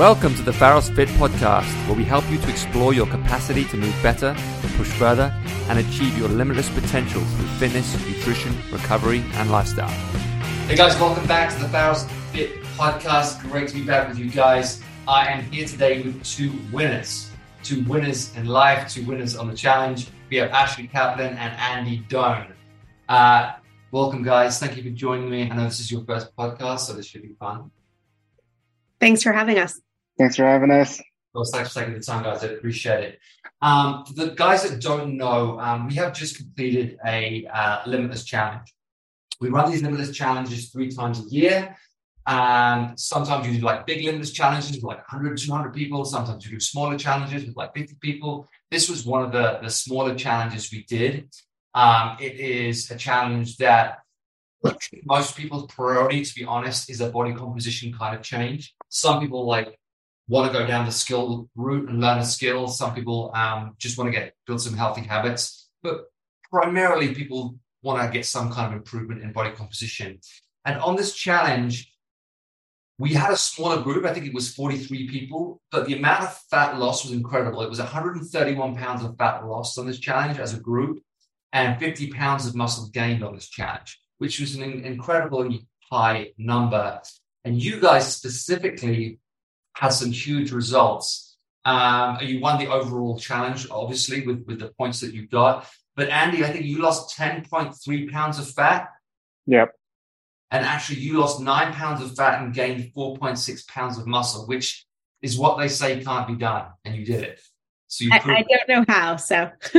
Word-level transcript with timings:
Welcome 0.00 0.34
to 0.36 0.42
the 0.42 0.52
Pharos 0.54 0.88
Fit 0.88 1.10
podcast, 1.10 1.70
where 1.86 1.94
we 1.94 2.04
help 2.04 2.24
you 2.30 2.38
to 2.38 2.48
explore 2.48 2.94
your 2.94 3.06
capacity 3.06 3.66
to 3.66 3.76
move 3.76 3.94
better, 4.02 4.32
to 4.34 4.68
push 4.78 4.88
further, 4.88 5.30
and 5.68 5.78
achieve 5.78 6.16
your 6.16 6.30
limitless 6.30 6.70
potential 6.70 7.20
through 7.20 7.46
fitness, 7.58 7.92
nutrition, 8.06 8.56
recovery, 8.72 9.22
and 9.34 9.50
lifestyle. 9.50 9.90
Hey 10.66 10.76
guys, 10.76 10.98
welcome 10.98 11.26
back 11.26 11.52
to 11.52 11.60
the 11.60 11.68
Pharos 11.68 12.06
Fit 12.32 12.62
podcast. 12.78 13.42
Great 13.42 13.68
to 13.68 13.74
be 13.74 13.84
back 13.84 14.08
with 14.08 14.18
you 14.18 14.30
guys. 14.30 14.80
I 15.06 15.26
am 15.26 15.44
here 15.52 15.66
today 15.68 16.00
with 16.00 16.24
two 16.24 16.50
winners, 16.72 17.30
two 17.62 17.84
winners 17.84 18.34
in 18.38 18.46
life, 18.46 18.90
two 18.90 19.04
winners 19.04 19.36
on 19.36 19.48
the 19.48 19.54
challenge. 19.54 20.06
We 20.30 20.38
have 20.38 20.50
Ashley 20.50 20.86
Kaplan 20.86 21.36
and 21.36 21.52
Andy 21.58 21.98
Doan. 22.08 22.54
Uh, 23.06 23.52
welcome, 23.90 24.22
guys. 24.22 24.58
Thank 24.58 24.78
you 24.78 24.82
for 24.82 24.96
joining 24.96 25.28
me. 25.28 25.50
I 25.50 25.54
know 25.54 25.64
this 25.64 25.78
is 25.78 25.92
your 25.92 26.04
first 26.06 26.34
podcast, 26.34 26.78
so 26.78 26.94
this 26.94 27.04
should 27.04 27.20
be 27.20 27.34
fun. 27.38 27.70
Thanks 28.98 29.22
for 29.22 29.32
having 29.32 29.58
us. 29.58 29.78
Thanks 30.18 30.36
for 30.36 30.44
having 30.44 30.70
us. 30.70 31.00
Well, 31.32 31.44
thanks 31.44 31.72
for 31.72 31.80
taking 31.80 31.94
the 31.94 32.00
time, 32.00 32.24
guys. 32.24 32.42
I 32.42 32.48
appreciate 32.48 33.04
it. 33.04 33.18
Um, 33.62 34.04
for 34.04 34.14
the 34.14 34.30
guys 34.30 34.68
that 34.68 34.80
don't 34.80 35.16
know, 35.16 35.60
um, 35.60 35.86
we 35.86 35.94
have 35.94 36.12
just 36.12 36.36
completed 36.36 36.98
a 37.06 37.46
uh, 37.46 37.82
limitless 37.86 38.24
challenge. 38.24 38.74
We 39.40 39.48
run 39.48 39.70
these 39.70 39.82
limitless 39.82 40.10
challenges 40.10 40.70
three 40.70 40.90
times 40.90 41.20
a 41.20 41.28
year. 41.28 41.76
And 42.26 42.98
sometimes 43.00 43.46
you 43.46 43.58
do 43.58 43.64
like 43.64 43.86
big 43.86 44.04
limitless 44.04 44.32
challenges 44.32 44.76
with 44.76 44.84
like 44.84 44.98
100, 45.10 45.38
200 45.38 45.72
people. 45.72 46.04
Sometimes 46.04 46.44
you 46.44 46.52
do 46.52 46.60
smaller 46.60 46.98
challenges 46.98 47.46
with 47.46 47.56
like 47.56 47.74
50 47.74 47.96
people. 48.00 48.48
This 48.70 48.90
was 48.90 49.06
one 49.06 49.22
of 49.24 49.32
the, 49.32 49.58
the 49.62 49.70
smaller 49.70 50.14
challenges 50.14 50.70
we 50.70 50.84
did. 50.84 51.28
Um, 51.74 52.16
it 52.20 52.34
is 52.38 52.90
a 52.90 52.96
challenge 52.96 53.56
that 53.58 53.98
most 55.04 55.36
people's 55.36 55.66
priority, 55.72 56.24
to 56.24 56.34
be 56.34 56.44
honest, 56.44 56.90
is 56.90 57.00
a 57.00 57.08
body 57.08 57.32
composition 57.32 57.92
kind 57.92 58.14
of 58.14 58.22
change. 58.22 58.74
Some 58.90 59.20
people 59.20 59.46
like 59.46 59.79
want 60.30 60.50
to 60.50 60.56
go 60.56 60.64
down 60.64 60.86
the 60.86 60.92
skill 60.92 61.50
route 61.56 61.88
and 61.88 62.00
learn 62.00 62.18
a 62.18 62.24
skill. 62.24 62.68
Some 62.68 62.94
people 62.94 63.32
um, 63.34 63.74
just 63.78 63.98
want 63.98 64.12
to 64.12 64.18
get 64.18 64.34
build 64.46 64.62
some 64.62 64.76
healthy 64.76 65.02
habits, 65.02 65.68
but 65.82 66.04
primarily 66.50 67.12
people 67.12 67.56
want 67.82 68.00
to 68.00 68.16
get 68.16 68.24
some 68.24 68.52
kind 68.52 68.72
of 68.72 68.78
improvement 68.78 69.22
in 69.22 69.32
body 69.32 69.50
composition. 69.50 70.20
And 70.64 70.78
on 70.78 70.94
this 70.94 71.14
challenge, 71.14 71.92
we 72.96 73.14
had 73.14 73.32
a 73.32 73.36
smaller 73.36 73.82
group. 73.82 74.04
I 74.04 74.12
think 74.12 74.26
it 74.26 74.34
was 74.34 74.54
43 74.54 75.08
people, 75.08 75.60
but 75.72 75.86
the 75.86 75.96
amount 75.96 76.22
of 76.22 76.38
fat 76.50 76.78
loss 76.78 77.02
was 77.02 77.12
incredible. 77.12 77.62
It 77.62 77.68
was 77.68 77.80
131 77.80 78.76
pounds 78.76 79.02
of 79.02 79.16
fat 79.16 79.44
lost 79.44 79.78
on 79.78 79.86
this 79.86 79.98
challenge 79.98 80.38
as 80.38 80.54
a 80.54 80.60
group, 80.60 81.02
and 81.52 81.80
50 81.80 82.10
pounds 82.10 82.46
of 82.46 82.54
muscle 82.54 82.88
gained 82.92 83.24
on 83.24 83.34
this 83.34 83.48
challenge, 83.48 84.00
which 84.18 84.38
was 84.38 84.54
an 84.54 84.62
incredibly 84.84 85.66
high 85.90 86.32
number. 86.38 87.00
And 87.44 87.60
you 87.60 87.80
guys 87.80 88.14
specifically 88.14 89.18
had 89.74 89.90
some 89.90 90.12
huge 90.12 90.52
results. 90.52 91.36
Um, 91.64 92.18
you 92.22 92.40
won 92.40 92.58
the 92.58 92.70
overall 92.70 93.18
challenge, 93.18 93.66
obviously, 93.70 94.26
with, 94.26 94.44
with 94.46 94.60
the 94.60 94.68
points 94.78 95.00
that 95.00 95.14
you 95.14 95.26
got. 95.26 95.66
But 95.96 96.08
Andy, 96.08 96.44
I 96.44 96.48
think 96.50 96.64
you 96.64 96.78
lost 96.78 97.16
10.3 97.16 98.10
pounds 98.10 98.38
of 98.38 98.48
fat. 98.50 98.88
Yep. 99.46 99.72
And 100.50 100.64
Ashley, 100.64 100.96
you 100.96 101.20
lost 101.20 101.40
nine 101.40 101.72
pounds 101.72 102.02
of 102.02 102.16
fat 102.16 102.42
and 102.42 102.54
gained 102.54 102.92
4.6 102.96 103.68
pounds 103.68 103.98
of 103.98 104.06
muscle, 104.06 104.46
which 104.46 104.86
is 105.22 105.38
what 105.38 105.58
they 105.58 105.68
say 105.68 106.02
can't 106.02 106.26
be 106.26 106.34
done. 106.34 106.66
And 106.84 106.96
you 106.96 107.04
did 107.04 107.22
it. 107.22 107.40
So 107.86 108.04
you 108.04 108.10
I, 108.12 108.16
I 108.16 108.44
don't 108.48 108.68
know 108.68 108.84
how. 108.88 109.16
So 109.16 109.50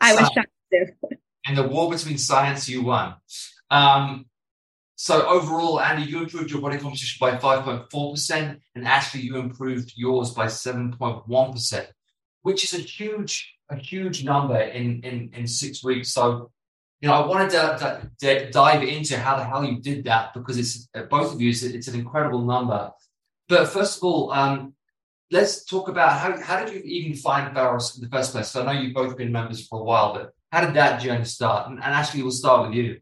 I 0.00 0.14
was 0.14 0.30
shocked 0.32 0.48
too. 0.72 0.86
And 1.46 1.56
the 1.56 1.66
war 1.66 1.90
between 1.90 2.18
science, 2.18 2.68
you 2.68 2.82
won. 2.82 3.14
Um, 3.70 4.26
so 5.02 5.26
overall, 5.26 5.80
Andy, 5.80 6.02
you 6.02 6.18
improved 6.20 6.50
your 6.50 6.60
body 6.60 6.76
composition 6.76 7.16
by 7.18 7.38
5.4%, 7.38 8.60
and 8.74 8.86
Ashley, 8.86 9.22
you 9.22 9.36
improved 9.36 9.94
yours 9.96 10.32
by 10.32 10.44
7.1%, 10.44 11.86
which 12.42 12.64
is 12.64 12.74
a 12.74 12.82
huge, 12.82 13.50
a 13.70 13.76
huge 13.76 14.24
number 14.24 14.60
in 14.60 15.00
in 15.02 15.30
in 15.32 15.46
six 15.46 15.82
weeks. 15.82 16.12
So, 16.12 16.50
you 17.00 17.08
know, 17.08 17.14
I 17.14 17.26
wanted 17.26 17.48
to, 17.52 18.10
to 18.20 18.50
dive 18.50 18.82
into 18.82 19.18
how 19.18 19.38
the 19.38 19.44
hell 19.44 19.64
you 19.64 19.80
did 19.80 20.04
that 20.04 20.34
because 20.34 20.58
it's 20.58 20.86
uh, 20.94 21.04
both 21.04 21.32
of 21.32 21.40
you, 21.40 21.48
it's, 21.48 21.62
it's 21.62 21.88
an 21.88 21.98
incredible 21.98 22.44
number. 22.44 22.90
But 23.48 23.68
first 23.68 23.96
of 23.96 24.04
all, 24.04 24.30
um, 24.32 24.74
let's 25.30 25.64
talk 25.64 25.88
about 25.88 26.18
how 26.18 26.38
how 26.42 26.62
did 26.62 26.74
you 26.74 26.82
even 26.82 27.16
find 27.16 27.54
Pharos 27.54 27.96
in 27.96 28.02
the 28.02 28.10
first 28.10 28.32
place? 28.32 28.48
So 28.48 28.60
I 28.60 28.66
know 28.66 28.78
you've 28.78 28.92
both 28.92 29.16
been 29.16 29.32
members 29.32 29.66
for 29.66 29.80
a 29.80 29.84
while, 29.84 30.12
but 30.12 30.34
how 30.52 30.60
did 30.60 30.74
that 30.74 31.00
journey 31.00 31.24
start? 31.24 31.70
And, 31.70 31.82
and 31.82 31.94
Ashley, 31.94 32.20
we'll 32.20 32.32
start 32.32 32.68
with 32.68 32.76
you. 32.76 33.00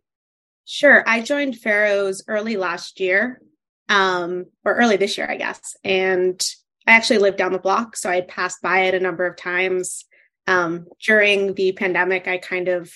Sure. 0.70 1.02
I 1.06 1.22
joined 1.22 1.58
Pharos 1.58 2.22
early 2.28 2.58
last 2.58 3.00
year, 3.00 3.40
um, 3.88 4.44
or 4.66 4.74
early 4.74 4.98
this 4.98 5.16
year, 5.16 5.26
I 5.26 5.36
guess. 5.38 5.74
And 5.82 6.38
I 6.86 6.92
actually 6.92 7.20
lived 7.20 7.38
down 7.38 7.52
the 7.52 7.58
block. 7.58 7.96
So 7.96 8.10
I 8.10 8.16
had 8.16 8.28
passed 8.28 8.60
by 8.60 8.80
it 8.80 8.94
a 8.94 9.00
number 9.00 9.24
of 9.24 9.38
times. 9.38 10.04
Um, 10.46 10.84
during 11.02 11.54
the 11.54 11.72
pandemic, 11.72 12.28
I 12.28 12.36
kind 12.36 12.68
of 12.68 12.92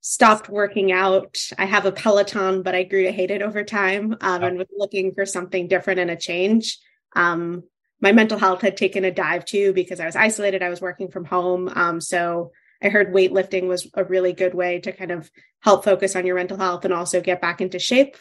stopped 0.00 0.48
working 0.48 0.92
out. 0.92 1.36
I 1.58 1.64
have 1.64 1.84
a 1.84 1.90
Peloton, 1.90 2.62
but 2.62 2.76
I 2.76 2.84
grew 2.84 3.02
to 3.02 3.12
hate 3.12 3.32
it 3.32 3.42
over 3.42 3.64
time 3.64 4.16
um, 4.20 4.44
and 4.44 4.56
was 4.56 4.68
looking 4.76 5.12
for 5.12 5.26
something 5.26 5.66
different 5.66 5.98
and 5.98 6.12
a 6.12 6.16
change. 6.16 6.78
Um, 7.16 7.64
my 8.00 8.12
mental 8.12 8.38
health 8.38 8.60
had 8.60 8.76
taken 8.76 9.04
a 9.04 9.10
dive 9.10 9.44
too 9.44 9.72
because 9.72 9.98
I 9.98 10.06
was 10.06 10.14
isolated. 10.14 10.62
I 10.62 10.70
was 10.70 10.80
working 10.80 11.10
from 11.10 11.24
home. 11.24 11.68
Um, 11.74 12.00
so 12.00 12.52
I 12.82 12.88
heard 12.88 13.12
weightlifting 13.12 13.66
was 13.66 13.88
a 13.94 14.04
really 14.04 14.32
good 14.32 14.54
way 14.54 14.80
to 14.80 14.92
kind 14.92 15.10
of 15.10 15.30
help 15.60 15.84
focus 15.84 16.16
on 16.16 16.26
your 16.26 16.36
mental 16.36 16.56
health 16.56 16.84
and 16.84 16.94
also 16.94 17.20
get 17.20 17.40
back 17.40 17.60
into 17.60 17.78
shape. 17.78 18.16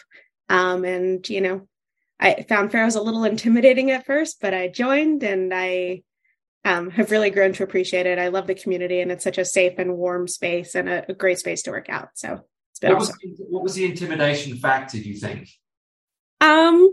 Um, 0.49 0.83
and, 0.83 1.27
you 1.29 1.41
know, 1.41 1.67
I 2.19 2.43
found 2.49 2.71
Pharos 2.71 2.95
a 2.95 3.01
little 3.01 3.23
intimidating 3.23 3.91
at 3.91 4.05
first, 4.05 4.41
but 4.41 4.53
I 4.53 4.67
joined 4.67 5.23
and 5.23 5.53
I 5.53 6.03
um, 6.65 6.89
have 6.89 7.11
really 7.11 7.29
grown 7.29 7.53
to 7.53 7.63
appreciate 7.63 8.05
it. 8.05 8.19
I 8.19 8.27
love 8.27 8.47
the 8.47 8.55
community 8.55 8.99
and 8.99 9.11
it's 9.11 9.23
such 9.23 9.37
a 9.37 9.45
safe 9.45 9.75
and 9.77 9.95
warm 9.95 10.27
space 10.27 10.75
and 10.75 10.89
a, 10.89 11.09
a 11.09 11.13
great 11.13 11.39
space 11.39 11.61
to 11.63 11.71
work 11.71 11.87
out. 11.89 12.09
So 12.15 12.41
it's 12.71 12.79
been 12.79 12.91
what 12.91 13.03
awesome. 13.03 13.17
Was, 13.23 13.41
what 13.47 13.63
was 13.63 13.75
the 13.75 13.85
intimidation 13.85 14.57
factor, 14.57 14.97
do 14.97 15.07
you 15.07 15.17
think? 15.17 15.47
Um, 16.41 16.91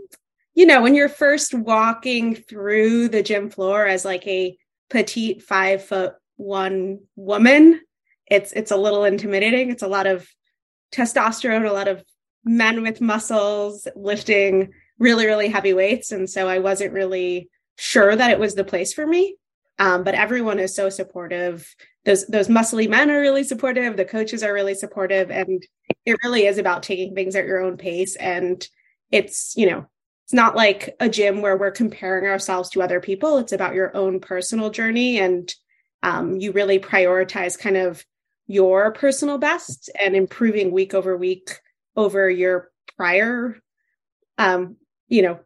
you 0.53 0.65
know, 0.65 0.81
when 0.81 0.95
you're 0.95 1.09
first 1.09 1.53
walking 1.53 2.35
through 2.35 3.09
the 3.09 3.23
gym 3.23 3.49
floor 3.49 3.85
as 3.85 4.05
like 4.05 4.25
a 4.25 4.57
petite 4.89 5.43
five 5.43 5.83
foot 5.83 6.13
one 6.37 6.99
woman, 7.15 7.81
it's 8.29 8.51
it's 8.53 8.71
a 8.71 8.77
little 8.77 9.03
intimidating. 9.03 9.71
It's 9.71 9.83
a 9.83 9.87
lot 9.87 10.07
of 10.07 10.27
testosterone, 10.93 11.69
a 11.69 11.73
lot 11.73 11.87
of 11.87 12.03
men 12.45 12.81
with 12.81 13.01
muscles 13.01 13.87
lifting 13.95 14.71
really 14.99 15.25
really 15.25 15.49
heavy 15.49 15.73
weights, 15.73 16.11
and 16.11 16.29
so 16.29 16.47
I 16.47 16.59
wasn't 16.59 16.93
really 16.93 17.49
sure 17.77 18.15
that 18.15 18.31
it 18.31 18.39
was 18.39 18.55
the 18.55 18.63
place 18.63 18.93
for 18.93 19.05
me. 19.05 19.35
Um, 19.79 20.03
but 20.03 20.15
everyone 20.15 20.59
is 20.59 20.75
so 20.75 20.89
supportive. 20.89 21.75
Those 22.05 22.25
those 22.27 22.47
muscly 22.47 22.89
men 22.89 23.11
are 23.11 23.21
really 23.21 23.43
supportive. 23.43 23.95
The 23.95 24.05
coaches 24.05 24.43
are 24.43 24.53
really 24.53 24.73
supportive, 24.73 25.29
and 25.29 25.63
it 26.05 26.17
really 26.23 26.45
is 26.45 26.57
about 26.57 26.83
taking 26.83 27.13
things 27.13 27.35
at 27.35 27.45
your 27.45 27.61
own 27.61 27.77
pace. 27.77 28.15
And 28.15 28.65
it's 29.11 29.55
you 29.55 29.69
know 29.69 29.85
it's 30.25 30.33
not 30.33 30.55
like 30.55 30.95
a 30.99 31.07
gym 31.07 31.41
where 31.41 31.55
we're 31.55 31.71
comparing 31.71 32.25
ourselves 32.25 32.69
to 32.71 32.81
other 32.81 32.99
people. 32.99 33.37
It's 33.37 33.53
about 33.53 33.75
your 33.75 33.95
own 33.95 34.19
personal 34.19 34.69
journey 34.69 35.19
and 35.19 35.53
um, 36.03 36.37
you 36.37 36.51
really 36.51 36.79
prioritize 36.79 37.57
kind 37.57 37.77
of 37.77 38.05
your 38.47 38.91
personal 38.93 39.37
best 39.37 39.89
and 39.99 40.15
improving 40.15 40.71
week 40.71 40.93
over 40.93 41.17
week 41.17 41.59
over 41.95 42.29
your 42.29 42.71
prior 42.95 43.57
um, 44.37 44.77
you 45.07 45.21
know 45.21 45.39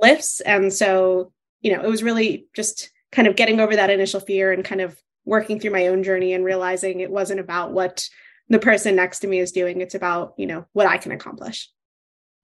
lifts. 0.00 0.40
And 0.40 0.72
so 0.72 1.32
you 1.60 1.74
know 1.74 1.82
it 1.82 1.88
was 1.88 2.02
really 2.02 2.46
just 2.54 2.90
kind 3.12 3.28
of 3.28 3.36
getting 3.36 3.60
over 3.60 3.76
that 3.76 3.90
initial 3.90 4.20
fear 4.20 4.52
and 4.52 4.64
kind 4.64 4.80
of 4.80 5.00
working 5.24 5.60
through 5.60 5.72
my 5.72 5.88
own 5.88 6.02
journey 6.02 6.32
and 6.32 6.44
realizing 6.44 7.00
it 7.00 7.10
wasn't 7.10 7.40
about 7.40 7.72
what 7.72 8.08
the 8.48 8.58
person 8.58 8.96
next 8.96 9.20
to 9.20 9.26
me 9.26 9.38
is 9.38 9.52
doing. 9.52 9.80
It's 9.80 9.94
about 9.94 10.34
you 10.38 10.46
know 10.46 10.66
what 10.72 10.86
i 10.86 10.96
can 10.96 11.12
accomplish. 11.12 11.70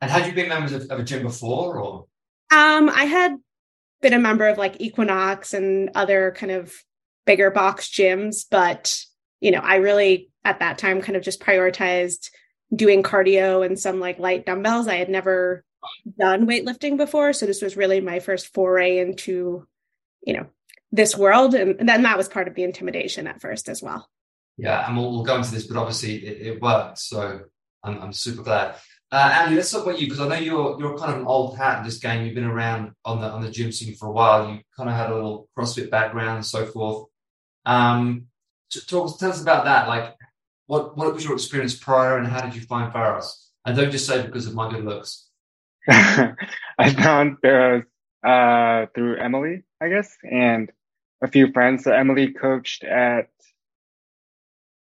And 0.00 0.10
had 0.10 0.26
you 0.26 0.34
been 0.34 0.48
members 0.48 0.72
of, 0.72 0.90
of 0.90 0.98
a 0.98 1.02
gym 1.02 1.22
before 1.22 1.78
or? 1.78 2.06
Um 2.50 2.90
i 2.90 3.04
had 3.04 3.36
been 4.02 4.12
a 4.12 4.18
member 4.18 4.46
of 4.46 4.58
like 4.58 4.80
equinox 4.80 5.54
and 5.54 5.90
other 5.94 6.34
kind 6.36 6.52
of 6.52 6.74
bigger 7.26 7.50
box 7.50 7.88
gyms, 7.88 8.44
but 8.50 9.04
you 9.40 9.50
know, 9.50 9.60
I 9.60 9.76
really 9.76 10.30
at 10.44 10.60
that 10.60 10.78
time 10.78 11.00
kind 11.00 11.16
of 11.16 11.22
just 11.22 11.40
prioritized 11.40 12.30
doing 12.74 13.02
cardio 13.02 13.64
and 13.64 13.78
some 13.78 14.00
like 14.00 14.18
light 14.18 14.46
dumbbells. 14.46 14.88
I 14.88 14.96
had 14.96 15.08
never 15.08 15.64
done 16.18 16.46
weightlifting 16.46 16.96
before, 16.96 17.32
so 17.32 17.46
this 17.46 17.62
was 17.62 17.76
really 17.76 18.00
my 18.00 18.20
first 18.20 18.52
foray 18.54 18.98
into, 18.98 19.66
you 20.22 20.34
know, 20.34 20.46
this 20.92 21.16
world, 21.16 21.54
and, 21.54 21.88
then 21.88 22.02
that 22.02 22.16
was 22.16 22.28
part 22.28 22.48
of 22.48 22.54
the 22.54 22.62
intimidation 22.62 23.26
at 23.26 23.40
first 23.40 23.68
as 23.68 23.82
well. 23.82 24.08
Yeah, 24.56 24.86
and 24.86 24.96
we'll, 24.96 25.10
we'll 25.10 25.24
go 25.24 25.36
into 25.36 25.50
this, 25.50 25.66
but 25.66 25.76
obviously 25.76 26.24
it, 26.24 26.46
it 26.54 26.62
worked, 26.62 26.98
so 26.98 27.40
I'm, 27.82 28.00
I'm 28.00 28.12
super 28.12 28.42
glad. 28.42 28.76
Uh, 29.10 29.30
Andy, 29.32 29.56
let's 29.56 29.70
talk 29.70 29.84
about 29.84 30.00
you 30.00 30.06
because 30.06 30.20
I 30.20 30.28
know 30.28 30.34
you're 30.36 30.76
you're 30.80 30.98
kind 30.98 31.12
of 31.12 31.20
an 31.20 31.26
old 31.26 31.56
hat 31.56 31.78
in 31.78 31.84
this 31.84 31.98
game. 31.98 32.24
You've 32.24 32.34
been 32.34 32.44
around 32.44 32.92
on 33.04 33.20
the 33.20 33.28
on 33.28 33.42
the 33.42 33.50
gym 33.50 33.70
scene 33.70 33.94
for 33.94 34.08
a 34.08 34.12
while. 34.12 34.48
You 34.48 34.60
kind 34.76 34.88
of 34.88 34.96
had 34.96 35.10
a 35.10 35.14
little 35.14 35.48
CrossFit 35.56 35.88
background 35.88 36.36
and 36.36 36.46
so 36.46 36.66
forth. 36.66 37.06
Um, 37.66 38.26
talk, 38.86 39.18
tell 39.18 39.30
us 39.30 39.42
about 39.42 39.64
that. 39.64 39.88
Like, 39.88 40.14
what 40.66 40.96
what 40.96 41.14
was 41.14 41.24
your 41.24 41.34
experience 41.34 41.74
prior, 41.74 42.18
and 42.18 42.26
how 42.26 42.40
did 42.42 42.54
you 42.54 42.62
find 42.62 42.92
Pharos? 42.92 43.50
And 43.66 43.76
don't 43.76 43.90
just 43.90 44.06
say 44.06 44.24
because 44.24 44.46
of 44.46 44.54
my 44.54 44.70
good 44.70 44.84
looks. 44.84 45.28
I 45.88 46.90
found 46.96 47.38
Pharos 47.42 47.84
uh, 48.26 48.86
through 48.94 49.18
Emily, 49.18 49.62
I 49.80 49.88
guess, 49.88 50.16
and 50.30 50.70
a 51.22 51.28
few 51.28 51.52
friends. 51.52 51.84
So 51.84 51.92
Emily 51.92 52.32
coached 52.32 52.84
at 52.84 53.28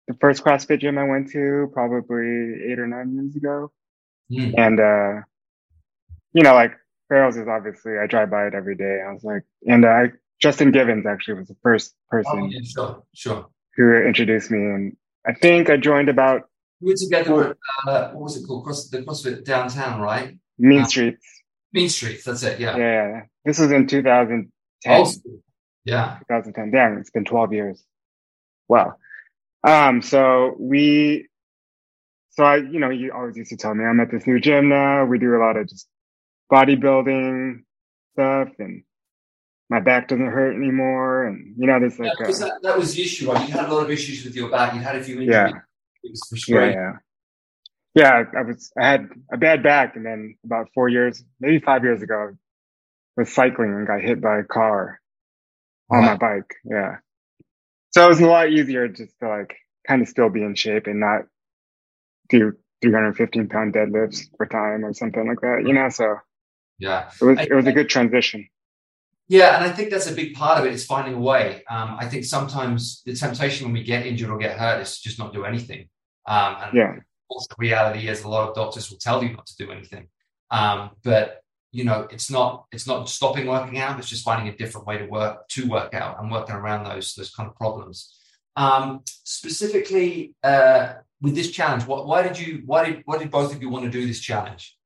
the 0.09 0.15
first 0.21 0.45
CrossFit 0.45 0.81
gym 0.81 0.99
I 0.99 1.05
went 1.05 1.31
to 1.33 1.71
probably 1.73 2.71
eight 2.71 2.79
or 2.79 2.87
nine 2.87 3.15
years 3.15 3.37
ago. 3.37 3.73
Mm. 4.31 4.55
And, 4.59 4.81
uh, 4.81 5.23
you 6.33 6.43
know, 6.43 6.55
like 6.55 6.73
Pharos 7.09 7.37
is 7.37 7.49
obviously, 7.49 7.99
I 7.99 8.07
drive 8.07 8.31
by 8.31 8.47
it 8.47 8.55
every 8.55 8.75
day. 8.75 9.01
I 9.07 9.13
was 9.13 9.25
like, 9.25 9.43
and 9.67 9.85
uh, 9.85 10.05
Justin 10.43 10.73
Givens 10.73 11.07
actually 11.07 11.35
was 11.39 11.49
the 11.49 11.57
first 11.63 11.95
person 12.11 12.33
Oh, 12.43 12.47
yeah, 12.47 12.61
sure, 12.65 13.03
sure. 13.15 13.47
who 13.77 13.95
introduced 14.03 14.51
me. 14.51 14.59
And 14.59 14.97
I 15.27 15.35
think 15.35 15.71
I 15.71 15.77
joined 15.77 16.09
about 16.09 16.43
We 16.81 16.91
were 16.91 16.97
together 16.97 17.51
at, 17.51 17.57
uh, 17.89 18.11
what 18.11 18.25
was 18.25 18.37
it 18.37 18.45
called? 18.47 18.65
Cross, 18.65 18.89
the 18.89 19.03
CrossFit 19.03 19.45
downtown, 19.45 20.01
right? 20.01 20.37
Mean 20.59 20.81
Uh, 20.83 20.87
Streets. 20.87 21.25
Mean 21.73 21.89
Streets, 21.89 22.25
that's 22.25 22.43
it, 22.43 22.59
yeah. 22.61 22.77
Yeah. 22.77 23.21
This 23.45 23.59
was 23.61 23.71
in 23.71 23.87
2010. 23.87 24.51
Old 24.93 25.09
school. 25.09 25.39
Yeah. 25.85 26.19
2010. 26.29 26.71
Damn, 26.73 26.99
it's 26.99 27.11
been 27.11 27.25
12 27.25 27.53
years. 27.53 27.85
Wow. 28.69 28.97
Um, 29.65 30.03
so 30.03 30.57
we, 30.59 31.29
so 32.31 32.43
I, 32.45 32.57
you 32.57 32.81
know, 32.81 32.91
you 32.91 33.13
always 33.13 33.37
used 33.37 33.51
to 33.51 33.57
tell 33.57 33.75
me 33.75 33.85
I'm 33.85 34.01
at 34.01 34.11
this 34.11 34.27
new 34.27 34.41
gym 34.41 34.69
now. 34.69 35.05
We 35.05 35.19
do 35.19 35.37
a 35.37 35.39
lot 35.39 35.57
of 35.57 35.69
just 35.69 35.87
bodybuilding 36.53 37.61
stuff 38.15 38.49
and 38.59 38.83
my 39.73 39.81
back 39.81 40.09
doesn't 40.09 40.27
hurt 40.27 40.55
anymore. 40.55 41.27
And, 41.27 41.55
you 41.57 41.67
know, 41.67 41.81
there's 41.81 41.99
like, 41.99 42.13
because 42.19 42.43
uh, 42.43 42.47
that, 42.49 42.63
that 42.63 42.79
was 42.79 42.95
the 42.95 43.03
issue, 43.03 43.33
right? 43.33 43.49
You 43.49 43.55
had 43.55 43.69
a 43.69 43.75
lot 43.75 43.85
of 43.85 43.91
issues 43.91 44.23
with 44.25 44.37
your 44.37 44.51
back. 44.51 44.75
You 44.75 44.81
had 44.81 44.97
a 44.97 45.03
few 45.03 45.15
injuries. 45.21 45.29
Yeah. 45.35 45.51
Yeah, 46.49 46.71
yeah. 46.71 46.93
Yeah, 47.95 48.25
I 48.37 48.43
was, 48.43 48.73
I 48.79 48.87
had 48.87 49.09
a 49.33 49.37
bad 49.37 49.63
back 49.63 49.97
and 49.97 50.05
then 50.05 50.37
about 50.45 50.69
four 50.75 50.89
years, 50.89 51.23
maybe 51.41 51.59
five 51.59 51.85
years 51.85 52.03
ago, 52.03 52.31
I 53.17 53.21
was 53.21 53.33
cycling 53.33 53.73
and 53.75 53.87
got 53.87 54.01
hit 54.01 54.21
by 54.21 54.39
a 54.39 54.45
car 54.45 55.01
on 55.91 56.05
my 56.05 56.17
bike. 56.17 56.55
Yeah. 56.65 56.97
So 57.91 58.05
it 58.05 58.09
was 58.09 58.21
a 58.21 58.27
lot 58.27 58.51
easier 58.51 58.89
just 58.89 59.13
to 59.21 59.29
like 59.29 59.55
kind 59.87 60.01
of 60.03 60.09
still 60.09 60.31
be 60.31 60.43
in 60.43 60.55
shape 60.55 60.87
and 60.87 61.01
not 61.01 61.23
do 62.31 62.53
315 62.83 63.49
pound 63.49 63.75
deadlifts 63.75 64.23
for 64.37 64.47
time 64.47 64.85
or 64.85 64.93
something 64.95 65.27
like 65.29 65.41
that, 65.43 65.65
you 65.67 65.75
know? 65.75 65.89
So 65.91 66.17
Yeah. 66.79 67.11
it 67.21 67.25
was, 67.25 67.39
I- 67.39 67.43
it 67.51 67.53
was 67.55 67.67
a 67.67 67.73
good 67.73 67.89
transition. 67.91 68.49
Yeah, 69.29 69.57
and 69.57 69.65
I 69.65 69.71
think 69.71 69.91
that's 69.91 70.11
a 70.11 70.15
big 70.15 70.35
part 70.35 70.59
of 70.59 70.67
it 70.67 70.73
is 70.75 70.85
finding 70.85 71.15
a 71.15 71.21
way. 71.21 71.63
Um, 71.71 71.97
I 71.99 72.07
think 72.07 72.25
sometimes 72.25 73.03
the 73.05 73.15
temptation 73.15 73.67
when 73.67 73.73
we 73.73 73.83
get 73.83 74.05
injured 74.05 74.31
or 74.31 74.39
get 74.39 74.59
hurt 74.59 74.83
is 74.83 74.97
to 74.97 75.03
just 75.03 75.19
not 75.19 75.33
do 75.33 75.45
anything. 75.45 75.89
Um, 76.27 76.57
and 76.61 76.75
Yeah. 76.75 76.93
the 77.31 77.55
reality 77.59 78.09
is 78.09 78.25
a 78.25 78.29
lot 78.29 78.49
of 78.49 78.55
doctors 78.55 78.91
will 78.91 78.99
tell 78.99 79.23
you 79.23 79.33
not 79.33 79.47
to 79.47 79.57
do 79.57 79.73
anything. 79.73 80.09
Um, 80.51 80.91
but 81.03 81.43
you 81.71 81.85
know, 81.85 82.07
it's 82.11 82.31
not 82.31 82.67
it's 82.71 82.87
not 82.87 83.09
stopping 83.09 83.47
working 83.47 83.79
out. 83.79 83.99
It's 83.99 84.09
just 84.09 84.25
finding 84.25 84.53
a 84.53 84.57
different 84.57 84.87
way 84.87 84.99
to 84.99 85.07
work 85.07 85.49
to 85.49 85.67
work 85.67 85.95
out 85.95 86.21
and 86.21 86.31
working 86.31 86.55
around 86.55 86.85
those 86.85 87.15
those 87.15 87.31
kind 87.31 87.49
of 87.49 87.57
problems. 87.57 88.15
Um, 88.57 89.01
specifically 89.07 90.35
uh, 90.45 90.95
with 91.23 91.35
this 91.35 91.51
challenge, 91.51 91.87
what, 91.87 92.07
why 92.07 92.23
did 92.23 92.39
you 92.39 92.63
why 92.67 92.85
did 92.85 93.03
why 93.07 93.17
did 93.17 93.31
both 93.31 93.55
of 93.55 93.63
you 93.63 93.71
want 93.71 93.87
to 93.87 93.91
do 93.91 94.07
this 94.07 94.21
challenge? 94.21 94.77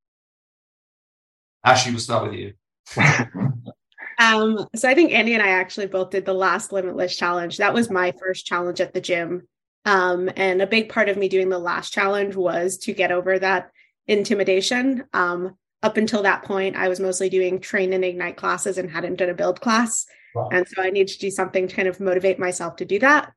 Ashley, 1.65 1.91
we'll 1.91 2.01
start 2.01 2.31
with 2.31 2.35
you. 2.35 2.53
Um, 4.19 4.67
so 4.75 4.89
I 4.89 4.95
think 4.95 5.13
Andy 5.13 5.35
and 5.35 5.43
I 5.43 5.49
actually 5.49 5.87
both 5.87 6.11
did 6.11 6.25
the 6.25 6.33
last 6.33 6.73
Limitless 6.73 7.17
challenge. 7.17 7.59
That 7.59 7.75
was 7.75 7.91
my 7.91 8.13
first 8.19 8.47
challenge 8.47 8.81
at 8.81 8.95
the 8.95 9.01
gym. 9.01 9.47
Um, 9.85 10.31
and 10.37 10.61
a 10.61 10.67
big 10.67 10.89
part 10.89 11.09
of 11.09 11.17
me 11.17 11.29
doing 11.29 11.49
the 11.49 11.59
last 11.59 11.93
challenge 11.93 12.35
was 12.35 12.77
to 12.79 12.93
get 12.93 13.13
over 13.13 13.39
that 13.39 13.71
intimidation. 14.07 15.05
Um, 15.13 15.57
up 15.83 15.97
until 15.97 16.23
that 16.23 16.43
point, 16.43 16.77
I 16.77 16.89
was 16.89 16.99
mostly 16.99 17.29
doing 17.29 17.61
train 17.61 17.93
and 17.93 18.05
ignite 18.05 18.37
classes 18.37 18.79
and 18.79 18.91
hadn't 18.91 19.17
done 19.17 19.29
a 19.29 19.35
build 19.35 19.61
class. 19.61 20.07
Wow. 20.35 20.49
And 20.51 20.67
so 20.67 20.83
I 20.83 20.91
needed 20.91 21.13
to 21.15 21.19
do 21.19 21.31
something 21.31 21.69
to 21.69 21.77
kind 21.77 21.87
of 21.87 22.01
motivate 22.01 22.39
myself 22.39 22.77
to 22.77 22.85
do 22.85 22.99
that. 23.01 23.33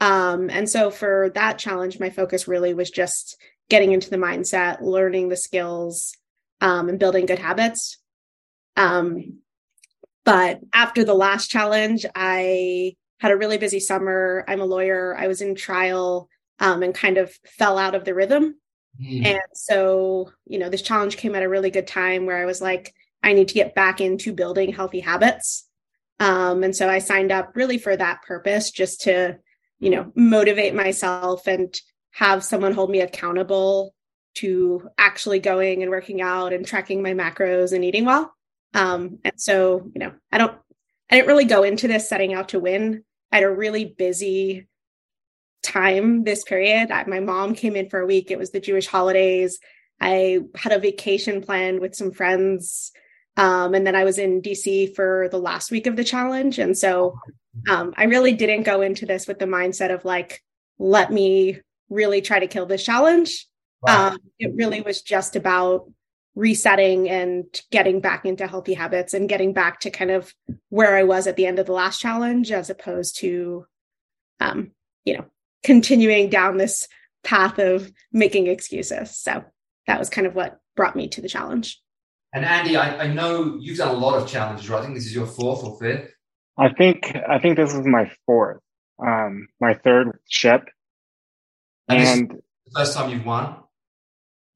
Um, 0.00 0.50
and 0.50 0.68
so 0.68 0.90
for 0.90 1.30
that 1.34 1.58
challenge, 1.58 2.00
my 2.00 2.10
focus 2.10 2.48
really 2.48 2.74
was 2.74 2.90
just 2.90 3.36
getting 3.68 3.92
into 3.92 4.10
the 4.10 4.16
mindset, 4.16 4.80
learning 4.80 5.28
the 5.28 5.36
skills, 5.36 6.16
um, 6.60 6.88
and 6.88 6.98
building 6.98 7.26
good 7.26 7.38
habits. 7.38 7.98
Um, 8.76 9.41
but 10.24 10.60
after 10.72 11.04
the 11.04 11.14
last 11.14 11.50
challenge, 11.50 12.06
I 12.14 12.96
had 13.18 13.32
a 13.32 13.36
really 13.36 13.58
busy 13.58 13.80
summer. 13.80 14.44
I'm 14.48 14.60
a 14.60 14.66
lawyer. 14.66 15.16
I 15.16 15.28
was 15.28 15.40
in 15.40 15.54
trial 15.54 16.28
um, 16.58 16.82
and 16.82 16.94
kind 16.94 17.18
of 17.18 17.32
fell 17.46 17.78
out 17.78 17.94
of 17.94 18.04
the 18.04 18.14
rhythm. 18.14 18.56
Mm. 19.00 19.24
And 19.26 19.40
so, 19.54 20.30
you 20.46 20.58
know, 20.58 20.68
this 20.68 20.82
challenge 20.82 21.16
came 21.16 21.34
at 21.34 21.42
a 21.42 21.48
really 21.48 21.70
good 21.70 21.86
time 21.86 22.26
where 22.26 22.38
I 22.38 22.44
was 22.44 22.60
like, 22.60 22.94
I 23.22 23.32
need 23.32 23.48
to 23.48 23.54
get 23.54 23.74
back 23.74 24.00
into 24.00 24.32
building 24.32 24.72
healthy 24.72 25.00
habits. 25.00 25.68
Um, 26.20 26.62
and 26.62 26.74
so 26.74 26.88
I 26.88 26.98
signed 26.98 27.32
up 27.32 27.52
really 27.54 27.78
for 27.78 27.96
that 27.96 28.22
purpose, 28.22 28.70
just 28.70 29.02
to, 29.02 29.38
you 29.80 29.90
know, 29.90 30.12
motivate 30.14 30.74
myself 30.74 31.46
and 31.46 31.74
have 32.12 32.44
someone 32.44 32.72
hold 32.72 32.90
me 32.90 33.00
accountable 33.00 33.94
to 34.34 34.88
actually 34.98 35.40
going 35.40 35.82
and 35.82 35.90
working 35.90 36.20
out 36.20 36.52
and 36.52 36.66
tracking 36.66 37.02
my 37.02 37.12
macros 37.12 37.72
and 37.72 37.84
eating 37.84 38.04
well. 38.04 38.32
Um, 38.74 39.18
and 39.24 39.34
so, 39.36 39.90
you 39.94 39.98
know, 39.98 40.12
I 40.30 40.38
don't, 40.38 40.56
I 41.10 41.16
didn't 41.16 41.28
really 41.28 41.44
go 41.44 41.62
into 41.62 41.88
this 41.88 42.08
setting 42.08 42.32
out 42.34 42.50
to 42.50 42.60
win. 42.60 43.04
I 43.30 43.36
had 43.36 43.44
a 43.44 43.50
really 43.50 43.84
busy 43.84 44.66
time 45.62 46.24
this 46.24 46.42
period. 46.42 46.90
I, 46.90 47.04
my 47.04 47.20
mom 47.20 47.54
came 47.54 47.76
in 47.76 47.88
for 47.88 48.00
a 48.00 48.06
week. 48.06 48.30
It 48.30 48.38
was 48.38 48.50
the 48.50 48.60
Jewish 48.60 48.86
holidays. 48.86 49.58
I 50.00 50.40
had 50.56 50.72
a 50.72 50.78
vacation 50.78 51.42
planned 51.42 51.80
with 51.80 51.94
some 51.94 52.12
friends. 52.12 52.92
Um, 53.36 53.74
and 53.74 53.86
then 53.86 53.94
I 53.94 54.04
was 54.04 54.18
in 54.18 54.42
DC 54.42 54.94
for 54.94 55.28
the 55.30 55.38
last 55.38 55.70
week 55.70 55.86
of 55.86 55.96
the 55.96 56.04
challenge. 56.04 56.58
And 56.58 56.76
so 56.76 57.16
um, 57.70 57.94
I 57.96 58.04
really 58.04 58.32
didn't 58.32 58.64
go 58.64 58.82
into 58.82 59.06
this 59.06 59.26
with 59.26 59.38
the 59.38 59.46
mindset 59.46 59.92
of 59.94 60.04
like, 60.04 60.42
let 60.78 61.12
me 61.12 61.60
really 61.88 62.20
try 62.20 62.40
to 62.40 62.46
kill 62.46 62.66
this 62.66 62.84
challenge. 62.84 63.46
Right. 63.86 64.12
Um, 64.12 64.18
it 64.38 64.52
really 64.54 64.80
was 64.80 65.02
just 65.02 65.36
about 65.36 65.90
resetting 66.34 67.08
and 67.08 67.44
getting 67.70 68.00
back 68.00 68.24
into 68.24 68.46
healthy 68.46 68.74
habits 68.74 69.12
and 69.14 69.28
getting 69.28 69.52
back 69.52 69.80
to 69.80 69.90
kind 69.90 70.10
of 70.10 70.34
where 70.70 70.96
I 70.96 71.02
was 71.02 71.26
at 71.26 71.36
the 71.36 71.46
end 71.46 71.58
of 71.58 71.66
the 71.66 71.72
last 71.72 72.00
challenge, 72.00 72.50
as 72.50 72.70
opposed 72.70 73.18
to, 73.18 73.66
um, 74.40 74.70
you 75.04 75.16
know, 75.16 75.26
continuing 75.62 76.30
down 76.30 76.56
this 76.56 76.88
path 77.22 77.58
of 77.58 77.92
making 78.12 78.46
excuses. 78.46 79.16
So 79.16 79.44
that 79.86 79.98
was 79.98 80.08
kind 80.08 80.26
of 80.26 80.34
what 80.34 80.58
brought 80.74 80.96
me 80.96 81.08
to 81.08 81.20
the 81.20 81.28
challenge. 81.28 81.80
And 82.32 82.44
Andy, 82.44 82.76
I, 82.76 83.04
I 83.04 83.06
know 83.08 83.58
you've 83.60 83.76
done 83.76 83.94
a 83.94 83.98
lot 83.98 84.20
of 84.20 84.26
challenges, 84.26 84.70
right? 84.70 84.80
I 84.80 84.82
think 84.82 84.94
this 84.94 85.06
is 85.06 85.14
your 85.14 85.26
fourth 85.26 85.62
or 85.62 85.78
fifth. 85.78 86.10
I 86.58 86.72
think, 86.72 87.14
I 87.28 87.38
think 87.38 87.56
this 87.56 87.74
is 87.74 87.86
my 87.86 88.10
fourth, 88.24 88.60
um, 89.04 89.48
my 89.60 89.74
third 89.74 90.18
ship. 90.28 90.62
And 91.88 92.00
And 92.00 92.30
the 92.30 92.72
first 92.74 92.96
time 92.96 93.10
you've 93.10 93.26
won. 93.26 93.56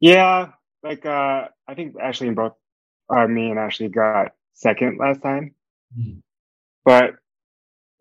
yeah, 0.01 0.53
like, 0.87 1.07
uh, 1.07 1.49
I 1.69 1.75
think 1.75 1.97
Ashley 2.01 2.29
and 2.29 2.37
both, 2.37 2.55
uh, 3.11 3.27
me 3.27 3.51
and 3.51 3.59
Ashley 3.59 3.89
got 3.89 4.33
second 4.55 4.99
last 4.99 5.23
time. 5.23 5.55
Hmm. 5.95 6.19
but 6.85 7.15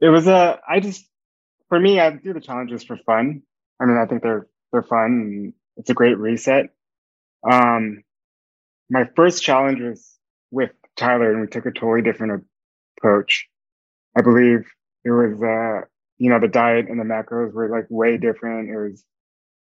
it 0.01 0.09
was 0.09 0.27
a 0.27 0.59
i 0.67 0.79
just 0.79 1.05
for 1.69 1.79
me 1.79 1.99
i 1.99 2.09
do 2.09 2.33
the 2.33 2.41
challenges 2.41 2.83
for 2.83 2.97
fun 3.05 3.41
i 3.79 3.85
mean 3.85 3.97
i 3.97 4.05
think 4.05 4.23
they're 4.23 4.47
they're 4.71 4.83
fun 4.83 5.05
and 5.05 5.53
it's 5.77 5.89
a 5.89 5.93
great 5.93 6.17
reset 6.17 6.69
um 7.49 8.03
my 8.89 9.07
first 9.15 9.43
challenge 9.43 9.79
was 9.81 10.17
with 10.51 10.71
tyler 10.95 11.31
and 11.31 11.41
we 11.41 11.47
took 11.47 11.65
a 11.65 11.71
totally 11.71 12.01
different 12.01 12.43
approach 12.97 13.47
i 14.17 14.21
believe 14.21 14.65
it 15.03 15.11
was 15.11 15.41
uh 15.43 15.85
you 16.17 16.29
know 16.29 16.39
the 16.39 16.47
diet 16.47 16.87
and 16.89 16.99
the 16.99 17.03
macros 17.03 17.53
were 17.53 17.69
like 17.69 17.85
way 17.89 18.17
different 18.17 18.69
it 18.69 18.77
was 18.77 19.03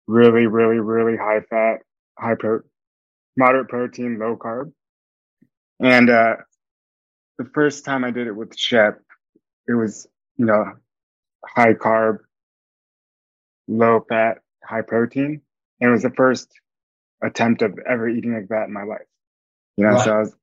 really 0.06 0.46
really 0.46 0.78
really 0.78 1.16
high 1.16 1.40
fat 1.50 1.78
high 2.18 2.36
pro 2.38 2.60
moderate 3.36 3.68
protein 3.68 4.18
low 4.18 4.36
carb 4.36 4.72
and 5.80 6.10
uh 6.10 6.34
the 7.38 7.50
first 7.54 7.84
time 7.84 8.04
I 8.04 8.10
did 8.10 8.26
it 8.26 8.36
with 8.36 8.56
Shep, 8.56 9.00
it 9.66 9.74
was, 9.74 10.06
you 10.36 10.46
know, 10.46 10.64
high 11.44 11.74
carb, 11.74 12.18
low 13.68 14.04
fat, 14.08 14.38
high 14.64 14.82
protein. 14.82 15.40
And 15.80 15.88
it 15.88 15.92
was 15.92 16.02
the 16.02 16.10
first 16.10 16.48
attempt 17.22 17.62
of 17.62 17.78
ever 17.88 18.08
eating 18.08 18.34
like 18.34 18.48
that 18.48 18.66
in 18.68 18.72
my 18.72 18.84
life. 18.84 19.06
You 19.76 19.86
know, 19.86 19.98
so 19.98 20.12
I 20.14 20.18
was, 20.20 20.36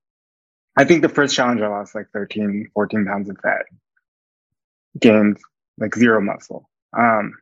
I 0.77 0.86
think 0.86 1.01
the 1.01 1.10
first 1.10 1.36
challenge 1.36 1.62
I 1.62 1.67
lost 1.67 1.96
like 1.96 2.08
13, 2.13 2.69
14 2.74 3.05
pounds 3.05 3.29
of 3.29 3.38
fat, 3.41 3.65
gained 5.00 5.38
like 5.77 5.96
zero 5.96 6.22
muscle, 6.22 6.69
um, 6.98 7.34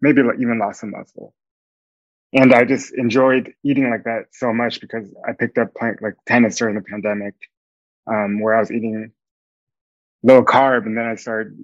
maybe 0.00 0.22
like 0.22 0.40
even 0.40 0.58
lost 0.58 0.80
some 0.80 0.90
muscle. 0.90 1.34
And 2.32 2.54
I 2.54 2.64
just 2.64 2.94
enjoyed 2.94 3.52
eating 3.64 3.90
like 3.90 4.04
that 4.04 4.26
so 4.32 4.52
much 4.52 4.80
because 4.80 5.14
I 5.26 5.32
picked 5.32 5.58
up 5.58 5.70
like 5.80 6.14
tennis 6.26 6.56
during 6.58 6.74
the 6.76 6.82
pandemic 6.82 7.34
um, 8.06 8.40
where 8.40 8.54
I 8.56 8.60
was 8.60 8.72
eating 8.72 9.12
low 10.22 10.44
carb, 10.44 10.86
and 10.86 10.96
then 10.96 11.06
I 11.06 11.16
started 11.16 11.58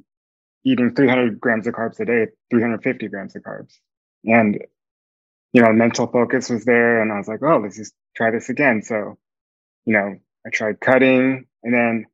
eating 0.65 0.95
300 0.95 1.41
grams 1.41 1.67
of 1.67 1.75
carbs 1.75 2.01
a 2.01 2.05
day, 2.07 2.29
350 2.51 3.09
grams 3.09 3.37
of 3.37 3.43
carbs, 3.43 3.79
and 4.25 4.59
you 5.53 5.63
know, 5.63 5.73
mental 5.73 6.07
focus 6.09 6.51
was 6.51 6.65
there, 6.65 7.03
and 7.03 7.13
I 7.13 7.19
was 7.19 7.29
like, 7.29 7.43
oh, 7.43 7.59
let's 7.59 7.77
just 7.79 7.95
try 8.17 8.31
this 8.31 8.51
again. 8.51 8.83
So, 8.83 9.19
you 9.87 9.95
know, 9.95 10.17
I 10.47 10.51
tried 10.51 10.81
cutting, 10.81 11.47
and 11.63 11.75
then 11.75 12.07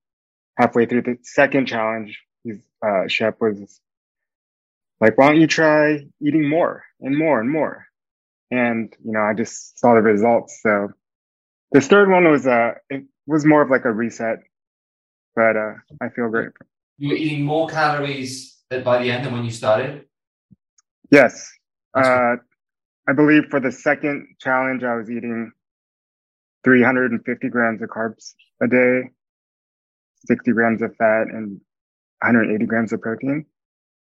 halfway 0.58 0.86
through 0.86 1.02
the 1.02 1.18
second 1.22 1.66
challenge, 1.66 2.20
his 2.44 2.58
uh, 2.86 3.08
Shep 3.08 3.40
was 3.40 3.80
like, 5.00 5.18
"Why 5.18 5.30
don't 5.30 5.42
you 5.42 5.48
try 5.48 6.06
eating 6.22 6.48
more 6.48 6.84
and 7.00 7.18
more 7.18 7.40
and 7.40 7.50
more?" 7.50 7.87
And 8.50 8.94
you 9.04 9.12
know, 9.12 9.20
I 9.20 9.34
just 9.34 9.78
saw 9.78 9.94
the 9.94 10.00
results. 10.00 10.60
So 10.62 10.88
this 11.72 11.86
third 11.86 12.10
one 12.10 12.30
was 12.30 12.46
uh, 12.46 12.72
it 12.90 13.04
was 13.26 13.44
more 13.44 13.62
of 13.62 13.70
like 13.70 13.84
a 13.84 13.92
reset, 13.92 14.38
but 15.36 15.56
uh, 15.56 15.74
I 16.00 16.08
feel 16.08 16.28
great. 16.28 16.50
You 16.96 17.10
were 17.10 17.14
eating 17.14 17.44
more 17.44 17.68
calories 17.68 18.56
by 18.70 19.02
the 19.02 19.10
end 19.10 19.24
than 19.24 19.32
when 19.32 19.44
you 19.44 19.50
started. 19.50 20.04
Yes, 21.10 21.50
uh, 21.94 22.36
I 23.08 23.12
believe 23.14 23.44
for 23.50 23.60
the 23.60 23.72
second 23.72 24.36
challenge, 24.40 24.82
I 24.82 24.94
was 24.94 25.10
eating 25.10 25.52
350 26.64 27.48
grams 27.48 27.80
of 27.80 27.88
carbs 27.88 28.34
a 28.62 28.66
day, 28.66 29.10
60 30.26 30.52
grams 30.52 30.82
of 30.82 30.94
fat, 30.96 31.28
and 31.28 31.60
180 32.20 32.66
grams 32.66 32.92
of 32.92 33.00
protein. 33.00 33.46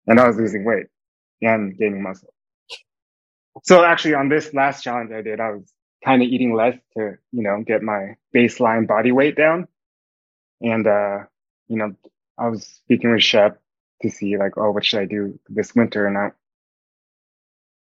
And 0.08 0.20
I 0.20 0.28
was 0.28 0.38
losing 0.38 0.64
weight 0.64 0.86
and 1.42 1.78
gaining 1.78 2.02
muscle. 2.04 2.34
So 3.62 3.84
actually 3.84 4.16
on 4.16 4.30
this 4.30 4.54
last 4.54 4.84
challenge 4.84 5.12
I 5.12 5.22
did, 5.22 5.40
I 5.40 5.52
was 5.52 5.72
kind 6.04 6.22
of 6.22 6.28
eating 6.28 6.56
less 6.56 6.76
to, 6.98 7.18
you 7.32 7.44
know, 7.44 7.64
get 7.66 7.82
my 7.82 8.16
baseline 8.36 8.88
body 8.88 9.12
weight 9.12 9.36
down. 9.36 9.68
And, 10.62 10.88
uh, 10.88 11.20
you 11.68 11.78
know, 11.78 11.94
I 12.38 12.50
was 12.50 12.66
speaking 12.66 13.12
with 13.12 13.24
Shep 13.24 13.62
to 14.02 14.10
see 14.10 14.38
like, 14.38 14.58
oh, 14.58 14.72
what 14.72 14.86
should 14.86 15.00
I 15.00 15.06
do 15.06 15.40
this 15.48 15.76
winter? 15.76 16.08
And 16.08 16.18
I, 16.18 16.32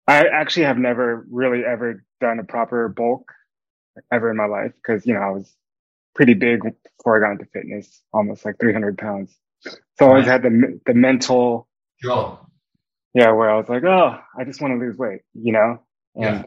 I 0.07 0.26
actually 0.29 0.67
have 0.67 0.79
never 0.79 1.26
really 1.31 1.64
ever 1.64 2.05
done 2.21 2.38
a 2.38 2.45
proper 2.45 2.88
bulk 2.88 3.33
ever 4.11 4.31
in 4.31 4.37
my 4.37 4.47
life 4.47 4.73
because, 4.75 5.07
you 5.07 5.14
know, 5.14 5.21
I 5.21 5.31
was 5.31 5.55
pretty 6.14 6.35
big 6.35 6.61
before 6.99 7.17
I 7.17 7.26
got 7.26 7.33
into 7.33 7.47
fitness, 7.52 8.02
almost 8.12 8.45
like 8.45 8.59
300 8.61 8.99
pounds. 8.99 9.35
So 9.61 9.76
I 10.00 10.07
always 10.07 10.26
had 10.26 10.43
the, 10.43 10.81
the 10.87 10.95
mental. 10.95 11.69
Yeah, 13.14 13.33
where 13.33 13.50
I 13.50 13.57
was 13.57 13.69
like, 13.69 13.85
oh, 13.85 14.19
I 14.38 14.45
just 14.45 14.61
want 14.61 14.73
to 14.78 14.85
lose 14.85 14.97
weight, 14.97 15.21
you 15.35 15.52
know? 15.52 15.83
And 16.14 16.25
Yeah. 16.25 16.42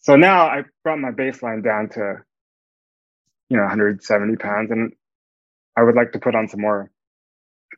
so 0.00 0.16
now 0.16 0.46
I 0.46 0.64
brought 0.84 0.98
my 0.98 1.10
baseline 1.10 1.62
down 1.64 1.88
to, 1.90 2.18
you 3.50 3.56
know, 3.56 3.62
170 3.64 4.36
pounds 4.36 4.70
and 4.70 4.92
I 5.76 5.82
would 5.82 5.94
like 5.94 6.12
to 6.12 6.18
put 6.18 6.34
on 6.34 6.48
some 6.48 6.60
more 6.60 6.90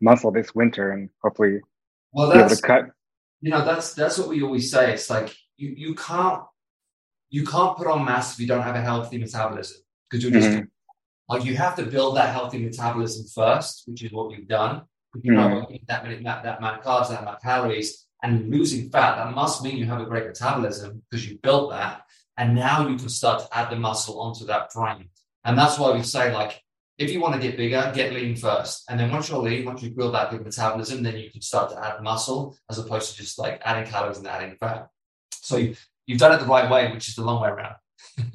muscle 0.00 0.30
this 0.32 0.54
winter 0.54 0.92
and 0.92 1.10
hopefully 1.22 1.60
Well, 2.12 2.30
be 2.30 2.38
able 2.38 2.48
that's 2.48 2.60
to 2.60 2.66
cut. 2.66 2.84
you 3.40 3.50
know 3.50 3.64
that's 3.64 3.94
that's 3.94 4.18
what 4.18 4.28
we 4.28 4.42
always 4.42 4.70
say. 4.70 4.92
It's 4.94 5.10
like 5.10 5.34
you 5.56 5.70
you 5.76 5.94
can't 5.94 6.42
you 7.30 7.44
can't 7.46 7.76
put 7.76 7.86
on 7.86 8.04
mass 8.04 8.34
if 8.34 8.40
you 8.40 8.46
don't 8.46 8.62
have 8.62 8.76
a 8.76 8.80
healthy 8.80 9.18
metabolism 9.18 9.78
because 10.08 10.22
you're 10.22 10.32
just 10.32 10.50
Mhm. 10.52 10.68
like 11.28 11.44
you 11.44 11.56
have 11.56 11.76
to 11.76 11.86
build 11.86 12.16
that 12.16 12.32
healthy 12.32 12.58
metabolism 12.64 13.26
first, 13.34 13.84
which 13.86 14.02
is 14.02 14.12
what 14.12 14.28
we've 14.28 14.48
done. 14.48 14.82
You 15.22 15.32
know 15.32 15.66
Mhm. 15.66 15.72
eat 15.74 15.86
that 15.88 16.04
many 16.04 16.22
that, 16.22 16.42
that 16.44 16.58
amount 16.58 16.80
of 16.80 16.84
carbs, 16.84 17.08
that 17.10 17.22
amount 17.22 17.36
of 17.36 17.42
calories, 17.42 18.06
and 18.22 18.50
losing 18.50 18.90
fat, 18.90 19.16
that 19.16 19.34
must 19.34 19.62
mean 19.64 19.76
you 19.76 19.86
have 19.86 20.00
a 20.00 20.04
great 20.06 20.26
metabolism 20.26 21.02
because 21.10 21.28
you 21.28 21.38
built 21.42 21.70
that, 21.70 22.02
and 22.36 22.54
now 22.54 22.86
you 22.88 22.96
can 22.96 23.08
start 23.08 23.42
to 23.42 23.58
add 23.58 23.70
the 23.70 23.76
muscle 23.76 24.20
onto 24.20 24.44
that 24.46 24.72
frame. 24.72 25.08
And 25.44 25.56
that's 25.58 25.78
why 25.78 25.92
we 25.92 26.02
say 26.02 26.32
like. 26.34 26.62
If 26.98 27.10
you 27.12 27.18
want 27.22 27.32
to 27.34 27.40
get 27.40 27.56
bigger, 27.56 27.90
get 27.94 28.12
lean 28.12 28.36
first. 28.36 28.84
And 28.90 29.00
then 29.00 29.10
once 29.10 29.30
you're 29.30 29.38
lean, 29.38 29.64
once 29.64 29.82
you 29.82 29.88
build 29.90 30.12
that 30.12 30.30
good 30.30 30.44
metabolism, 30.44 31.02
then 31.02 31.16
you 31.16 31.30
can 31.30 31.40
start 31.40 31.70
to 31.70 31.82
add 31.82 32.02
muscle 32.02 32.54
as 32.68 32.76
opposed 32.76 33.12
to 33.12 33.16
just 33.22 33.38
like 33.38 33.58
adding 33.64 33.90
calories 33.90 34.18
and 34.18 34.26
adding 34.26 34.54
fat. 34.60 34.88
So 35.32 35.56
you, 35.56 35.76
you've 36.06 36.18
done 36.18 36.32
it 36.34 36.40
the 36.40 36.44
right 36.44 36.70
way, 36.70 36.92
which 36.92 37.08
is 37.08 37.14
the 37.14 37.22
long 37.24 37.40
way 37.42 37.48
around. 37.48 37.76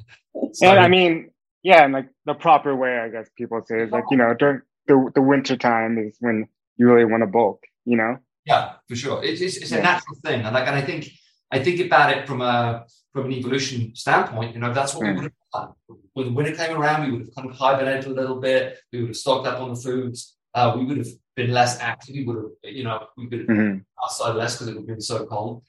So- 0.54 0.66
And 0.68 0.80
I 0.80 0.88
mean, 0.88 1.30
yeah, 1.62 1.84
and 1.84 1.92
like 1.92 2.08
the 2.24 2.34
proper 2.34 2.74
way, 2.74 2.98
I 2.98 3.08
guess 3.08 3.28
people 3.36 3.62
say 3.64 3.82
is 3.82 3.92
like, 3.92 4.02
you 4.10 4.16
know, 4.16 4.34
during 4.34 4.62
the, 4.88 5.12
the 5.14 5.22
winter 5.22 5.56
time 5.56 5.96
is 5.98 6.16
when 6.18 6.48
you 6.76 6.90
really 6.90 7.04
want 7.04 7.22
to 7.22 7.28
bulk, 7.28 7.62
you 7.84 7.96
know? 7.96 8.16
Yeah, 8.46 8.74
for 8.88 8.96
sure. 8.96 9.24
It's 9.24 9.40
it's, 9.40 9.56
it's 9.56 9.72
a 9.72 9.82
natural 9.82 10.16
thing, 10.24 10.42
and 10.42 10.54
like, 10.54 10.66
and 10.68 10.76
I 10.76 10.82
think 10.82 11.08
I 11.50 11.58
think 11.62 11.80
about 11.80 12.16
it 12.16 12.26
from 12.26 12.40
a 12.42 12.84
from 13.12 13.26
an 13.26 13.32
evolution 13.32 13.94
standpoint. 13.96 14.54
You 14.54 14.60
know, 14.60 14.72
that's 14.72 14.94
what 14.94 15.02
we 15.02 15.08
Mm. 15.10 15.16
would 15.16 15.24
have 15.24 15.32
done 15.52 15.98
when 16.14 16.34
winter 16.34 16.54
came 16.54 16.76
around. 16.76 17.06
We 17.06 17.12
would 17.12 17.26
have 17.26 17.34
kind 17.34 17.50
of 17.50 17.56
hibernated 17.56 18.06
a 18.06 18.14
little 18.14 18.40
bit. 18.40 18.78
We 18.92 19.00
would 19.00 19.08
have 19.08 19.16
stocked 19.16 19.46
up 19.48 19.60
on 19.60 19.70
the 19.74 19.80
foods. 19.80 20.36
Uh, 20.54 20.74
we 20.76 20.84
would 20.84 20.98
have 20.98 21.08
been 21.34 21.52
less 21.52 21.80
active. 21.80 22.14
We 22.14 22.24
would 22.24 22.36
have, 22.36 22.74
you 22.74 22.84
know, 22.84 23.06
we 23.16 23.26
would 23.26 23.40
have 23.40 23.48
hmm 23.48 23.78
outside 24.02 24.34
less 24.36 24.54
because 24.54 24.68
it 24.68 24.72
would 24.74 24.80
have 24.82 24.86
been 24.86 25.00
so 25.00 25.26
cold. 25.26 25.62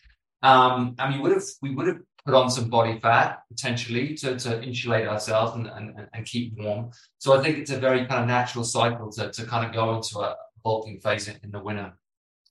Um, 0.44 0.96
and 1.00 1.16
we 1.16 1.20
would 1.22 1.32
have 1.32 1.44
we 1.62 1.74
would 1.76 1.88
have 1.88 2.02
put 2.26 2.36
on 2.36 2.50
some 2.52 2.70
body 2.70 3.00
fat 3.00 3.40
potentially 3.50 4.14
to, 4.16 4.38
to 4.38 4.62
insulate 4.62 5.08
ourselves 5.08 5.56
and, 5.56 5.68
and, 5.68 6.08
and 6.14 6.26
keep 6.26 6.54
warm. 6.58 6.92
So 7.20 7.38
I 7.40 7.42
think 7.42 7.58
it's 7.58 7.72
a 7.72 7.80
very 7.80 8.06
kind 8.06 8.22
of 8.22 8.28
natural 8.28 8.66
cycle 8.66 9.10
to, 9.14 9.32
to 9.32 9.46
kind 9.46 9.66
of 9.66 9.74
go 9.74 9.96
into 9.96 10.20
a 10.20 10.36
bulking 10.64 11.00
phase 11.00 11.28
in, 11.30 11.38
in 11.44 11.52
the 11.52 11.60
winter. 11.60 11.94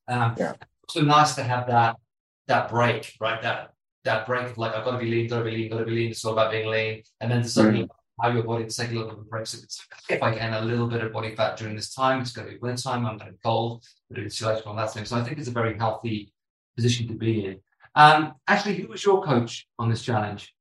Um, 0.08 0.34
Yeah. 0.38 0.54
So 0.88 1.00
nice 1.00 1.34
to 1.34 1.42
have 1.42 1.66
that 1.66 1.96
that 2.46 2.68
break, 2.70 3.12
right? 3.20 3.42
That 3.42 3.72
that 4.04 4.26
break 4.26 4.46
of 4.46 4.58
like 4.58 4.75
I've 4.75 4.84
got 4.84 4.92
to 4.92 4.98
be 4.98 5.10
lean, 5.10 5.28
got 5.28 5.38
to 5.38 5.44
be 5.44 5.50
lean, 5.50 5.70
got 5.70 5.78
to 5.78 5.84
be 5.84 5.90
lean. 5.90 6.10
It's 6.10 6.25
all 6.25 6.32
about 6.32 6.52
being 6.52 6.68
lean, 6.68 7.02
and 7.20 7.30
then 7.30 7.42
to 7.42 7.48
suddenly 7.48 7.88
allow 8.18 8.32
your 8.32 8.44
body 8.44 8.64
to 8.64 8.75
take 8.75 8.90
a 8.90 8.94
little 8.94 9.08
bit 9.08 9.18
of 9.18 9.20
a 9.20 9.25
break. 9.25 9.46
So 9.46 9.58
it's 9.62 9.84
if 10.08 10.22
I 10.22 10.34
can 10.34 10.54
a 10.54 10.60
little 10.60 10.86
bit 10.86 11.02
of 11.02 11.12
body 11.12 11.34
fat 11.34 11.56
during 11.56 11.75
this 11.75 11.92
time, 11.92 12.20
it's 12.20 12.32
going 12.32 12.46
to 12.46 12.54
be 12.54 12.58
winter 12.58 12.82
time. 12.82 13.04
I'm 13.04 13.18
going 13.18 13.30
to 13.30 13.32
be 13.32 13.38
cold, 13.44 13.84
bit 14.08 14.18
of 14.18 14.25
insulation 14.25 14.66
on 14.66 14.76
that 14.76 14.92
thing. 14.92 15.04
So 15.04 15.16
I 15.16 15.25
think 15.25 15.38
it's 15.38 15.48
a 15.48 15.52
very 15.52 15.76
healthy 15.76 16.32
position 16.76 17.08
to 17.08 17.14
be 17.14 17.46
in. 17.46 17.60
Um, 17.96 18.34
Ashley, 18.46 18.75
who 18.76 18.88
was 18.88 19.04
your 19.04 19.22
coach 19.25 19.66
on 19.78 19.90
this 19.90 20.02
challenge? 20.02 20.54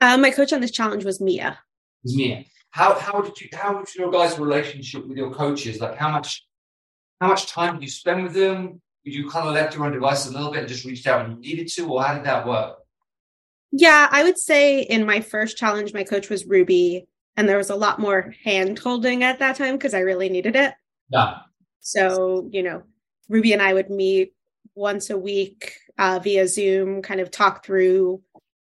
Uh, 0.00 0.18
my 0.18 0.30
coach 0.30 0.52
on 0.52 0.60
this 0.60 0.70
challenge 0.70 1.04
was 1.04 1.20
Mia. 1.20 1.48
It 1.48 2.04
was 2.04 2.16
Mia. 2.16 2.44
How 2.70 2.98
how 2.98 3.20
did 3.22 3.40
you 3.40 3.48
how 3.52 3.78
was 3.78 3.94
your 3.94 4.12
guys' 4.12 4.38
relationship 4.38 5.08
with 5.08 5.16
your 5.16 5.32
coaches? 5.32 5.80
Like 5.80 5.96
how 5.96 6.10
much 6.10 6.45
how 7.20 7.28
much 7.28 7.46
time 7.46 7.74
did 7.74 7.82
you 7.82 7.90
spend 7.90 8.22
with 8.22 8.34
them? 8.34 8.80
Did 9.04 9.14
you 9.14 9.28
kind 9.28 9.46
of 9.46 9.54
left 9.54 9.74
your 9.74 9.84
own 9.84 9.92
device 9.92 10.26
a 10.26 10.32
little 10.32 10.50
bit 10.50 10.60
and 10.60 10.68
just 10.68 10.84
reached 10.84 11.06
out 11.06 11.26
when 11.26 11.42
you 11.42 11.50
needed 11.50 11.68
to, 11.68 11.88
or 11.88 12.02
how 12.02 12.14
did 12.14 12.24
that 12.24 12.46
work? 12.46 12.78
Yeah, 13.72 14.08
I 14.10 14.22
would 14.24 14.38
say 14.38 14.80
in 14.80 15.06
my 15.06 15.20
first 15.20 15.56
challenge, 15.56 15.92
my 15.92 16.04
coach 16.04 16.28
was 16.28 16.46
Ruby, 16.46 17.06
and 17.36 17.48
there 17.48 17.58
was 17.58 17.70
a 17.70 17.76
lot 17.76 17.98
more 17.98 18.34
hand 18.44 18.78
holding 18.78 19.22
at 19.22 19.38
that 19.38 19.56
time 19.56 19.76
because 19.76 19.94
I 19.94 20.00
really 20.00 20.28
needed 20.28 20.56
it. 20.56 20.74
Yeah. 21.10 21.38
So, 21.80 22.48
you 22.50 22.62
know, 22.62 22.82
Ruby 23.28 23.52
and 23.52 23.62
I 23.62 23.74
would 23.74 23.90
meet 23.90 24.32
once 24.74 25.10
a 25.10 25.18
week 25.18 25.74
uh, 25.98 26.20
via 26.22 26.48
Zoom, 26.48 27.02
kind 27.02 27.20
of 27.20 27.30
talk 27.30 27.64
through 27.64 28.22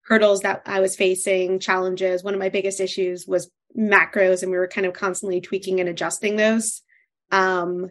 hurdles 0.02 0.40
that 0.40 0.62
I 0.66 0.80
was 0.80 0.96
facing, 0.96 1.58
challenges. 1.58 2.22
One 2.22 2.34
of 2.34 2.40
my 2.40 2.48
biggest 2.48 2.80
issues 2.80 3.26
was 3.26 3.50
macros, 3.76 4.42
and 4.42 4.50
we 4.50 4.58
were 4.58 4.68
kind 4.68 4.86
of 4.86 4.92
constantly 4.92 5.40
tweaking 5.40 5.80
and 5.80 5.88
adjusting 5.88 6.36
those. 6.36 6.82
Um, 7.32 7.90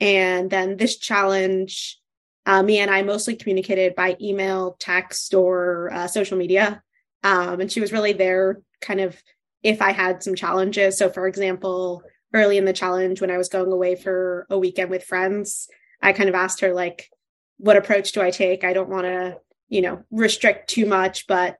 and 0.00 0.50
then 0.50 0.76
this 0.76 0.96
challenge, 0.98 1.98
uh, 2.46 2.62
Mia 2.62 2.82
and 2.82 2.90
I 2.90 3.02
mostly 3.02 3.36
communicated 3.36 3.94
by 3.94 4.16
email, 4.20 4.76
text, 4.78 5.34
or 5.34 5.92
uh, 5.92 6.06
social 6.06 6.38
media. 6.38 6.82
Um, 7.22 7.60
and 7.60 7.70
she 7.70 7.80
was 7.80 7.92
really 7.92 8.12
there 8.12 8.60
kind 8.80 9.00
of 9.00 9.20
if 9.62 9.82
I 9.82 9.92
had 9.92 10.22
some 10.22 10.34
challenges. 10.34 10.96
So, 10.96 11.10
for 11.10 11.26
example, 11.26 12.02
early 12.32 12.58
in 12.58 12.64
the 12.64 12.72
challenge, 12.72 13.20
when 13.20 13.30
I 13.30 13.38
was 13.38 13.48
going 13.48 13.72
away 13.72 13.96
for 13.96 14.46
a 14.50 14.58
weekend 14.58 14.90
with 14.90 15.04
friends, 15.04 15.68
I 16.00 16.12
kind 16.12 16.28
of 16.28 16.34
asked 16.34 16.60
her, 16.60 16.72
like, 16.72 17.10
what 17.56 17.76
approach 17.76 18.12
do 18.12 18.22
I 18.22 18.30
take? 18.30 18.62
I 18.62 18.72
don't 18.72 18.88
want 18.88 19.06
to, 19.06 19.38
you 19.68 19.82
know, 19.82 20.04
restrict 20.10 20.70
too 20.70 20.86
much, 20.86 21.26
but, 21.26 21.58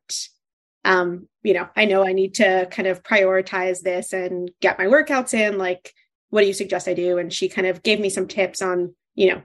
um, 0.84 1.26
you 1.42 1.54
know, 1.54 1.68
I 1.74 1.86
know 1.86 2.06
I 2.06 2.12
need 2.12 2.34
to 2.34 2.68
kind 2.70 2.86
of 2.86 3.02
prioritize 3.02 3.80
this 3.80 4.12
and 4.12 4.50
get 4.60 4.78
my 4.78 4.84
workouts 4.84 5.34
in. 5.34 5.58
Like, 5.58 5.92
what 6.30 6.42
do 6.42 6.46
you 6.46 6.52
suggest 6.52 6.88
I 6.88 6.94
do? 6.94 7.18
And 7.18 7.32
she 7.32 7.48
kind 7.48 7.66
of 7.66 7.82
gave 7.82 8.00
me 8.00 8.10
some 8.10 8.26
tips 8.26 8.62
on, 8.62 8.94
you 9.14 9.30
know, 9.30 9.42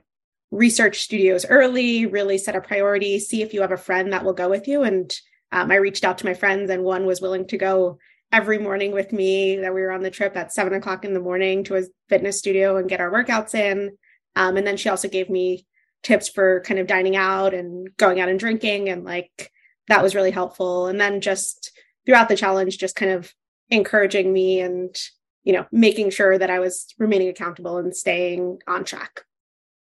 research 0.52 1.02
studios 1.02 1.46
early, 1.50 2.06
really 2.06 2.38
set 2.38 2.56
a 2.56 2.62
priority, 2.62 3.20
see 3.20 3.42
if 3.42 3.54
you 3.54 3.62
have 3.62 3.72
a 3.72 3.78
friend 3.78 4.14
that 4.14 4.24
will 4.24 4.34
go 4.34 4.50
with 4.50 4.68
you. 4.68 4.84
And 4.84 5.14
um, 5.52 5.72
I 5.72 5.76
reached 5.76 6.04
out 6.04 6.20
to 6.20 6.26
my 6.26 6.34
friends, 6.34 6.70
and 6.70 6.84
one 6.84 7.06
was 7.06 7.22
willing 7.22 7.48
to 7.48 7.58
go 7.58 7.98
every 8.32 8.58
morning 8.58 8.92
with 8.92 9.14
me. 9.14 9.58
That 9.58 9.74
we 9.74 9.82
were 9.82 9.92
on 9.92 10.04
the 10.04 10.12
trip 10.12 10.36
at 10.36 10.54
seven 10.54 10.74
o'clock 10.74 11.06
in 11.06 11.14
the 11.14 11.20
morning 11.20 11.64
to 11.66 11.76
a 11.76 11.84
fitness 12.10 12.40
studio 12.40 12.78
and 12.78 12.90
get 12.90 13.00
our 13.00 13.12
workouts 13.12 13.56
in. 13.56 13.98
Um, 14.36 14.58
and 14.58 14.66
then 14.66 14.78
she 14.78 14.90
also 14.90 15.08
gave 15.08 15.30
me 15.30 15.66
tips 16.02 16.28
for 16.28 16.62
kind 16.62 16.80
of 16.80 16.88
dining 16.88 17.16
out 17.16 17.54
and 17.54 17.96
going 17.98 18.20
out 18.20 18.30
and 18.30 18.40
drinking, 18.40 18.90
and 18.90 19.04
like 19.04 19.52
that 19.88 20.04
was 20.04 20.16
really 20.16 20.32
helpful. 20.32 20.88
And 20.88 21.00
then 21.00 21.22
just 21.22 21.72
throughout 22.06 22.30
the 22.30 22.38
challenge, 22.38 22.78
just 22.78 22.96
kind 22.96 23.12
of 23.12 23.34
encouraging 23.70 24.32
me 24.32 24.60
and 24.60 24.96
you 25.44 25.54
know 25.54 25.66
making 25.72 26.10
sure 26.10 26.38
that 26.38 26.50
I 26.50 26.60
was 26.60 26.88
remaining 26.98 27.30
accountable 27.30 27.78
and 27.78 27.96
staying 27.96 28.60
on 28.68 28.84
track. 28.84 29.22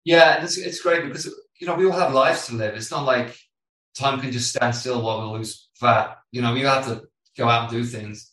Yeah, 0.03 0.43
it's, 0.43 0.57
it's 0.57 0.81
great 0.81 1.03
because 1.07 1.25
you 1.59 1.67
know 1.67 1.75
we 1.75 1.85
all 1.85 1.99
have 1.99 2.13
lives 2.13 2.47
to 2.47 2.55
live. 2.55 2.75
It's 2.75 2.91
not 2.91 3.05
like 3.05 3.35
time 3.95 4.19
can 4.19 4.31
just 4.31 4.49
stand 4.49 4.75
still 4.75 5.01
while 5.01 5.21
we 5.31 5.37
lose 5.37 5.69
fat. 5.75 6.17
You 6.31 6.41
know, 6.41 6.53
we 6.53 6.61
have 6.61 6.85
to 6.85 7.03
go 7.37 7.47
out 7.47 7.63
and 7.63 7.71
do 7.71 7.83
things. 7.83 8.31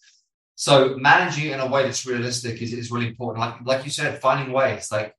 So 0.54 0.96
managing 0.96 1.52
in 1.52 1.60
a 1.60 1.66
way 1.66 1.84
that's 1.84 2.06
realistic 2.06 2.60
is, 2.60 2.72
is 2.72 2.90
really 2.90 3.08
important. 3.08 3.40
Like 3.40 3.54
like 3.64 3.84
you 3.84 3.90
said, 3.90 4.20
finding 4.20 4.52
ways, 4.52 4.90
like 4.92 5.14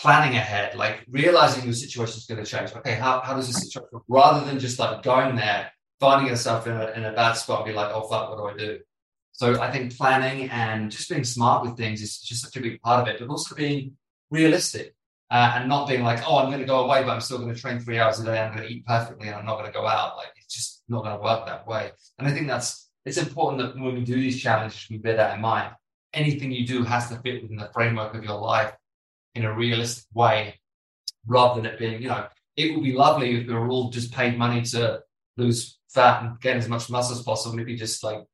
planning 0.00 0.36
ahead, 0.36 0.76
like 0.76 1.04
realizing 1.10 1.64
your 1.64 1.72
situation 1.72 2.18
is 2.18 2.26
going 2.26 2.42
to 2.42 2.50
change. 2.50 2.72
Okay, 2.74 2.94
how, 2.94 3.20
how 3.20 3.34
does 3.34 3.48
this 3.48 3.62
situation 3.64 4.00
rather 4.08 4.46
than 4.46 4.58
just 4.58 4.78
like 4.78 5.02
going 5.02 5.36
there, 5.36 5.70
finding 6.00 6.28
yourself 6.28 6.66
in 6.66 6.72
a, 6.74 6.92
in 6.92 7.04
a 7.04 7.12
bad 7.12 7.32
spot 7.32 7.60
and 7.60 7.68
be 7.68 7.74
like, 7.74 7.92
oh 7.92 8.02
fuck, 8.08 8.30
what 8.30 8.38
do 8.38 8.44
I 8.46 8.66
do? 8.66 8.78
So 9.38 9.60
I 9.60 9.70
think 9.70 9.96
planning 9.96 10.50
and 10.50 10.90
just 10.90 11.08
being 11.08 11.22
smart 11.22 11.64
with 11.64 11.76
things 11.76 12.02
is 12.02 12.18
just 12.20 12.42
such 12.42 12.56
a 12.56 12.60
big 12.60 12.82
part 12.82 13.02
of 13.02 13.14
it, 13.14 13.20
but 13.20 13.28
also 13.28 13.54
being 13.54 13.96
realistic 14.32 14.96
uh, 15.30 15.52
and 15.54 15.68
not 15.68 15.86
being 15.86 16.02
like, 16.02 16.28
oh, 16.28 16.38
I'm 16.38 16.48
going 16.48 16.58
to 16.58 16.66
go 16.66 16.80
away, 16.80 17.04
but 17.04 17.10
I'm 17.10 17.20
still 17.20 17.38
going 17.38 17.54
to 17.54 17.60
train 17.60 17.78
three 17.78 18.00
hours 18.00 18.18
a 18.18 18.24
day. 18.24 18.40
I'm 18.40 18.52
going 18.52 18.66
to 18.66 18.74
eat 18.74 18.84
perfectly, 18.84 19.28
and 19.28 19.36
I'm 19.36 19.46
not 19.46 19.60
going 19.60 19.70
to 19.70 19.78
go 19.78 19.86
out. 19.86 20.16
Like 20.16 20.32
it's 20.34 20.52
just 20.52 20.82
not 20.88 21.04
going 21.04 21.16
to 21.16 21.22
work 21.22 21.46
that 21.46 21.68
way. 21.68 21.92
And 22.18 22.26
I 22.26 22.32
think 22.32 22.48
that's 22.48 22.90
it's 23.04 23.16
important 23.16 23.62
that 23.62 23.80
when 23.80 23.94
we 23.94 24.00
do 24.00 24.16
these 24.16 24.42
challenges, 24.42 24.88
we 24.90 24.98
bear 24.98 25.14
that 25.14 25.36
in 25.36 25.40
mind. 25.40 25.72
Anything 26.12 26.50
you 26.50 26.66
do 26.66 26.82
has 26.82 27.08
to 27.10 27.20
fit 27.20 27.42
within 27.42 27.58
the 27.58 27.70
framework 27.72 28.16
of 28.16 28.24
your 28.24 28.40
life 28.40 28.72
in 29.36 29.44
a 29.44 29.54
realistic 29.54 30.06
way, 30.14 30.58
rather 31.28 31.60
than 31.60 31.70
it 31.70 31.78
being, 31.78 32.02
you 32.02 32.08
know, 32.08 32.26
it 32.56 32.74
would 32.74 32.82
be 32.82 32.92
lovely 32.92 33.36
if 33.36 33.46
we 33.46 33.54
were 33.54 33.68
all 33.68 33.90
just 33.90 34.12
paid 34.12 34.36
money 34.36 34.62
to 34.62 35.00
lose 35.36 35.78
fat 35.90 36.24
and 36.24 36.40
gain 36.40 36.56
as 36.56 36.68
much 36.68 36.90
muscle 36.90 37.16
as 37.16 37.22
possible. 37.22 37.54
Maybe 37.54 37.76
just 37.76 38.02
like 38.02 38.24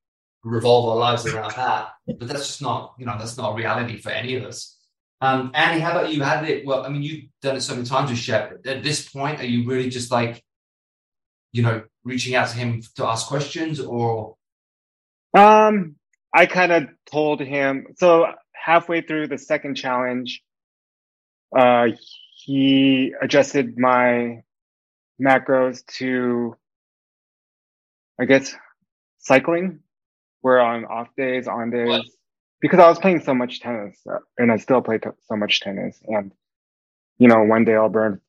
revolve 0.44 0.88
our 0.90 0.96
lives 0.96 1.26
around 1.26 1.52
that. 1.56 1.88
But 2.06 2.28
that's 2.28 2.46
just 2.46 2.62
not, 2.62 2.94
you 2.98 3.06
know, 3.06 3.16
that's 3.18 3.36
not 3.36 3.52
a 3.52 3.56
reality 3.56 3.98
for 3.98 4.10
any 4.10 4.36
of 4.36 4.44
us. 4.44 4.78
Um, 5.20 5.52
Annie, 5.54 5.80
how 5.80 5.92
about 5.92 6.12
you? 6.12 6.22
How 6.22 6.40
did 6.40 6.50
it? 6.50 6.66
Well, 6.66 6.84
I 6.84 6.88
mean, 6.90 7.02
you've 7.02 7.24
done 7.40 7.56
it 7.56 7.62
so 7.62 7.74
many 7.74 7.86
times 7.86 8.10
with 8.10 8.18
Shep. 8.18 8.66
At 8.66 8.82
this 8.82 9.08
point, 9.08 9.40
are 9.40 9.46
you 9.46 9.66
really 9.66 9.88
just 9.88 10.10
like, 10.10 10.44
you 11.52 11.62
know, 11.62 11.82
reaching 12.04 12.34
out 12.34 12.48
to 12.48 12.56
him 12.56 12.82
to 12.96 13.06
ask 13.06 13.26
questions, 13.26 13.80
or? 13.80 14.36
Um, 15.32 15.96
I 16.32 16.46
kind 16.46 16.72
of 16.72 16.88
told 17.10 17.40
him. 17.40 17.86
So 17.96 18.26
halfway 18.52 19.00
through 19.00 19.28
the 19.28 19.38
second 19.38 19.76
challenge, 19.76 20.42
uh, 21.56 21.86
he 22.34 23.14
adjusted 23.22 23.78
my 23.78 24.42
macros 25.18 25.86
to, 25.98 26.56
I 28.20 28.26
guess, 28.26 28.54
cycling. 29.20 29.80
Where 30.44 30.60
on 30.60 30.84
off 30.84 31.08
days, 31.16 31.48
on 31.48 31.70
days. 31.70 31.88
What? 31.88 32.04
because 32.64 32.78
I 32.78 32.88
was 32.88 32.98
playing 32.98 33.20
so 33.20 33.34
much 33.34 33.60
tennis 33.60 33.98
uh, 34.10 34.20
and 34.38 34.50
I 34.50 34.56
still 34.56 34.80
play 34.80 34.96
t- 34.96 35.10
so 35.28 35.36
much 35.36 35.60
tennis. 35.60 36.00
And, 36.06 36.32
you 37.18 37.28
know, 37.28 37.42
one 37.42 37.66
day 37.66 37.74
I'll 37.74 37.90
burn 37.90 38.22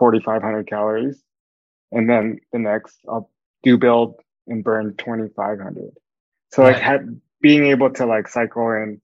4,500 0.00 0.66
calories 0.66 1.22
and 1.92 2.10
then 2.10 2.40
the 2.52 2.58
next 2.58 2.96
I'll 3.08 3.30
do 3.62 3.78
build 3.78 4.16
and 4.48 4.64
burn 4.64 4.96
2,500. 4.96 5.90
So 6.50 6.64
right. 6.64 6.72
like 6.72 6.82
had, 6.82 7.20
being 7.40 7.66
able 7.66 7.90
to 7.92 8.06
like 8.06 8.26
cycle 8.26 8.72
in 8.72 9.00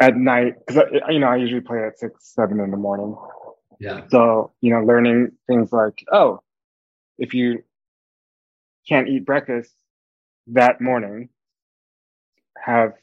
at 0.00 0.16
night, 0.16 0.54
cause 0.66 0.78
I, 0.78 1.12
you 1.12 1.20
know, 1.20 1.28
I 1.28 1.36
usually 1.36 1.60
play 1.60 1.84
at 1.86 1.96
six, 1.96 2.34
seven 2.34 2.58
in 2.58 2.72
the 2.72 2.76
morning. 2.76 3.16
Yeah. 3.78 4.00
So, 4.08 4.52
you 4.60 4.72
know, 4.72 4.82
learning 4.82 5.30
things 5.46 5.70
like, 5.72 6.04
oh, 6.10 6.42
if 7.18 7.34
you 7.34 7.62
can't 8.88 9.06
eat 9.06 9.24
breakfast 9.24 9.72
that 10.52 10.80
morning, 10.80 11.28
have 12.56 12.94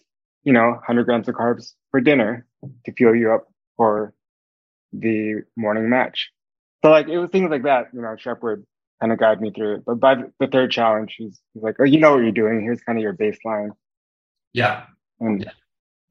you 0.46 0.54
know, 0.54 0.70
100 0.70 1.04
grams 1.06 1.28
of 1.28 1.36
carbs 1.36 1.74
for 1.92 2.00
dinner 2.00 2.46
to 2.86 2.94
fuel 2.94 3.16
you 3.16 3.34
up 3.34 3.48
for 3.76 4.14
the 4.94 5.42
morning 5.58 5.90
match. 5.90 6.32
So 6.84 6.92
like 6.92 7.08
it 7.08 7.18
was 7.18 7.32
things 7.32 7.50
like 7.50 7.64
that, 7.64 7.88
you 7.94 8.02
know, 8.02 8.16
Shep 8.18 8.42
would 8.44 8.64
kind 9.02 9.12
of 9.12 9.20
guide 9.20 9.42
me 9.42 9.52
through 9.52 9.78
it. 9.78 9.86
But 9.86 10.00
by 10.00 10.16
the 10.40 10.48
third 10.48 10.72
challenge, 10.72 11.16
he's, 11.18 11.42
he's 11.54 11.64
like, 11.64 11.76
oh, 11.80 11.84
you 11.84 12.00
know 12.00 12.14
what 12.14 12.24
you're 12.24 12.32
doing. 12.32 12.62
Here's 12.62 12.82
kind 12.82 12.98
of 12.98 13.04
your 13.04 13.16
baseline. 13.16 13.72
Yeah. 14.54 14.84
And 15.20 15.42
yeah. 15.42 15.52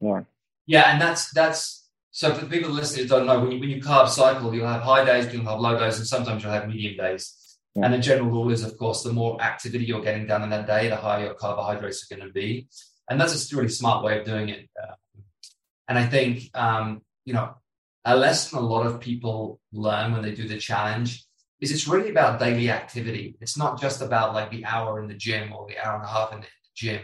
Yeah. 0.01 0.21
Yeah. 0.67 0.91
And 0.91 1.01
that's, 1.01 1.31
that's, 1.31 1.87
so 2.11 2.33
for 2.33 2.45
the 2.45 2.51
people 2.51 2.71
listening 2.71 3.05
who 3.05 3.09
don't 3.09 3.25
know, 3.25 3.39
when 3.39 3.51
you, 3.51 3.59
when 3.59 3.69
you 3.69 3.81
carb 3.81 4.09
cycle, 4.09 4.53
you'll 4.53 4.67
have 4.67 4.81
high 4.81 5.05
days, 5.05 5.33
you'll 5.33 5.45
have 5.45 5.59
low 5.59 5.79
days, 5.79 5.97
and 5.97 6.07
sometimes 6.07 6.43
you'll 6.43 6.51
have 6.51 6.67
medium 6.67 6.95
days. 6.97 7.44
Yeah. 7.75 7.85
And 7.85 7.93
the 7.93 7.99
general 7.99 8.29
rule 8.29 8.51
is, 8.51 8.63
of 8.63 8.77
course, 8.77 9.03
the 9.03 9.11
more 9.11 9.41
activity 9.41 9.85
you're 9.85 10.01
getting 10.01 10.27
done 10.27 10.43
in 10.43 10.49
that 10.49 10.67
day, 10.67 10.87
the 10.87 10.95
higher 10.95 11.25
your 11.25 11.33
carbohydrates 11.33 12.03
are 12.03 12.15
going 12.15 12.27
to 12.27 12.33
be 12.33 12.67
and 13.09 13.19
that's 13.19 13.51
a 13.51 13.55
really 13.55 13.69
smart 13.69 14.03
way 14.03 14.19
of 14.19 14.25
doing 14.25 14.49
it. 14.49 14.69
Uh, 14.81 14.93
and 15.87 15.97
I 15.97 16.05
think 16.05 16.49
um, 16.53 17.01
you 17.25 17.33
know 17.33 17.55
a 18.03 18.15
lesson 18.15 18.59
a 18.59 18.61
lot 18.61 18.85
of 18.85 18.99
people 18.99 19.59
learn 19.71 20.11
when 20.11 20.21
they 20.21 20.33
do 20.33 20.47
the 20.47 20.57
challenge 20.57 21.25
is 21.59 21.71
it's 21.71 21.87
really 21.87 22.09
about 22.09 22.39
daily 22.39 22.69
activity. 22.69 23.35
It's 23.41 23.57
not 23.57 23.79
just 23.79 24.01
about 24.01 24.33
like 24.33 24.51
the 24.51 24.65
hour 24.65 25.01
in 25.01 25.07
the 25.07 25.13
gym 25.13 25.53
or 25.53 25.67
the 25.67 25.77
hour 25.77 25.95
and 25.95 26.03
a 26.03 26.07
half 26.07 26.33
in 26.33 26.41
the 26.41 26.47
gym. 26.75 27.01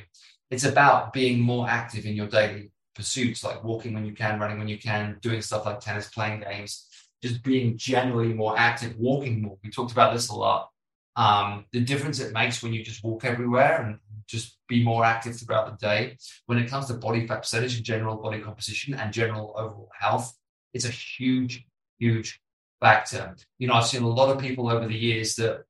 It's 0.49 0.65
about 0.65 1.13
being 1.13 1.39
more 1.39 1.67
active 1.69 2.05
in 2.05 2.15
your 2.15 2.27
daily 2.27 2.71
pursuits, 2.93 3.43
like 3.43 3.63
walking 3.63 3.93
when 3.93 4.05
you 4.05 4.13
can, 4.13 4.39
running 4.39 4.60
when 4.60 4.67
you 4.67 4.77
can, 4.77 5.17
doing 5.21 5.41
stuff 5.41 5.65
like 5.65 5.79
tennis, 5.79 6.10
playing 6.10 6.41
games, 6.41 6.88
just 7.21 7.43
being 7.43 7.77
generally 7.77 8.34
more 8.34 8.57
active, 8.57 8.95
walking 8.97 9.41
more. 9.41 9.57
We 9.63 9.69
talked 9.69 9.91
about 9.91 10.13
this 10.13 10.29
a 10.29 10.36
lot. 10.36 10.69
Um, 11.15 11.65
the 11.71 11.81
difference 11.81 12.19
it 12.19 12.34
makes 12.34 12.63
when 12.63 12.73
you 12.73 12.84
just 12.84 13.03
walk 13.03 13.25
everywhere 13.25 13.81
and 13.81 13.99
just 14.27 14.57
be 14.67 14.84
more 14.84 15.03
active 15.03 15.38
throughout 15.38 15.67
the 15.67 15.86
day. 15.86 16.17
When 16.45 16.57
it 16.57 16.69
comes 16.69 16.88
to 16.88 16.93
body 16.93 17.27
fat 17.27 17.39
percentage 17.39 17.75
and 17.75 17.86
general 17.86 18.15
body 18.15 18.39
composition 18.39 18.93
and 18.93 19.13
general 19.13 19.53
overall 19.57 19.91
health, 19.97 20.34
it's 20.73 20.86
a 20.86 20.89
huge, 20.89 21.65
huge 21.99 22.41
factor. 22.79 23.36
You 23.60 23.67
know, 23.67 23.73
I've 23.73 23.86
seen 23.86 24.03
a 24.03 24.10
lot 24.10 24.34
of 24.34 24.41
people 24.41 24.69
over 24.69 24.88
the 24.88 24.97
years 24.97 25.36
that 25.36 25.63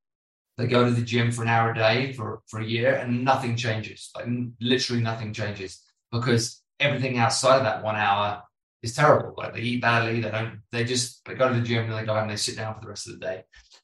they 0.57 0.67
go 0.67 0.85
to 0.85 0.91
the 0.91 1.01
gym 1.01 1.31
for 1.31 1.41
an 1.41 1.47
hour 1.47 1.71
a 1.71 1.75
day 1.75 2.13
for, 2.13 2.41
for 2.47 2.59
a 2.59 2.65
year 2.65 2.93
and 2.95 3.25
nothing 3.25 3.55
changes. 3.55 4.11
Like 4.15 4.27
literally 4.59 5.01
nothing 5.01 5.33
changes 5.33 5.81
because 6.11 6.61
everything 6.79 7.17
outside 7.17 7.57
of 7.57 7.63
that 7.63 7.83
one 7.83 7.95
hour 7.95 8.43
is 8.83 8.95
terrible. 8.95 9.33
Like 9.37 9.53
they 9.53 9.61
eat 9.61 9.81
badly, 9.81 10.21
they 10.21 10.31
don't, 10.31 10.59
they 10.71 10.83
just 10.83 11.23
they 11.25 11.35
go 11.35 11.49
to 11.49 11.59
the 11.59 11.61
gym 11.61 11.85
and 11.85 11.93
they 11.93 12.05
go 12.05 12.13
home 12.13 12.23
and 12.23 12.31
they 12.31 12.35
sit 12.35 12.57
down 12.57 12.75
for 12.75 12.81
the 12.81 12.87
rest 12.87 13.07
of 13.07 13.19
the 13.19 13.25
day. 13.25 13.43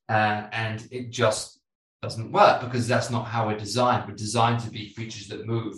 Uh, 0.09 0.47
and 0.51 0.87
it 0.91 1.11
just 1.11 1.59
doesn't 2.01 2.31
work 2.31 2.61
because 2.61 2.87
that's 2.87 3.09
not 3.09 3.23
how 3.23 3.47
we're 3.47 3.57
designed. 3.57 4.07
We're 4.07 4.15
designed 4.15 4.61
to 4.61 4.69
be 4.69 4.93
creatures 4.93 5.27
that 5.27 5.45
move 5.45 5.75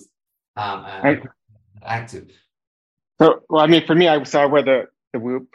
um, 0.55 0.85
and 0.85 1.27
active. 1.83 2.29
So, 3.21 3.41
well, 3.49 3.63
I 3.63 3.67
mean, 3.67 3.85
for 3.85 3.95
me, 3.95 4.07
I 4.07 4.23
saw 4.23 4.47
where 4.47 4.63
the 4.63 4.87
the 5.13 5.19
Whoop. 5.19 5.49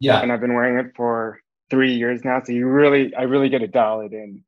Yeah. 0.00 0.20
And 0.20 0.32
I've 0.32 0.40
been 0.40 0.54
wearing 0.54 0.84
it 0.84 0.92
for 0.96 1.40
three 1.70 1.94
years 1.94 2.24
now. 2.24 2.42
So 2.44 2.52
you 2.52 2.66
really, 2.66 3.14
I 3.14 3.22
really 3.22 3.48
get 3.48 3.60
to 3.60 3.66
dial 3.66 4.00
it 4.00 4.12
in 4.12 4.42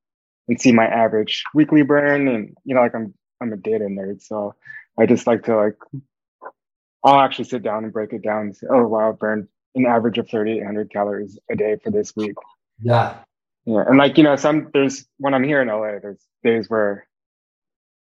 and 0.49 0.61
see 0.61 0.73
my 0.73 0.87
average 0.87 1.45
weekly 1.55 1.83
burn. 1.83 2.29
And 2.29 2.57
you 2.65 2.75
know, 2.75 2.81
like 2.81 2.95
I'm 2.95 3.15
I'm 3.41 3.53
a 3.53 3.57
data 3.57 3.85
nerd, 3.85 4.23
so 4.23 4.55
I 4.99 5.07
just 5.07 5.27
like 5.27 5.45
to 5.45 5.57
like 5.57 5.77
I'll 7.07 7.21
actually 7.21 7.47
sit 7.47 7.63
down 7.63 7.85
and 7.85 7.93
break 7.93 8.13
it 8.13 8.23
down 8.23 8.43
and 8.43 8.57
say, 8.57 8.67
oh 8.69 8.87
wow, 8.87 9.11
I 9.11 9.13
burned 9.13 9.49
an 9.75 9.87
average 9.87 10.19
of 10.19 10.29
3,800 10.29 10.91
calories 10.91 11.39
a 11.51 11.57
day 11.57 11.77
for 11.83 11.91
this 11.91 12.15
week. 12.17 12.35
Yeah. 12.83 13.17
Yeah, 13.67 13.83
and 13.87 13.99
like 13.99 14.17
you 14.17 14.23
know, 14.23 14.37
some 14.37 14.71
there's 14.73 15.07
when 15.19 15.35
I'm 15.35 15.43
here 15.43 15.61
in 15.61 15.67
LA, 15.67 15.99
there's 16.01 16.25
days 16.45 16.71
where 16.71 17.09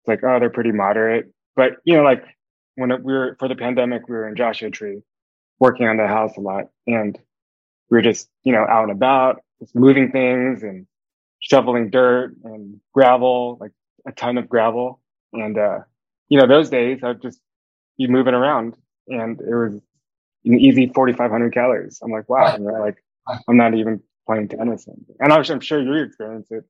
it's 0.00 0.09
like, 0.09 0.24
oh, 0.24 0.40
they're 0.40 0.50
pretty 0.50 0.72
moderate. 0.72 1.33
But 1.54 1.74
you 1.85 1.94
know, 1.96 2.02
like 2.02 2.24
when 2.74 2.90
it, 2.90 3.04
we 3.04 3.12
were 3.12 3.37
for 3.38 3.46
the 3.46 3.54
pandemic, 3.54 4.09
we 4.09 4.16
were 4.16 4.28
in 4.28 4.35
Joshua 4.35 4.70
Tree, 4.70 5.02
working 5.61 5.87
on 5.87 5.96
the 5.96 6.09
house 6.09 6.37
a 6.37 6.40
lot, 6.40 6.64
and 6.88 7.16
we 7.88 7.98
were 7.98 8.02
just 8.02 8.28
you 8.42 8.52
know 8.52 8.66
out 8.68 8.83
and 8.83 8.90
about, 8.90 9.42
just 9.61 9.76
moving 9.76 10.11
things 10.11 10.64
and 10.64 10.88
shoveling 11.38 11.90
dirt 11.90 12.35
and 12.42 12.80
gravel, 12.92 13.57
like 13.61 13.72
a 14.09 14.12
ton 14.12 14.38
of 14.38 14.48
gravel. 14.48 15.00
And 15.33 15.57
uh, 15.57 15.80
you 16.28 16.40
know, 16.40 16.48
those 16.48 16.68
days 16.68 16.98
I'd 17.04 17.22
just 17.22 17.38
be 17.96 18.09
moving 18.09 18.35
around, 18.35 18.76
and 19.08 19.40
it 19.40 19.54
was 19.54 19.74
an 20.44 20.60
easy 20.60 20.90
4,500 20.94 21.52
calories. 21.52 22.00
I'm 22.02 22.10
like, 22.10 22.28
wow, 22.28 22.56
you 22.56 22.64
know, 22.64 22.72
like 22.72 23.02
I'm 23.48 23.56
not 23.56 23.74
even 23.74 24.02
playing 24.26 24.48
tennis. 24.48 24.86
And, 24.86 25.32
I'm 25.32 25.60
sure 25.60 25.80
you 25.80 26.04
experience 26.04 26.50
it 26.50 26.64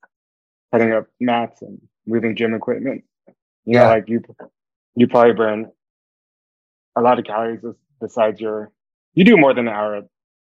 setting 0.72 0.92
up 0.92 1.06
mats 1.20 1.62
and 1.62 1.80
moving 2.06 2.36
gym 2.36 2.54
equipment. 2.54 3.04
You 3.64 3.74
yeah. 3.74 3.84
know, 3.84 3.88
like 3.90 4.08
you, 4.08 4.22
you 4.94 5.06
probably 5.06 5.32
burn 5.32 5.70
a 6.96 7.00
lot 7.00 7.18
of 7.18 7.24
calories 7.24 7.60
besides 8.00 8.40
your, 8.40 8.72
you 9.14 9.24
do 9.24 9.36
more 9.36 9.54
than 9.54 9.68
an 9.68 9.74
hour 9.74 10.02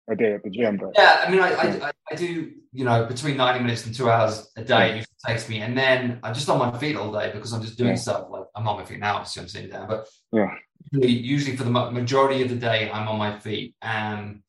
a 0.10 0.16
day 0.16 0.34
at 0.34 0.44
the 0.44 0.50
gym. 0.50 0.78
But 0.78 0.92
yeah, 0.96 1.24
I 1.26 1.32
mean, 1.32 1.40
I, 1.40 1.54
I, 1.54 1.92
I 2.12 2.16
do, 2.16 2.52
you 2.72 2.84
know, 2.84 3.06
between 3.06 3.38
90 3.38 3.62
minutes 3.62 3.86
and 3.86 3.96
two 3.96 4.10
hours 4.10 4.52
a 4.58 4.64
day, 4.64 5.00
it 5.00 5.08
takes 5.26 5.48
me. 5.48 5.60
And 5.60 5.78
then 5.78 6.20
I'm 6.24 6.34
just 6.34 6.50
on 6.50 6.60
my 6.60 6.78
feet 6.78 6.96
all 6.96 7.12
day 7.12 7.32
because 7.34 7.54
I'm 7.54 7.62
just 7.62 7.78
doing 7.78 7.92
yeah. 7.92 7.96
stuff 7.96 8.28
like 8.30 8.46
I'm 8.56 8.68
on 8.68 8.78
my 8.78 8.86
feet 8.86 9.00
now, 9.00 9.24
so 9.24 9.42
I'm 9.42 9.48
sitting 9.48 9.70
down, 9.70 9.88
but 9.88 10.08
yeah, 10.32 10.56
usually, 10.94 11.14
usually 11.14 11.58
for 11.58 11.64
the 11.64 11.72
majority 11.72 12.42
of 12.44 12.50
the 12.50 12.56
day, 12.56 12.90
I'm 12.92 13.08
on 13.08 13.18
my 13.18 13.40
feet. 13.40 13.76
And 13.82 14.44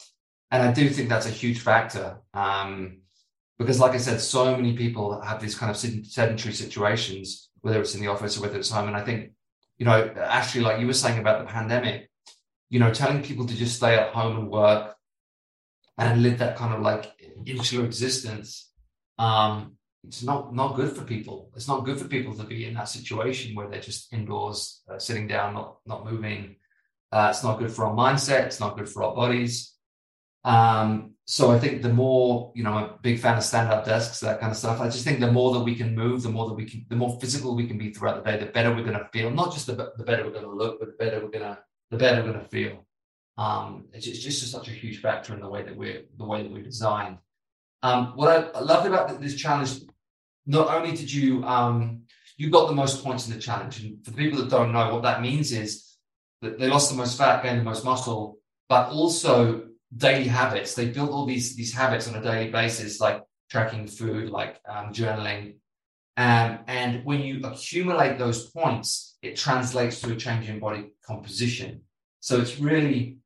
and 0.51 0.63
I 0.63 0.73
do 0.73 0.89
think 0.89 1.09
that's 1.09 1.27
a 1.27 1.31
huge 1.31 1.61
factor 1.61 2.19
um, 2.33 2.99
because, 3.59 3.81
like 3.81 3.93
I 3.93 3.97
said, 3.97 4.21
so 4.21 4.55
many 4.55 4.77
people 4.77 5.21
have 5.21 5.41
these 5.41 5.57
kind 5.57 5.71
of 5.71 5.77
sedentary 5.77 6.55
situations, 6.55 7.49
whether 7.63 7.81
it's 7.81 7.95
in 7.95 8.01
the 8.01 8.09
office 8.09 8.39
or 8.39 8.43
whether 8.43 8.59
it's 8.59 8.71
home. 8.71 8.87
And 8.87 8.97
I 8.97 9.03
think, 9.03 9.33
you 9.79 9.87
know, 9.87 10.15
actually, 10.17 10.63
like 10.63 10.81
you 10.81 10.87
were 10.87 10.93
saying 10.93 11.19
about 11.19 11.41
the 11.41 11.53
pandemic, 11.53 12.09
you 12.71 12.79
know, 12.79 12.93
telling 12.93 13.23
people 13.23 13.47
to 13.47 13.57
just 13.57 13.77
stay 13.77 13.97
at 13.97 14.13
home 14.13 14.39
and 14.39 14.51
work 14.51 14.95
and 15.99 16.23
live 16.23 16.39
that 16.39 16.57
kind 16.57 16.75
of 16.75 16.83
like 16.83 17.11
insular 17.47 17.85
existence, 17.85 18.71
um, 19.19 19.77
it's 20.07 20.23
not 20.23 20.55
not 20.55 20.77
good 20.77 20.95
for 20.97 21.05
people. 21.05 21.51
It's 21.57 21.69
not 21.69 21.85
good 21.85 21.99
for 21.99 22.09
people 22.09 22.35
to 22.37 22.45
be 22.45 22.67
in 22.67 22.75
that 22.75 22.89
situation 22.89 23.55
where 23.55 23.69
they're 23.69 23.81
just 23.81 24.13
indoors, 24.13 24.83
uh, 24.91 24.99
sitting 24.99 25.27
down, 25.27 25.55
not 25.55 25.79
not 25.87 26.05
moving. 26.05 26.57
Uh, 27.13 27.29
it's 27.31 27.45
not 27.45 27.59
good 27.59 27.71
for 27.71 27.87
our 27.87 27.95
mindset. 27.95 28.47
It's 28.47 28.61
not 28.61 28.77
good 28.77 28.89
for 28.89 29.05
our 29.05 29.15
bodies. 29.15 29.75
Um, 30.45 31.13
so 31.27 31.51
I 31.51 31.59
think 31.59 31.81
the 31.81 31.93
more, 31.93 32.53
you 32.55 32.65
know, 32.65 32.73
I'm 32.73 32.85
a 32.85 32.99
big 33.01 33.19
fan 33.19 33.39
of 33.39 33.45
stand-up 33.45 33.87
desks, 33.87 34.21
that 34.21 34.41
kind 34.41 34.51
of 34.51 34.59
stuff. 34.59 34.81
I 34.81 34.91
just 34.91 35.05
think 35.05 35.21
the 35.21 35.33
more 35.33 35.55
that 35.55 35.61
we 35.61 35.75
can 35.75 35.95
move, 35.95 36.23
the 36.23 36.29
more 36.29 36.47
that 36.49 36.55
we 36.55 36.67
can, 36.67 36.85
the 36.89 36.97
more 36.97 37.19
physical 37.21 37.57
we 37.57 37.67
can 37.67 37.79
be 37.79 37.93
throughout 37.93 38.23
the 38.23 38.31
day, 38.31 38.39
the 38.39 38.53
better 38.53 38.75
we're 38.75 38.83
going 38.83 38.99
to 38.99 39.09
feel. 39.11 39.31
Not 39.31 39.53
just 39.53 39.67
the, 39.67 39.93
the 39.97 40.05
better 40.05 40.25
we're 40.25 40.33
going 40.33 40.45
to 40.45 40.51
look, 40.51 40.81
but 40.81 40.89
the 40.89 41.05
better 41.05 41.21
we're 41.21 41.31
going 41.31 41.45
to, 41.45 41.59
the 41.91 41.97
better 41.97 42.23
we're 42.23 42.33
going 42.33 42.45
to 42.45 42.51
feel. 42.51 42.85
Um, 43.39 43.87
it's, 43.95 44.07
it's 44.07 44.19
just 44.19 44.51
such 44.51 44.69
a 44.69 44.73
huge 44.73 45.01
factor 45.01 45.33
in 45.35 45.41
the 45.41 45.49
way 45.49 45.63
that 45.63 45.77
we're, 45.77 46.03
the 46.19 46.27
way 46.27 46.43
that 46.43 46.53
we're 46.53 46.63
designed. 46.63 47.19
Um, 47.83 48.13
what 48.17 48.55
I 48.55 48.61
loved 48.61 48.87
about 48.87 49.21
this 49.21 49.35
challenge, 49.35 49.81
not 50.47 50.69
only 50.69 50.97
did 50.97 51.13
you, 51.13 51.45
um, 51.45 52.03
you 52.37 52.51
got 52.51 52.69
the 52.69 52.75
most 52.75 53.05
points 53.05 53.27
in 53.27 53.35
the 53.35 53.41
challenge, 53.41 53.83
and 53.83 54.05
for 54.05 54.11
the 54.11 54.17
people 54.17 54.39
that 54.41 54.51
don't 54.51 54.73
know, 54.73 54.93
what 54.93 55.03
that 55.03 55.23
means 55.23 55.53
is 55.53 55.97
that 56.43 56.59
they 56.59 56.69
lost 56.69 56.91
the 56.91 56.97
most 56.97 57.17
fat, 57.17 57.43
gained 57.43 57.61
the 57.61 57.65
most 57.65 57.85
muscle, 57.85 58.39
but 58.69 58.91
also 58.91 59.69
daily 59.97 60.27
habits. 60.27 60.75
They 60.75 60.89
built 60.89 61.11
all 61.11 61.27
these 61.27 61.57
these 61.57 61.73
habits 61.73 62.09
on 62.09 62.17
a 62.17 62.23
daily 62.23 62.51
basis, 62.51 63.01
like 63.01 63.23
tracking 63.51 63.87
food, 63.87 64.31
like 64.31 64.59
um, 64.69 64.93
journaling. 64.93 65.57
Um, 66.17 66.61
and 66.67 67.05
when 67.05 67.21
you 67.21 67.41
accumulate 67.45 68.19
those 68.19 68.51
points, 68.51 69.17
it 69.23 69.37
translates 69.37 70.01
to 70.01 70.13
a 70.13 70.17
change 70.17 70.49
in 70.49 70.61
body 70.61 70.93
composition. 71.05 71.83
So 72.21 72.41
it's 72.41 72.59
really, 72.59 73.19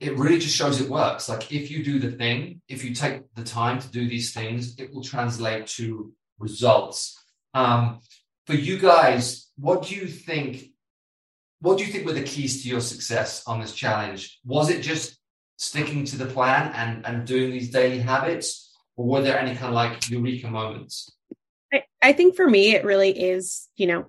it 0.00 0.16
really 0.18 0.38
just 0.38 0.54
shows 0.54 0.80
it 0.80 0.90
works. 0.90 1.28
Like 1.28 1.50
if 1.50 1.70
you 1.70 1.82
do 1.82 1.98
the 1.98 2.12
thing, 2.12 2.60
if 2.68 2.84
you 2.84 2.94
take 2.94 3.22
the 3.34 3.44
time 3.44 3.80
to 3.80 3.88
do 3.88 4.06
these 4.08 4.32
things, 4.32 4.78
it 4.78 4.92
will 4.92 5.02
translate 5.02 5.66
to 5.78 6.12
results. 6.38 7.18
Um, 7.52 8.00
for 8.46 8.54
you 8.54 8.78
guys, 8.78 9.50
what 9.56 9.86
do 9.86 9.94
you 9.94 10.06
think? 10.06 10.64
What 11.60 11.78
do 11.78 11.84
you 11.84 11.92
think 11.92 12.04
were 12.04 12.12
the 12.12 12.22
keys 12.22 12.62
to 12.62 12.68
your 12.68 12.80
success 12.80 13.42
on 13.46 13.60
this 13.60 13.72
challenge? 13.72 14.38
Was 14.44 14.70
it 14.70 14.82
just 14.82 15.18
sticking 15.56 16.04
to 16.04 16.16
the 16.16 16.26
plan 16.26 16.72
and, 16.74 17.06
and 17.06 17.26
doing 17.26 17.50
these 17.50 17.70
daily 17.70 18.00
habits? 18.00 18.76
Or 18.96 19.06
were 19.06 19.22
there 19.22 19.38
any 19.38 19.54
kind 19.54 19.68
of 19.68 19.74
like 19.74 20.08
eureka 20.10 20.48
moments? 20.48 21.10
I, 21.72 21.84
I 22.02 22.12
think 22.12 22.36
for 22.36 22.48
me, 22.48 22.74
it 22.74 22.84
really 22.84 23.10
is, 23.10 23.68
you 23.76 23.86
know, 23.86 24.06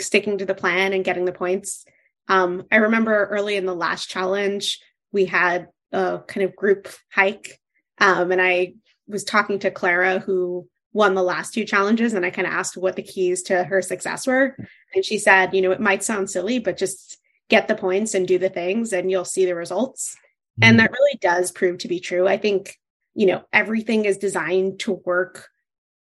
sticking 0.00 0.38
to 0.38 0.46
the 0.46 0.54
plan 0.54 0.92
and 0.92 1.04
getting 1.04 1.24
the 1.24 1.32
points. 1.32 1.84
Um, 2.28 2.64
I 2.72 2.76
remember 2.76 3.26
early 3.26 3.56
in 3.56 3.66
the 3.66 3.74
last 3.74 4.08
challenge, 4.08 4.80
we 5.12 5.26
had 5.26 5.68
a 5.92 6.20
kind 6.26 6.44
of 6.44 6.56
group 6.56 6.88
hike. 7.12 7.60
Um, 7.98 8.32
and 8.32 8.42
I 8.42 8.74
was 9.06 9.24
talking 9.24 9.60
to 9.60 9.70
Clara, 9.70 10.18
who 10.18 10.68
won 10.96 11.14
the 11.14 11.22
last 11.22 11.52
two 11.52 11.66
challenges, 11.66 12.14
and 12.14 12.24
I 12.24 12.30
kind 12.30 12.48
of 12.48 12.54
asked 12.54 12.76
what 12.76 12.96
the 12.96 13.02
keys 13.02 13.42
to 13.44 13.64
her 13.64 13.82
success 13.82 14.26
were. 14.26 14.56
And 14.94 15.04
she 15.04 15.18
said, 15.18 15.54
you 15.54 15.60
know, 15.60 15.70
it 15.70 15.80
might 15.80 16.02
sound 16.02 16.30
silly, 16.30 16.58
but 16.58 16.78
just 16.78 17.18
get 17.50 17.68
the 17.68 17.74
points 17.74 18.14
and 18.14 18.26
do 18.26 18.38
the 18.38 18.48
things, 18.48 18.94
and 18.94 19.10
you'll 19.10 19.26
see 19.26 19.44
the 19.44 19.54
results. 19.54 20.16
And 20.62 20.78
mm-hmm. 20.78 20.78
that 20.78 20.92
really 20.92 21.18
does 21.20 21.52
prove 21.52 21.78
to 21.78 21.88
be 21.88 22.00
true. 22.00 22.26
I 22.26 22.38
think, 22.38 22.78
you 23.14 23.26
know, 23.26 23.42
everything 23.52 24.06
is 24.06 24.16
designed 24.16 24.80
to 24.80 24.94
work 25.04 25.48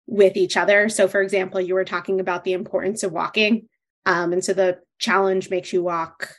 with 0.08 0.36
each 0.36 0.56
other. 0.56 0.88
So, 0.88 1.06
for 1.06 1.22
example, 1.22 1.60
you 1.60 1.74
were 1.74 1.84
talking 1.84 2.18
about 2.18 2.42
the 2.42 2.52
importance 2.52 3.04
of 3.04 3.12
walking. 3.12 3.68
Um, 4.06 4.32
and 4.32 4.44
so 4.44 4.54
the 4.54 4.80
challenge 4.98 5.50
makes 5.50 5.72
you 5.72 5.84
walk 5.84 6.34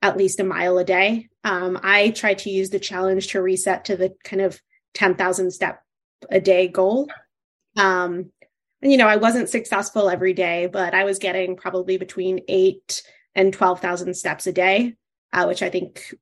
at 0.00 0.16
least 0.16 0.40
a 0.40 0.44
mile 0.44 0.78
a 0.78 0.84
day. 0.84 1.28
Um, 1.44 1.78
I 1.82 2.10
try 2.10 2.32
to 2.32 2.50
use 2.50 2.70
the 2.70 2.78
challenge 2.78 3.28
to 3.28 3.42
reset 3.42 3.84
to 3.86 3.96
the 3.96 4.14
kind 4.24 4.40
of 4.40 4.58
10,000 4.94 5.50
step 5.50 5.82
a 6.30 6.40
day 6.40 6.66
goal. 6.66 7.08
Um, 7.76 8.30
and, 8.82 8.92
you 8.92 8.98
know, 8.98 9.08
I 9.08 9.16
wasn't 9.16 9.48
successful 9.48 10.10
every 10.10 10.32
day, 10.32 10.66
but 10.66 10.94
I 10.94 11.04
was 11.04 11.18
getting 11.18 11.56
probably 11.56 11.96
between 11.96 12.40
eight 12.48 13.02
and 13.34 13.52
12,000 13.52 14.14
steps 14.14 14.46
a 14.46 14.52
day, 14.52 14.94
uh, 15.32 15.46
which 15.46 15.62
I 15.62 15.70
think 15.70 16.14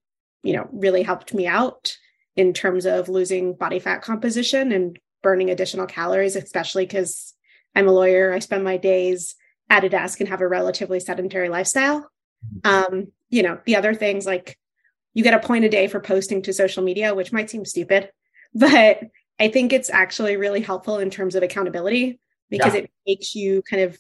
you 0.43 0.55
know, 0.55 0.69
really 0.73 1.03
helped 1.03 1.33
me 1.35 1.47
out 1.47 1.97
in 2.37 2.53
terms 2.53 2.87
of 2.87 3.09
losing 3.09 3.55
body 3.55 3.79
fat 3.79 4.03
composition 4.03 4.73
and 4.73 4.99
burning 5.23 5.51
additional 5.51 5.87
calories, 5.87 6.37
especially 6.37 6.85
because 6.85 7.35
I'm 7.75 7.88
a 7.88 7.93
lawyer. 7.93 8.33
I 8.33 8.41
spend 8.41 8.65
my 8.65 8.77
days 8.77 9.35
at 9.71 9.85
a 9.85 9.88
desk 9.88 10.21
and 10.21 10.29
have 10.29 10.41
a 10.41 10.49
relatively 10.49 11.01
sedentary 11.01 11.49
lifestyle. 11.49 12.11
Mm-hmm. 12.65 12.95
Um, 12.95 13.12
you 13.29 13.43
know, 13.43 13.61
the 13.65 13.77
other 13.77 13.95
things 13.95 14.27
like 14.27 14.59
you 15.15 15.23
get 15.23 15.35
a 15.35 15.47
point 15.47 15.65
a 15.65 15.69
day 15.69 15.87
for 15.87 16.01
posting 16.01 16.43
to 16.43 16.53
social 16.53 16.83
media, 16.83 17.15
which 17.15 17.33
might 17.33 17.51
seem 17.51 17.65
stupid, 17.65 18.11
but 18.55 19.01
I 19.40 19.49
think 19.49 19.73
it's 19.73 19.90
actually 19.90 20.37
really 20.37 20.61
helpful 20.61 20.99
in 20.99 21.11
terms 21.11 21.35
of 21.35 21.42
accountability 21.42 22.21
because 22.51 22.75
yeah. 22.75 22.81
it 22.81 22.90
makes 23.07 23.35
you 23.35 23.62
kind 23.62 23.83
of 23.83 23.99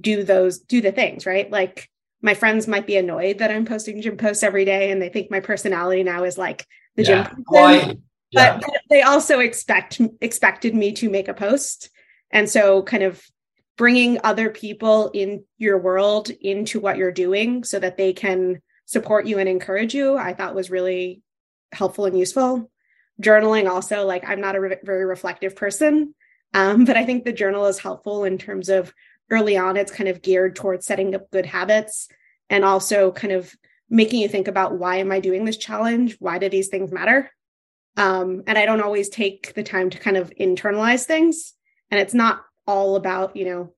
do 0.00 0.24
those, 0.24 0.58
do 0.58 0.80
the 0.80 0.92
things, 0.92 1.26
right? 1.26 1.50
Like 1.50 1.88
my 2.22 2.34
friends 2.34 2.66
might 2.66 2.86
be 2.86 2.96
annoyed 2.96 3.38
that 3.38 3.50
I'm 3.50 3.64
posting 3.64 4.00
gym 4.00 4.16
posts 4.16 4.42
every 4.42 4.64
day 4.64 4.90
and 4.90 5.00
they 5.00 5.08
think 5.08 5.30
my 5.30 5.40
personality 5.40 6.02
now 6.02 6.24
is 6.24 6.38
like 6.38 6.66
the 6.96 7.04
yeah. 7.04 7.28
gym 7.28 7.44
person. 7.44 8.02
Yeah. 8.30 8.58
But 8.58 8.64
they 8.88 9.02
also 9.02 9.40
expect 9.40 10.00
expected 10.20 10.74
me 10.74 10.92
to 10.92 11.10
make 11.10 11.28
a 11.28 11.34
post. 11.34 11.90
And 12.30 12.48
so 12.48 12.82
kind 12.82 13.02
of 13.02 13.22
bringing 13.76 14.18
other 14.24 14.48
people 14.48 15.10
in 15.12 15.44
your 15.58 15.78
world 15.78 16.30
into 16.30 16.80
what 16.80 16.96
you're 16.96 17.12
doing 17.12 17.64
so 17.64 17.78
that 17.78 17.96
they 17.96 18.12
can 18.12 18.62
support 18.86 19.26
you 19.26 19.38
and 19.38 19.48
encourage 19.48 19.94
you, 19.94 20.16
I 20.16 20.34
thought 20.34 20.54
was 20.54 20.70
really 20.70 21.22
helpful 21.72 22.04
and 22.04 22.18
useful. 22.18 22.70
Journaling 23.22 23.70
also, 23.70 24.04
like 24.04 24.28
I'm 24.28 24.40
not 24.40 24.56
a 24.56 24.60
re- 24.60 24.76
very 24.82 25.04
reflective 25.04 25.56
person, 25.56 26.14
um, 26.54 26.84
but 26.84 26.96
I 26.96 27.04
think 27.04 27.24
the 27.24 27.32
journal 27.32 27.66
is 27.66 27.78
helpful 27.78 28.24
in 28.24 28.36
terms 28.36 28.68
of 28.68 28.92
early 29.30 29.56
on 29.56 29.76
it's 29.76 29.92
kind 29.92 30.08
of 30.08 30.20
geared 30.20 30.54
towards 30.54 30.84
setting 30.84 31.14
up 31.14 31.30
good 31.30 31.46
habits 31.46 32.08
and 32.50 32.64
also 32.64 33.10
kind 33.12 33.32
of 33.32 33.54
making 33.88 34.20
you 34.20 34.28
think 34.28 34.46
about 34.46 34.78
why 34.78 34.96
am 34.96 35.10
i 35.10 35.20
doing 35.20 35.44
this 35.44 35.56
challenge? 35.56 36.16
Why 36.18 36.38
do 36.38 36.48
these 36.48 36.68
things 36.68 36.92
matter? 36.92 37.30
Um, 37.96 38.42
and 38.46 38.58
i 38.58 38.66
don't 38.66 38.82
always 38.82 39.08
take 39.08 39.54
the 39.54 39.62
time 39.62 39.90
to 39.90 39.98
kind 39.98 40.16
of 40.16 40.32
internalize 40.38 41.04
things. 41.04 41.54
And 41.90 42.00
it's 42.00 42.14
not 42.14 42.42
all 42.66 42.96
about 42.96 43.36
you 43.36 43.44
know 43.44 43.74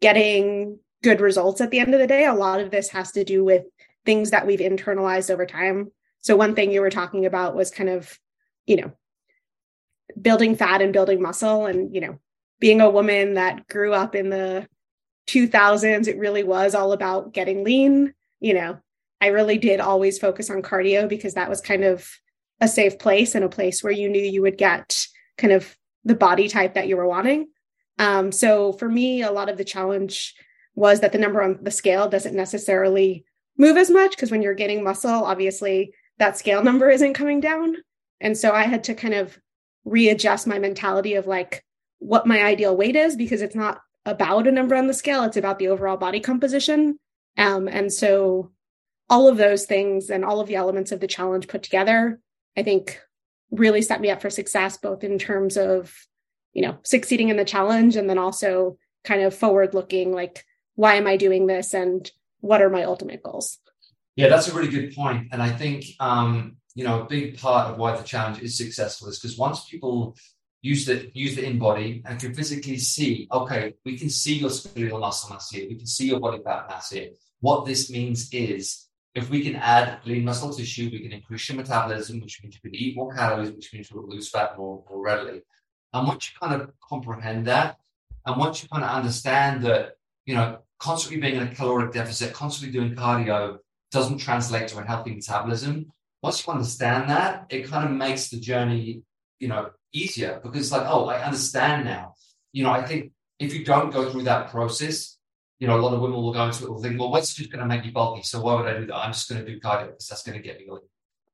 getting 0.00 0.78
good 1.02 1.20
results 1.20 1.60
at 1.60 1.70
the 1.70 1.80
end 1.80 1.94
of 1.94 2.00
the 2.00 2.06
day. 2.06 2.24
A 2.24 2.34
lot 2.34 2.60
of 2.60 2.70
this 2.70 2.88
has 2.90 3.12
to 3.12 3.24
do 3.24 3.44
with 3.44 3.64
things 4.04 4.30
that 4.30 4.46
we've 4.46 4.60
internalized 4.60 5.30
over 5.30 5.46
time 5.46 5.90
so 6.20 6.36
one 6.36 6.54
thing 6.54 6.70
you 6.70 6.80
were 6.80 6.90
talking 6.90 7.26
about 7.26 7.54
was 7.54 7.70
kind 7.70 7.90
of 7.90 8.18
you 8.66 8.76
know 8.76 8.92
building 10.20 10.56
fat 10.56 10.82
and 10.82 10.92
building 10.92 11.20
muscle 11.20 11.66
and 11.66 11.94
you 11.94 12.00
know 12.00 12.18
being 12.60 12.80
a 12.80 12.90
woman 12.90 13.34
that 13.34 13.68
grew 13.68 13.92
up 13.92 14.14
in 14.14 14.30
the 14.30 14.66
2000s, 15.28 16.08
it 16.08 16.18
really 16.18 16.42
was 16.42 16.74
all 16.74 16.92
about 16.92 17.32
getting 17.32 17.62
lean. 17.62 18.14
You 18.40 18.54
know, 18.54 18.78
I 19.20 19.28
really 19.28 19.58
did 19.58 19.80
always 19.80 20.18
focus 20.18 20.50
on 20.50 20.62
cardio 20.62 21.08
because 21.08 21.34
that 21.34 21.48
was 21.48 21.60
kind 21.60 21.84
of 21.84 22.08
a 22.60 22.66
safe 22.66 22.98
place 22.98 23.34
and 23.34 23.44
a 23.44 23.48
place 23.48 23.84
where 23.84 23.92
you 23.92 24.08
knew 24.08 24.22
you 24.22 24.42
would 24.42 24.58
get 24.58 25.06
kind 25.36 25.52
of 25.52 25.76
the 26.04 26.14
body 26.14 26.48
type 26.48 26.74
that 26.74 26.88
you 26.88 26.96
were 26.96 27.06
wanting. 27.06 27.48
Um, 27.98 28.32
so 28.32 28.72
for 28.72 28.88
me, 28.88 29.22
a 29.22 29.30
lot 29.30 29.48
of 29.48 29.58
the 29.58 29.64
challenge 29.64 30.34
was 30.74 31.00
that 31.00 31.12
the 31.12 31.18
number 31.18 31.42
on 31.42 31.58
the 31.62 31.70
scale 31.70 32.08
doesn't 32.08 32.34
necessarily 32.34 33.24
move 33.56 33.76
as 33.76 33.90
much 33.90 34.12
because 34.12 34.30
when 34.30 34.42
you're 34.42 34.54
getting 34.54 34.82
muscle, 34.82 35.10
obviously 35.10 35.92
that 36.18 36.38
scale 36.38 36.62
number 36.62 36.90
isn't 36.90 37.14
coming 37.14 37.40
down. 37.40 37.76
And 38.20 38.36
so 38.36 38.52
I 38.52 38.64
had 38.64 38.84
to 38.84 38.94
kind 38.94 39.14
of 39.14 39.38
readjust 39.84 40.46
my 40.46 40.58
mentality 40.58 41.14
of 41.14 41.26
like, 41.26 41.64
what 42.00 42.26
my 42.26 42.42
ideal 42.42 42.76
weight 42.76 42.96
is 42.96 43.16
because 43.16 43.42
it's 43.42 43.54
not 43.54 43.80
about 44.06 44.46
a 44.46 44.52
number 44.52 44.74
on 44.76 44.86
the 44.86 44.94
scale, 44.94 45.24
it's 45.24 45.36
about 45.36 45.58
the 45.58 45.68
overall 45.68 45.96
body 45.96 46.20
composition. 46.20 46.98
Um, 47.36 47.68
and 47.68 47.92
so 47.92 48.52
all 49.10 49.28
of 49.28 49.36
those 49.36 49.66
things 49.66 50.10
and 50.10 50.24
all 50.24 50.40
of 50.40 50.48
the 50.48 50.56
elements 50.56 50.92
of 50.92 51.00
the 51.00 51.06
challenge 51.06 51.48
put 51.48 51.62
together, 51.62 52.20
I 52.56 52.62
think 52.62 53.00
really 53.50 53.82
set 53.82 54.00
me 54.00 54.10
up 54.10 54.20
for 54.20 54.30
success, 54.30 54.76
both 54.76 55.02
in 55.02 55.18
terms 55.18 55.56
of, 55.56 55.94
you 56.52 56.62
know, 56.62 56.78
succeeding 56.82 57.28
in 57.28 57.36
the 57.36 57.44
challenge 57.44 57.96
and 57.96 58.08
then 58.08 58.18
also 58.18 58.78
kind 59.04 59.22
of 59.22 59.34
forward 59.34 59.74
looking, 59.74 60.12
like, 60.12 60.44
why 60.74 60.94
am 60.94 61.06
I 61.06 61.16
doing 61.16 61.46
this 61.46 61.74
and 61.74 62.10
what 62.40 62.62
are 62.62 62.70
my 62.70 62.84
ultimate 62.84 63.22
goals? 63.22 63.58
Yeah, 64.18 64.26
that's 64.26 64.48
a 64.48 64.52
really 64.52 64.68
good 64.68 64.96
point. 64.96 65.28
And 65.30 65.40
I 65.40 65.50
think, 65.50 65.84
um, 66.00 66.56
you 66.74 66.82
know, 66.82 67.02
a 67.02 67.04
big 67.04 67.38
part 67.38 67.70
of 67.70 67.78
why 67.78 67.96
the 67.96 68.02
challenge 68.02 68.42
is 68.42 68.58
successful 68.58 69.06
is 69.06 69.20
because 69.20 69.38
once 69.38 69.68
people 69.70 70.16
use 70.60 70.86
the 70.86 71.08
use 71.14 71.36
the 71.36 71.42
InBody 71.42 72.02
and 72.04 72.18
can 72.18 72.34
physically 72.34 72.78
see, 72.78 73.28
okay, 73.30 73.74
we 73.84 73.96
can 73.96 74.10
see 74.10 74.34
your 74.38 74.50
skeletal 74.50 74.98
muscle 74.98 75.30
mass 75.30 75.50
here, 75.52 75.68
we 75.68 75.76
can 75.76 75.86
see 75.86 76.08
your 76.08 76.18
body 76.18 76.40
fat 76.44 76.66
mass 76.68 76.90
here. 76.90 77.10
What 77.38 77.64
this 77.64 77.90
means 77.90 78.28
is 78.32 78.88
if 79.14 79.30
we 79.30 79.40
can 79.40 79.54
add 79.54 80.00
lean 80.04 80.24
muscle 80.24 80.52
tissue, 80.52 80.90
we 80.90 80.98
can 80.98 81.12
increase 81.12 81.48
your 81.48 81.58
metabolism, 81.58 82.20
which 82.20 82.42
means 82.42 82.56
you 82.56 82.70
can 82.70 82.74
eat 82.74 82.96
more 82.96 83.14
calories, 83.14 83.52
which 83.52 83.72
means 83.72 83.88
you'll 83.88 84.08
lose 84.08 84.30
fat 84.30 84.58
more, 84.58 84.82
more 84.90 85.00
readily. 85.00 85.42
And 85.92 86.08
once 86.08 86.28
you 86.28 86.40
kind 86.44 86.60
of 86.60 86.72
comprehend 86.82 87.46
that, 87.46 87.76
and 88.26 88.36
once 88.36 88.64
you 88.64 88.68
kind 88.68 88.82
of 88.82 88.90
understand 88.90 89.62
that, 89.62 89.92
you 90.26 90.34
know, 90.34 90.58
constantly 90.80 91.20
being 91.20 91.36
in 91.36 91.46
a 91.46 91.54
caloric 91.54 91.92
deficit, 91.92 92.32
constantly 92.32 92.76
doing 92.76 92.96
cardio 92.96 93.58
doesn't 93.90 94.18
translate 94.18 94.68
to 94.68 94.78
a 94.78 94.84
healthy 94.84 95.14
metabolism. 95.14 95.92
Once 96.22 96.46
you 96.46 96.52
understand 96.52 97.08
that, 97.10 97.46
it 97.50 97.68
kind 97.68 97.88
of 97.88 97.92
makes 97.92 98.28
the 98.28 98.38
journey, 98.38 99.02
you 99.38 99.48
know, 99.48 99.70
easier 99.92 100.40
because 100.42 100.60
it's 100.60 100.72
like, 100.72 100.86
oh, 100.86 101.06
I 101.06 101.22
understand 101.22 101.84
now. 101.84 102.14
You 102.52 102.64
know, 102.64 102.70
I 102.70 102.84
think 102.84 103.12
if 103.38 103.54
you 103.54 103.64
don't 103.64 103.92
go 103.92 104.10
through 104.10 104.24
that 104.24 104.50
process, 104.50 105.16
you 105.58 105.66
know, 105.66 105.78
a 105.78 105.82
lot 105.82 105.94
of 105.94 106.00
women 106.00 106.16
will 106.16 106.32
go 106.32 106.44
into 106.44 106.64
it 106.64 106.70
will 106.70 106.82
think, 106.82 106.98
well, 106.98 107.10
what's 107.10 107.34
just 107.34 107.50
going 107.50 107.60
to 107.60 107.66
make 107.66 107.84
me 107.84 107.90
bulky? 107.90 108.22
So 108.22 108.40
why 108.40 108.54
would 108.54 108.66
I 108.66 108.78
do 108.78 108.86
that? 108.86 108.94
I'm 108.94 109.12
just 109.12 109.28
going 109.28 109.44
to 109.44 109.50
do 109.50 109.60
cardio 109.60 109.86
because 109.88 110.08
that's 110.08 110.22
going 110.22 110.40
to 110.40 110.46
get 110.46 110.58
me 110.58 110.66
lean. 110.70 110.80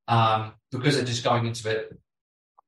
um, 0.09 0.55
because 0.71 0.97
they're 0.97 1.05
just 1.05 1.25
going 1.25 1.47
into 1.47 1.71
it 1.71 1.99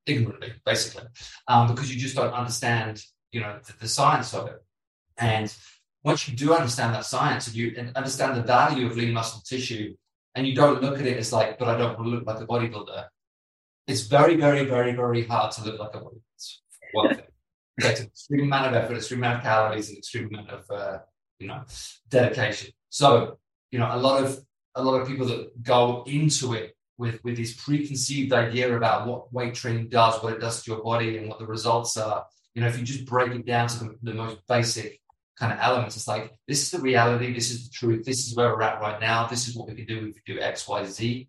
ignorantly, 0.06 0.52
basically, 0.64 1.04
um, 1.48 1.68
because 1.68 1.92
you 1.92 2.00
just 2.00 2.16
don't 2.16 2.32
understand, 2.32 3.02
you 3.32 3.40
know, 3.40 3.58
the, 3.66 3.72
the, 3.80 3.88
science 3.88 4.34
of 4.34 4.46
it. 4.48 4.62
And 5.18 5.52
once 6.06 6.28
you 6.28 6.36
do 6.36 6.54
understand 6.54 6.94
that 6.94 7.04
science 7.04 7.48
and 7.48 7.56
you 7.56 7.74
understand 7.96 8.36
the 8.36 8.42
value 8.42 8.86
of 8.86 8.96
lean 8.96 9.12
muscle 9.12 9.42
tissue, 9.44 9.92
and 10.36 10.46
you 10.46 10.54
don't 10.54 10.80
look 10.80 11.00
at 11.00 11.04
it 11.04 11.18
as 11.18 11.32
like, 11.32 11.58
but 11.58 11.66
I 11.66 11.76
don't 11.76 11.98
want 11.98 12.06
to 12.08 12.14
look 12.14 12.26
like 12.26 12.40
a 12.40 12.46
bodybuilder. 12.46 13.06
It's 13.88 14.02
very, 14.02 14.36
very, 14.36 14.64
very, 14.64 14.92
very 14.92 15.26
hard 15.26 15.50
to 15.52 15.64
look 15.64 15.80
like 15.80 15.94
a 15.94 15.98
bodybuilder. 15.98 16.58
One 16.92 17.08
thing. 17.08 17.24
It 17.78 17.82
takes 17.82 18.00
an 18.00 18.06
extreme 18.06 18.44
amount 18.44 18.68
of 18.68 18.74
effort, 18.74 18.96
extreme 18.98 19.18
amount 19.20 19.38
of 19.38 19.42
calories, 19.42 19.88
and 19.88 19.98
extreme 19.98 20.28
amount 20.32 20.50
of 20.50 20.70
uh, 20.70 20.98
you 21.40 21.48
know 21.48 21.64
dedication. 22.08 22.70
So 22.88 23.38
you 23.72 23.80
know 23.80 23.88
a 23.90 23.98
lot 23.98 24.22
of 24.22 24.38
a 24.76 24.84
lot 24.84 25.00
of 25.00 25.08
people 25.08 25.26
that 25.26 25.60
go 25.60 26.04
into 26.06 26.54
it 26.54 26.76
with 26.98 27.18
with 27.24 27.36
this 27.36 27.52
preconceived 27.52 28.32
idea 28.32 28.74
about 28.76 29.08
what 29.08 29.32
weight 29.32 29.54
training 29.54 29.88
does, 29.88 30.22
what 30.22 30.34
it 30.34 30.40
does 30.40 30.62
to 30.62 30.70
your 30.70 30.82
body, 30.84 31.18
and 31.18 31.28
what 31.28 31.40
the 31.40 31.46
results 31.46 31.96
are. 31.96 32.24
You 32.54 32.62
know, 32.62 32.68
if 32.68 32.78
you 32.78 32.84
just 32.84 33.04
break 33.04 33.32
it 33.32 33.44
down 33.44 33.66
to 33.68 33.78
the, 33.80 33.98
the 34.04 34.14
most 34.14 34.38
basic 34.48 35.00
kind 35.38 35.52
of 35.52 35.58
elements, 35.60 35.96
it's 35.96 36.08
like 36.08 36.32
this 36.48 36.62
is 36.62 36.70
the 36.70 36.80
reality, 36.80 37.32
this 37.32 37.50
is 37.50 37.68
the 37.68 37.70
truth, 37.70 38.04
this 38.04 38.26
is 38.26 38.34
where 38.34 38.48
we're 38.48 38.62
at 38.62 38.80
right 38.80 39.00
now, 39.00 39.26
this 39.26 39.48
is 39.48 39.56
what 39.56 39.68
we 39.68 39.74
can 39.74 39.86
do 39.86 39.98
if 40.08 40.16
we 40.16 40.34
do 40.34 40.40
X, 40.40 40.66
Y, 40.66 40.84
Z. 40.84 41.28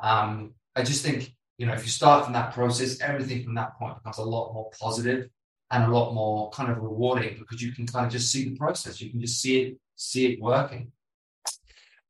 Um, 0.00 0.54
I 0.76 0.82
just 0.82 1.04
think 1.04 1.34
you 1.58 1.66
know 1.66 1.72
if 1.72 1.82
you 1.82 1.90
start 1.90 2.24
from 2.24 2.34
that 2.34 2.52
process, 2.52 3.00
everything 3.00 3.44
from 3.44 3.54
that 3.56 3.78
point 3.78 3.96
becomes 3.96 4.18
a 4.18 4.22
lot 4.22 4.52
more 4.52 4.70
positive 4.80 5.28
and 5.70 5.84
a 5.84 5.88
lot 5.88 6.14
more 6.14 6.50
kind 6.50 6.70
of 6.70 6.78
rewarding 6.78 7.36
because 7.38 7.60
you 7.60 7.72
can 7.72 7.86
kind 7.86 8.06
of 8.06 8.12
just 8.12 8.30
see 8.30 8.48
the 8.48 8.56
process, 8.56 9.00
you 9.00 9.10
can 9.10 9.20
just 9.20 9.40
see 9.40 9.62
it 9.62 9.78
see 9.96 10.32
it 10.32 10.40
working. 10.40 10.92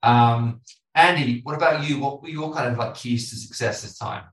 Um, 0.03 0.61
Andy, 0.95 1.41
what 1.43 1.57
about 1.57 1.89
you? 1.89 1.99
What 1.99 2.23
were 2.23 2.29
your 2.29 2.53
kind 2.53 2.71
of 2.71 2.79
like 2.79 2.95
keys 2.95 3.31
to 3.31 3.37
success 3.37 3.83
this 3.83 3.97
time? 3.97 4.25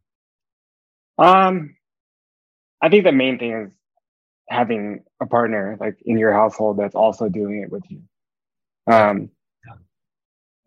Um, 1.18 1.76
I 2.82 2.90
think 2.90 3.04
the 3.04 3.12
main 3.12 3.40
thing 3.40 3.54
is 3.54 3.74
having 4.50 5.04
a 5.22 5.26
partner 5.26 5.78
like 5.80 5.98
in 6.06 6.18
your 6.18 6.34
household 6.34 6.78
that's 6.78 6.96
also 6.96 7.30
doing 7.30 7.62
it 7.64 7.72
with 7.72 7.84
you. 7.90 8.02
Um, 8.88 9.30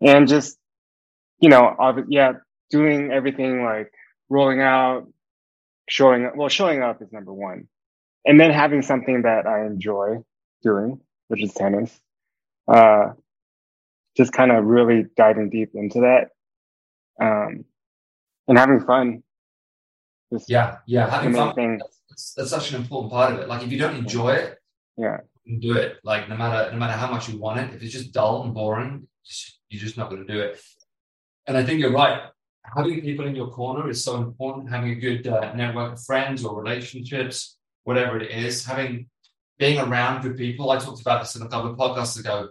yeah. 0.01 0.13
and 0.13 0.27
just, 0.27 0.57
you 1.39 1.49
know, 1.49 1.75
yeah, 2.09 2.33
doing 2.69 3.11
everything 3.11 3.63
like 3.63 3.91
rolling 4.29 4.61
out, 4.61 5.07
showing 5.87 6.25
up. 6.25 6.35
Well, 6.35 6.49
showing 6.49 6.81
up 6.81 7.01
is 7.01 7.11
number 7.11 7.33
one. 7.33 7.67
And 8.25 8.39
then 8.39 8.51
having 8.51 8.81
something 8.81 9.21
that 9.21 9.47
I 9.47 9.65
enjoy 9.65 10.17
doing, 10.61 10.99
which 11.29 11.41
is 11.41 11.53
tennis. 11.53 11.97
Uh, 12.67 13.13
just 14.17 14.33
kind 14.33 14.51
of 14.51 14.65
really 14.65 15.05
diving 15.15 15.49
deep 15.49 15.71
into 15.73 16.01
that 16.01 16.29
um, 17.19 17.65
and 18.47 18.57
having 18.57 18.81
fun. 18.81 19.23
Just 20.31 20.49
yeah, 20.49 20.77
yeah, 20.85 21.09
having 21.09 21.33
fun. 21.33 21.81
That's, 22.09 22.33
that's, 22.33 22.49
such 22.49 22.71
an 22.71 22.81
important 22.81 23.11
part 23.11 23.33
of 23.33 23.39
it. 23.39 23.47
Like 23.47 23.63
if 23.63 23.71
you 23.71 23.77
don't 23.77 23.95
enjoy 23.95 24.31
it, 24.31 24.57
yeah, 24.97 25.17
do 25.59 25.77
it. 25.77 25.97
Like 26.03 26.29
no 26.29 26.35
matter 26.35 26.71
no 26.71 26.77
matter 26.77 26.93
how 26.93 27.11
much 27.11 27.29
you 27.29 27.37
want 27.37 27.59
it, 27.59 27.73
if 27.73 27.83
it's 27.83 27.93
just 27.93 28.11
dull 28.11 28.43
and 28.43 28.53
boring, 28.53 29.07
you're 29.69 29.81
just 29.81 29.97
not 29.97 30.09
going 30.09 30.25
to 30.25 30.33
do 30.33 30.39
it. 30.39 30.61
And 31.47 31.57
I 31.57 31.63
think 31.63 31.79
you're 31.79 31.93
right. 31.93 32.21
Having 32.75 33.01
people 33.01 33.25
in 33.25 33.35
your 33.35 33.49
corner 33.49 33.89
is 33.89 34.03
so 34.03 34.17
important. 34.17 34.69
Having 34.69 34.91
a 34.91 34.95
good 34.95 35.27
uh, 35.27 35.53
network 35.53 35.93
of 35.93 36.03
friends 36.03 36.45
or 36.45 36.61
relationships, 36.61 37.57
whatever 37.83 38.19
it 38.19 38.31
is, 38.31 38.65
having 38.65 39.07
being 39.57 39.79
around 39.79 40.21
good 40.21 40.37
people. 40.37 40.69
I 40.71 40.77
talked 40.77 41.01
about 41.01 41.21
this 41.21 41.35
in 41.35 41.41
a 41.41 41.47
couple 41.47 41.71
of 41.71 41.77
podcasts 41.77 42.19
ago 42.19 42.49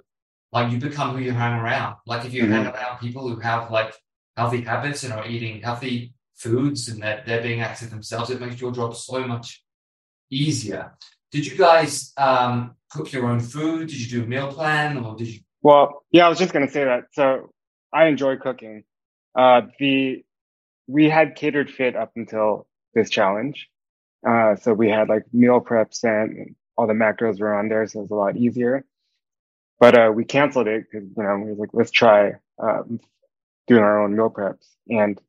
like 0.53 0.73
you 0.73 0.79
become 0.79 1.15
who 1.15 1.23
you 1.23 1.33
hang 1.33 1.59
around. 1.59 1.97
Like 2.07 2.25
if 2.25 2.33
you 2.33 2.45
mm-hmm. 2.45 2.53
hang 2.53 2.67
around 2.67 2.99
people 3.01 3.29
who 3.29 3.39
have 3.41 3.71
like 3.71 3.95
healthy 4.37 4.63
habits 4.63 5.05
and 5.05 5.13
are 5.13 5.27
eating 5.27 5.61
healthy 5.63 6.15
foods 6.39 6.89
and 6.89 7.03
that 7.03 7.27
they're, 7.27 7.43
being 7.43 7.61
active 7.61 7.91
themselves, 7.91 8.31
it 8.31 8.41
makes 8.41 8.61
your 8.61 8.73
job 8.73 8.95
so 8.97 9.27
much 9.27 9.63
easier. 10.31 10.93
Did 11.31 11.47
you 11.47 11.57
guys 11.57 12.13
um, 12.17 12.75
cook 12.91 13.13
your 13.13 13.27
own 13.27 13.41
food? 13.41 13.89
Did 13.89 14.01
you 14.01 14.21
do 14.21 14.25
a 14.25 14.27
meal 14.27 14.53
plan 14.53 14.99
or 14.99 15.17
did 15.17 15.29
you? 15.29 15.41
Well, 15.63 16.05
yeah, 16.11 16.27
I 16.27 16.29
was 16.29 16.39
just 16.39 16.53
going 16.53 16.67
to 16.67 16.73
say 16.73 16.85
that. 16.85 17.05
So 17.13 17.51
I 17.93 18.07
enjoy 18.07 18.37
cooking. 18.37 18.85
Uh, 19.35 19.63
the 19.79 20.25
we 20.87 21.09
had 21.09 21.37
catered 21.37 21.71
fit 21.71 21.95
up 21.97 22.13
until 22.17 22.67
this 22.95 23.11
challenge. 23.11 23.69
Uh, 24.27 24.57
so 24.57 24.73
we 24.73 24.89
had 24.89 25.09
like 25.09 25.25
meal 25.33 25.61
preps 25.61 26.03
and 26.03 26.57
all 26.77 26.87
the 26.87 26.95
macros 26.95 27.41
were 27.41 27.55
on 27.55 27.69
there, 27.69 27.87
so 27.87 27.99
it 27.99 28.03
was 28.03 28.11
a 28.11 28.15
lot 28.15 28.37
easier. 28.37 28.85
But 29.79 29.99
uh, 29.99 30.13
we 30.15 30.25
canceled 30.25 30.69
it 30.69 30.87
because 30.91 31.09
you 31.17 31.23
know 31.23 31.37
we 31.39 31.51
was 31.51 31.59
like, 31.59 31.71
let's 31.73 31.91
try 31.91 32.33
um, 32.59 33.01
doing 33.67 33.83
our 33.83 34.03
own 34.03 34.17
meal 34.17 34.31
preps, 34.31 34.67
and 34.89 35.21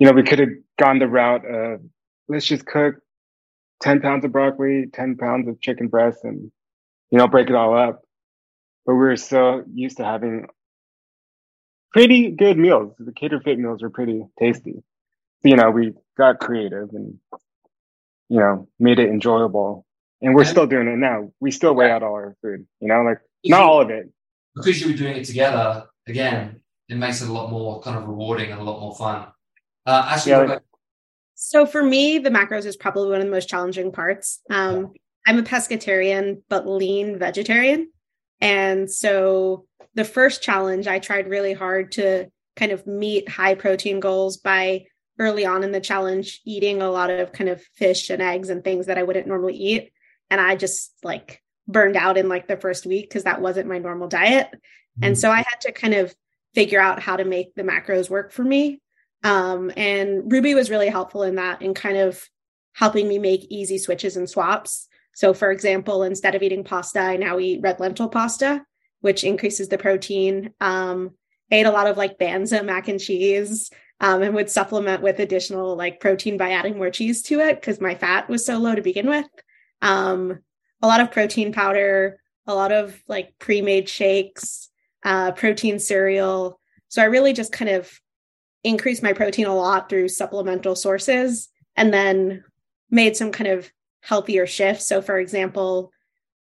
you 0.00 0.06
know 0.06 0.12
we 0.12 0.24
could 0.24 0.40
have 0.40 0.48
gone 0.78 0.98
the 0.98 1.06
route 1.06 1.44
of 1.44 1.80
let's 2.28 2.46
just 2.46 2.66
cook 2.66 2.96
ten 3.80 4.00
pounds 4.00 4.24
of 4.24 4.32
broccoli, 4.32 4.86
ten 4.92 5.16
pounds 5.16 5.46
of 5.46 5.60
chicken 5.60 5.86
breast, 5.86 6.24
and 6.24 6.50
you 7.10 7.18
know 7.18 7.28
break 7.28 7.48
it 7.48 7.54
all 7.54 7.78
up. 7.78 8.02
But 8.84 8.94
we 8.94 9.00
were 9.00 9.16
so 9.16 9.62
used 9.72 9.98
to 9.98 10.04
having 10.04 10.48
pretty 11.92 12.30
good 12.30 12.58
meals. 12.58 12.94
The 12.98 13.12
cater 13.12 13.40
fit 13.40 13.58
meals 13.58 13.82
were 13.82 13.90
pretty 13.90 14.24
tasty. 14.38 14.82
So, 15.42 15.48
you 15.48 15.56
know, 15.56 15.70
we 15.70 15.92
got 16.18 16.40
creative 16.40 16.88
and 16.92 17.18
you 18.28 18.40
know 18.40 18.68
made 18.80 18.98
it 18.98 19.10
enjoyable 19.10 19.86
and 20.22 20.34
we're 20.34 20.44
still 20.44 20.66
doing 20.66 20.88
it 20.88 20.96
now. 20.96 21.32
We 21.40 21.50
still 21.50 21.74
weigh 21.74 21.90
out 21.90 22.02
all 22.02 22.12
our 22.12 22.36
food, 22.42 22.66
you 22.80 22.88
know, 22.88 23.02
like 23.02 23.18
not 23.44 23.62
all 23.62 23.80
of 23.80 23.90
it. 23.90 24.10
Because 24.54 24.80
you 24.80 24.88
were 24.88 24.96
doing 24.96 25.16
it 25.16 25.24
together, 25.24 25.86
again, 26.06 26.60
it 26.88 26.96
makes 26.96 27.22
it 27.22 27.28
a 27.28 27.32
lot 27.32 27.50
more 27.50 27.80
kind 27.80 27.96
of 27.96 28.06
rewarding 28.08 28.50
and 28.50 28.60
a 28.60 28.64
lot 28.64 28.80
more 28.80 28.94
fun. 28.96 29.26
Uh, 29.86 30.06
Ashley, 30.10 30.32
yeah, 30.32 30.58
so 31.42 31.64
for 31.64 31.82
me, 31.82 32.18
the 32.18 32.28
macros 32.28 32.66
is 32.66 32.76
probably 32.76 33.08
one 33.08 33.20
of 33.20 33.24
the 33.24 33.30
most 33.30 33.48
challenging 33.48 33.92
parts. 33.92 34.40
Um, 34.50 34.92
I'm 35.26 35.38
a 35.38 35.42
pescatarian, 35.42 36.42
but 36.50 36.68
lean 36.68 37.18
vegetarian. 37.18 37.90
And 38.42 38.90
so 38.90 39.64
the 39.94 40.04
first 40.04 40.42
challenge, 40.42 40.86
I 40.86 40.98
tried 40.98 41.30
really 41.30 41.54
hard 41.54 41.92
to 41.92 42.26
kind 42.56 42.72
of 42.72 42.86
meet 42.86 43.26
high 43.26 43.54
protein 43.54 44.00
goals 44.00 44.36
by 44.36 44.84
early 45.18 45.46
on 45.46 45.64
in 45.64 45.72
the 45.72 45.80
challenge, 45.80 46.42
eating 46.44 46.82
a 46.82 46.90
lot 46.90 47.08
of 47.08 47.32
kind 47.32 47.48
of 47.48 47.62
fish 47.74 48.10
and 48.10 48.20
eggs 48.20 48.50
and 48.50 48.62
things 48.62 48.86
that 48.86 48.98
I 48.98 49.02
wouldn't 49.02 49.26
normally 49.26 49.56
eat. 49.56 49.92
And 50.28 50.42
I 50.42 50.56
just 50.56 50.92
like 51.02 51.42
burned 51.66 51.96
out 51.96 52.18
in 52.18 52.28
like 52.28 52.48
the 52.48 52.58
first 52.58 52.84
week 52.84 53.08
because 53.08 53.24
that 53.24 53.40
wasn't 53.40 53.68
my 53.68 53.78
normal 53.78 54.08
diet. 54.08 54.48
Mm-hmm. 54.48 55.04
And 55.04 55.18
so 55.18 55.30
I 55.30 55.38
had 55.38 55.60
to 55.62 55.72
kind 55.72 55.94
of 55.94 56.14
figure 56.54 56.80
out 56.80 57.00
how 57.00 57.16
to 57.16 57.24
make 57.24 57.54
the 57.54 57.62
macros 57.62 58.10
work 58.10 58.30
for 58.30 58.44
me. 58.44 58.82
Um, 59.22 59.70
and 59.76 60.30
Ruby 60.30 60.54
was 60.54 60.70
really 60.70 60.88
helpful 60.88 61.22
in 61.22 61.36
that 61.36 61.62
in 61.62 61.74
kind 61.74 61.96
of 61.96 62.26
helping 62.72 63.08
me 63.08 63.18
make 63.18 63.44
easy 63.50 63.78
switches 63.78 64.16
and 64.16 64.28
swaps. 64.28 64.88
So, 65.14 65.34
for 65.34 65.50
example, 65.50 66.02
instead 66.02 66.34
of 66.34 66.42
eating 66.42 66.64
pasta, 66.64 67.00
I 67.00 67.16
now 67.16 67.38
eat 67.38 67.60
red 67.62 67.80
lentil 67.80 68.08
pasta, 68.08 68.64
which 69.00 69.24
increases 69.24 69.68
the 69.68 69.78
protein. 69.78 70.52
Um, 70.60 71.12
I 71.50 71.56
ate 71.56 71.66
a 71.66 71.72
lot 71.72 71.88
of 71.88 71.96
like 71.96 72.18
Banza 72.18 72.64
mac 72.64 72.88
and 72.88 73.00
cheese 73.00 73.70
um, 74.00 74.22
and 74.22 74.34
would 74.34 74.50
supplement 74.50 75.02
with 75.02 75.18
additional 75.18 75.76
like 75.76 76.00
protein 76.00 76.36
by 76.36 76.52
adding 76.52 76.76
more 76.76 76.90
cheese 76.90 77.22
to 77.24 77.40
it 77.40 77.60
because 77.60 77.80
my 77.80 77.94
fat 77.94 78.28
was 78.28 78.46
so 78.46 78.56
low 78.58 78.74
to 78.74 78.82
begin 78.82 79.08
with. 79.08 79.26
Um, 79.82 80.38
a 80.80 80.86
lot 80.86 81.00
of 81.00 81.10
protein 81.10 81.52
powder, 81.52 82.20
a 82.46 82.54
lot 82.54 82.72
of 82.72 82.98
like 83.08 83.34
pre-made 83.38 83.88
shakes, 83.88 84.70
uh, 85.04 85.32
protein 85.32 85.78
cereal. 85.78 86.58
So 86.88 87.02
I 87.02 87.06
really 87.06 87.32
just 87.32 87.52
kind 87.52 87.70
of 87.70 88.00
increased 88.64 89.02
my 89.02 89.12
protein 89.12 89.46
a 89.46 89.54
lot 89.54 89.88
through 89.88 90.08
supplemental 90.08 90.74
sources 90.74 91.48
and 91.76 91.92
then 91.92 92.44
made 92.90 93.16
some 93.16 93.32
kind 93.32 93.48
of 93.48 93.70
healthier 94.00 94.46
shifts. 94.46 94.86
So 94.86 95.00
for 95.00 95.18
example, 95.18 95.92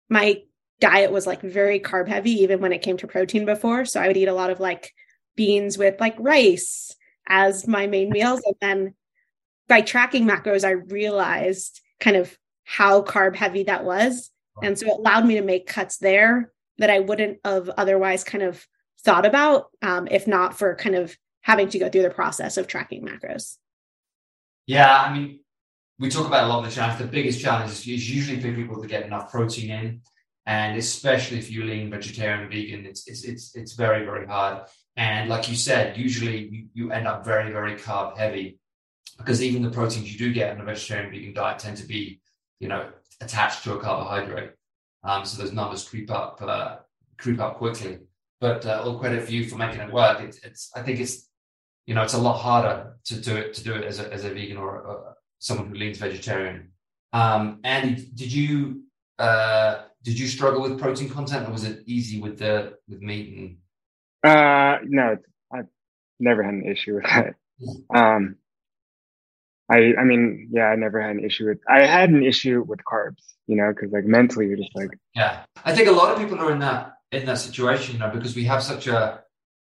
my 0.10 0.42
diet 0.80 1.12
was 1.12 1.28
like 1.28 1.42
very 1.42 1.80
carb 1.80 2.08
heavy 2.08 2.32
even 2.42 2.62
when 2.62 2.72
it 2.72 2.82
came 2.82 2.98
to 2.98 3.08
protein 3.08 3.46
before. 3.46 3.86
So 3.86 4.00
I 4.00 4.08
would 4.08 4.18
eat 4.18 4.28
a 4.28 4.34
lot 4.34 4.50
of 4.50 4.60
like 4.60 4.94
beans 5.36 5.78
with 5.78 6.00
like 6.00 6.16
rice 6.20 6.96
as 7.28 7.68
my 7.68 7.88
main 7.88 8.10
meals. 8.10 8.42
And 8.46 8.56
then 8.62 8.94
by 9.68 9.82
tracking 9.82 10.26
macros, 10.26 10.64
I 10.64 10.72
realized 10.72 11.82
kind 12.00 12.18
of 12.18 12.36
how 12.64 13.02
carb 13.02 13.36
heavy 13.36 13.64
that 13.64 13.84
was. 13.84 14.32
And 14.64 14.78
so 14.78 14.88
it 14.88 15.00
allowed 15.00 15.26
me 15.26 15.36
to 15.36 15.42
make 15.42 15.68
cuts 15.68 15.98
there 15.98 16.52
that 16.78 16.90
I 16.90 17.00
wouldn't 17.00 17.40
have 17.46 17.70
otherwise 17.70 18.24
kind 18.24 18.44
of 18.44 18.66
thought 19.02 19.26
about 19.26 19.68
um, 19.82 20.08
if 20.10 20.28
not 20.28 20.58
for 20.58 20.76
kind 20.76 20.96
of 20.96 21.16
having 21.42 21.70
to 21.70 21.80
go 21.80 21.90
through 21.90 22.04
the 22.04 22.10
process 22.10 22.58
of 22.58 22.68
tracking 22.68 23.06
macros. 23.06 23.58
Yeah, 24.68 25.02
I 25.02 25.14
mean, 25.14 25.40
we 25.98 26.10
talk 26.10 26.28
about 26.28 26.46
a 26.46 26.48
lot 26.48 26.60
of 26.60 26.66
the 26.66 26.76
challenge. 26.76 27.00
The 27.00 27.08
biggest 27.08 27.42
challenge 27.42 27.72
is 27.72 27.88
usually 27.88 28.40
for 28.40 28.54
people 28.54 28.82
to 28.82 28.88
get 28.88 29.06
enough 29.06 29.32
protein 29.32 29.72
in, 29.72 30.02
and 30.46 30.78
especially 30.78 31.40
if 31.40 31.52
you're 31.52 31.66
lean, 31.66 31.90
vegetarian, 31.90 32.50
vegan, 32.50 32.86
it's 32.86 33.08
it's 33.08 33.24
it's 33.24 33.56
it's 33.56 33.74
very 33.74 34.06
very 34.06 34.28
hard. 34.28 34.68
And 34.96 35.30
like 35.30 35.50
you 35.50 35.56
said, 35.56 35.98
usually 35.98 36.48
you, 36.48 36.68
you 36.74 36.92
end 36.92 37.08
up 37.08 37.26
very 37.26 37.52
very 37.52 37.76
carb 37.76 38.18
heavy 38.18 38.60
because 39.18 39.42
even 39.42 39.64
the 39.64 39.72
proteins 39.72 40.12
you 40.12 40.18
do 40.18 40.34
get 40.34 40.54
in 40.54 40.62
a 40.62 40.66
vegetarian 40.66 41.12
vegan 41.12 41.34
diet 41.34 41.60
tend 41.60 41.78
to 41.78 41.86
be 41.86 42.22
you 42.60 42.68
know, 42.68 42.90
attached 43.22 43.64
to 43.64 43.74
a 43.74 43.80
carbohydrate. 43.80 44.52
Um, 45.04 45.26
so 45.26 45.42
those 45.42 45.54
numbers 45.54 45.88
creep 45.88 46.12
up, 46.12 46.40
uh, 46.42 46.78
creep 47.18 47.40
up 47.40 47.58
quickly. 47.58 48.00
But 48.42 48.66
uh, 48.66 48.84
all 48.84 49.00
credit 49.00 49.26
for 49.26 49.32
you 49.32 49.48
for 49.48 49.58
making 49.58 49.82
it 49.82 49.92
work. 49.92 50.22
It's, 50.22 50.40
it's, 50.40 50.72
I 50.76 50.82
think 50.82 51.00
it's, 51.00 51.29
you 51.90 51.96
know, 51.96 52.04
it's 52.04 52.14
a 52.14 52.20
lot 52.20 52.38
harder 52.38 52.94
to 53.06 53.16
do 53.20 53.36
it 53.36 53.56
to 53.56 53.64
do 53.64 53.74
it 53.74 53.84
as 53.84 54.00
a 54.00 54.14
as 54.14 54.24
a 54.24 54.30
vegan 54.30 54.58
or 54.58 54.70
a, 54.76 55.16
someone 55.40 55.70
who 55.70 55.74
leans 55.74 55.98
vegetarian. 55.98 56.70
Um, 57.14 57.62
Andy, 57.64 58.08
did 58.14 58.32
you 58.32 58.84
uh, 59.18 59.86
did 60.04 60.20
you 60.20 60.28
struggle 60.28 60.62
with 60.62 60.80
protein 60.80 61.10
content, 61.10 61.48
or 61.48 61.52
was 61.52 61.64
it 61.64 61.82
easy 61.88 62.22
with 62.22 62.38
the 62.38 62.76
with 62.88 63.02
meat 63.02 63.36
and? 63.36 63.58
Uh, 64.24 64.78
no, 64.84 65.18
I've 65.52 65.66
never 66.20 66.44
had 66.44 66.54
an 66.54 66.66
issue 66.72 66.94
with 66.94 67.06
that. 67.06 67.34
Um, 67.94 68.36
I 69.68 69.96
I 70.00 70.04
mean, 70.04 70.50
yeah, 70.52 70.66
I 70.66 70.76
never 70.76 71.02
had 71.02 71.16
an 71.16 71.26
issue 71.26 71.48
with. 71.48 71.60
I 71.68 71.88
had 71.88 72.12
an 72.12 72.24
issue 72.24 72.64
with 72.68 72.82
carbs, 72.90 73.24
you 73.48 73.56
know, 73.56 73.74
because 73.74 73.92
like 73.92 74.06
mentally, 74.06 74.46
you're 74.46 74.58
just 74.58 74.76
like. 74.76 74.92
Yeah, 75.16 75.40
I 75.66 75.74
think 75.74 75.88
a 75.88 75.92
lot 75.92 76.14
of 76.14 76.20
people 76.20 76.38
are 76.38 76.52
in 76.52 76.60
that 76.60 76.94
in 77.12 77.26
that 77.26 77.40
situation, 77.40 77.96
you 77.96 78.00
know, 78.00 78.12
because 78.12 78.36
we 78.36 78.44
have 78.44 78.62
such 78.62 78.86
a 78.86 79.24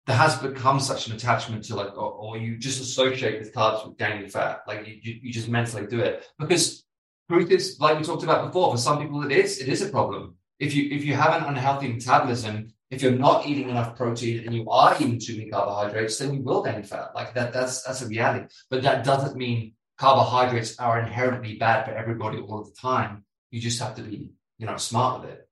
there 0.07 0.15
has 0.15 0.35
become 0.37 0.79
such 0.79 1.07
an 1.07 1.13
attachment 1.13 1.63
to 1.65 1.75
like, 1.75 1.95
or, 1.95 2.11
or 2.11 2.37
you 2.37 2.57
just 2.57 2.81
associate 2.81 3.39
with 3.39 3.53
carbs 3.53 3.87
with 3.87 3.97
gaining 3.97 4.27
fat, 4.27 4.61
like 4.67 4.87
you, 4.87 4.97
you, 5.01 5.19
you 5.23 5.33
just 5.33 5.47
mentally 5.47 5.85
do 5.85 5.99
it 5.99 6.27
because 6.39 6.83
truth 7.29 7.51
is, 7.51 7.77
like 7.79 7.97
we 7.97 8.03
talked 8.03 8.23
about 8.23 8.45
before, 8.47 8.71
for 8.71 8.77
some 8.77 8.99
people 8.99 9.23
it 9.23 9.31
is 9.31 9.59
it 9.59 9.69
is 9.69 9.81
a 9.81 9.89
problem. 9.89 10.35
If 10.59 10.75
you 10.75 10.89
if 10.91 11.03
you 11.03 11.13
have 11.13 11.41
an 11.41 11.47
unhealthy 11.47 11.87
metabolism, 11.87 12.73
if 12.89 13.01
you're 13.01 13.13
not 13.13 13.45
eating 13.47 13.69
enough 13.69 13.95
protein 13.95 14.43
and 14.45 14.55
you 14.55 14.69
are 14.69 14.95
eating 14.95 15.19
too 15.19 15.37
many 15.37 15.49
carbohydrates, 15.49 16.17
then 16.17 16.33
you 16.33 16.41
will 16.41 16.61
gain 16.63 16.83
fat. 16.83 17.11
Like 17.15 17.33
that, 17.35 17.53
that's 17.53 17.83
that's 17.83 18.01
a 18.01 18.07
reality. 18.07 18.47
But 18.69 18.83
that 18.83 19.03
doesn't 19.03 19.35
mean 19.35 19.73
carbohydrates 19.97 20.79
are 20.79 20.99
inherently 20.99 21.55
bad 21.55 21.85
for 21.85 21.91
everybody 21.91 22.39
all 22.39 22.63
the 22.63 22.75
time. 22.79 23.23
You 23.51 23.61
just 23.61 23.79
have 23.79 23.95
to 23.95 24.01
be, 24.01 24.31
you 24.57 24.65
know, 24.65 24.77
smart 24.77 25.21
with 25.21 25.29
it. 25.31 25.47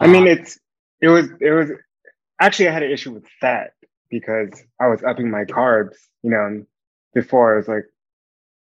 I 0.00 0.06
mean, 0.08 0.26
it's 0.26 0.58
it 1.00 1.08
was 1.08 1.28
it 1.40 1.50
was 1.50 1.70
actually 2.40 2.68
I 2.68 2.72
had 2.72 2.82
an 2.82 2.90
issue 2.90 3.12
with 3.12 3.26
fat 3.40 3.72
because 4.12 4.62
I 4.78 4.88
was 4.88 5.02
upping 5.02 5.30
my 5.30 5.44
carbs, 5.44 5.96
you 6.22 6.30
know, 6.30 6.64
before 7.14 7.54
I 7.54 7.56
was 7.56 7.66
like 7.66 7.86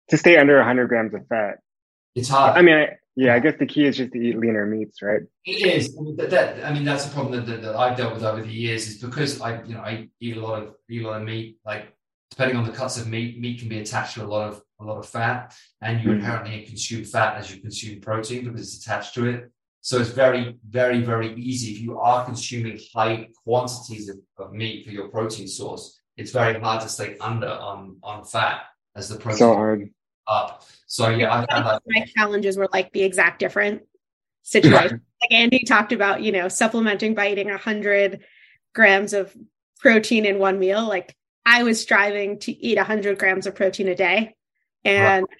to 0.09 0.17
stay 0.17 0.37
under 0.37 0.55
100 0.57 0.87
grams 0.87 1.13
of 1.13 1.27
fat. 1.27 1.59
It's 2.15 2.29
hard. 2.29 2.57
I 2.57 2.61
mean, 2.61 2.75
I, 2.75 2.87
yeah, 3.15 3.35
I 3.35 3.39
guess 3.39 3.55
the 3.59 3.65
key 3.65 3.85
is 3.85 3.97
just 3.97 4.13
to 4.13 4.19
eat 4.19 4.37
leaner 4.37 4.65
meats, 4.65 5.01
right? 5.01 5.21
It 5.45 5.51
is. 5.51 5.93
That, 6.17 6.29
that 6.29 6.65
I 6.65 6.73
mean, 6.73 6.85
that's 6.85 7.05
a 7.05 7.09
problem 7.09 7.35
that, 7.35 7.45
that, 7.51 7.61
that, 7.61 7.75
I've 7.75 7.97
dealt 7.97 8.13
with 8.13 8.23
over 8.23 8.41
the 8.41 8.51
years. 8.51 8.87
Is 8.87 8.97
because 8.97 9.41
I, 9.41 9.61
you 9.63 9.75
know, 9.75 9.81
I 9.81 10.07
eat 10.21 10.37
a 10.37 10.41
lot 10.41 10.63
of 10.63 10.75
eat 10.89 11.03
a 11.03 11.07
lot 11.07 11.21
of 11.21 11.27
meat. 11.27 11.57
Like 11.65 11.93
depending 12.29 12.55
on 12.55 12.65
the 12.65 12.71
cuts 12.71 12.97
of 12.97 13.07
meat, 13.07 13.39
meat 13.39 13.59
can 13.59 13.67
be 13.67 13.79
attached 13.79 14.15
to 14.15 14.23
a 14.23 14.25
lot 14.25 14.47
of 14.47 14.61
a 14.79 14.85
lot 14.85 14.97
of 14.97 15.07
fat, 15.07 15.53
and 15.81 15.99
you 15.99 16.07
mm-hmm. 16.07 16.19
inherently 16.19 16.61
consume 16.63 17.03
fat 17.03 17.37
as 17.37 17.53
you 17.53 17.61
consume 17.61 17.99
protein 17.99 18.45
because 18.45 18.61
it's 18.61 18.85
attached 18.85 19.13
to 19.15 19.27
it. 19.27 19.51
So 19.81 19.99
it's 19.99 20.11
very, 20.11 20.57
very, 20.69 21.01
very 21.01 21.33
easy. 21.33 21.73
If 21.73 21.81
you 21.81 21.97
are 21.99 22.23
consuming 22.23 22.79
high 22.93 23.29
quantities 23.43 24.09
of, 24.09 24.17
of 24.37 24.53
meat 24.53 24.85
for 24.85 24.91
your 24.91 25.07
protein 25.07 25.47
source, 25.47 25.99
it's 26.17 26.31
very 26.31 26.59
hard 26.59 26.81
to 26.81 26.89
stay 26.89 27.17
under 27.19 27.49
on 27.49 27.97
on 28.03 28.23
fat 28.23 28.61
as 28.95 29.09
the 29.09 29.17
protein 29.17 29.39
so 29.39 29.53
hard. 29.55 29.89
up. 30.27 30.63
So 30.85 31.09
yeah, 31.09 31.33
I 31.33 31.45
found 31.47 31.65
that 31.65 31.81
my 31.87 32.05
challenges 32.15 32.57
were 32.57 32.69
like 32.71 32.91
the 32.93 33.01
exact 33.01 33.39
different 33.39 33.81
situation. 34.43 35.01
like 35.21 35.31
Andy 35.31 35.63
talked 35.63 35.93
about, 35.93 36.21
you 36.21 36.31
know, 36.31 36.47
supplementing 36.47 37.15
by 37.15 37.31
eating 37.31 37.49
a 37.49 37.57
hundred 37.57 38.21
grams 38.75 39.13
of 39.13 39.35
protein 39.79 40.25
in 40.25 40.37
one 40.37 40.59
meal. 40.59 40.87
Like 40.87 41.15
I 41.43 41.63
was 41.63 41.81
striving 41.81 42.37
to 42.39 42.51
eat 42.51 42.77
a 42.77 42.83
hundred 42.83 43.17
grams 43.17 43.47
of 43.47 43.55
protein 43.55 43.87
a 43.87 43.95
day, 43.95 44.35
and 44.85 45.25
right. 45.27 45.39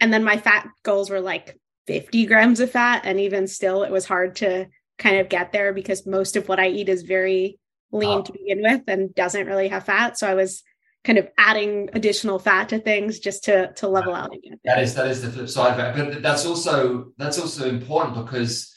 and 0.00 0.12
then 0.12 0.22
my 0.22 0.36
fat 0.36 0.68
goals 0.84 1.10
were 1.10 1.20
like 1.20 1.58
50 1.86 2.26
grams 2.26 2.60
of 2.60 2.70
fat. 2.70 3.02
And 3.04 3.20
even 3.20 3.46
still, 3.46 3.82
it 3.82 3.92
was 3.92 4.06
hard 4.06 4.36
to 4.36 4.66
kind 4.98 5.18
of 5.18 5.28
get 5.28 5.52
there 5.52 5.72
because 5.72 6.06
most 6.06 6.36
of 6.36 6.48
what 6.48 6.58
I 6.58 6.68
eat 6.68 6.88
is 6.88 7.02
very 7.02 7.58
lean 7.92 8.18
oh. 8.18 8.22
to 8.22 8.32
begin 8.32 8.62
with 8.62 8.82
and 8.88 9.14
doesn't 9.14 9.46
really 9.46 9.68
have 9.68 9.84
fat. 9.84 10.18
So 10.18 10.28
I 10.28 10.34
was 10.34 10.62
kind 11.04 11.18
of 11.18 11.28
adding 11.38 11.88
additional 11.92 12.38
fat 12.38 12.68
to 12.70 12.80
things 12.80 13.20
just 13.20 13.44
to 13.44 13.72
to 13.74 13.88
level 13.88 14.14
out 14.14 14.34
again. 14.34 14.58
That 14.64 14.82
is 14.82 14.94
that 14.94 15.06
is 15.06 15.22
the 15.22 15.30
flip 15.30 15.48
side 15.48 15.78
of 15.78 15.96
it. 15.96 16.14
But 16.14 16.22
that's 16.22 16.44
also 16.44 17.12
that's 17.16 17.38
also 17.38 17.68
important 17.68 18.26
because 18.26 18.74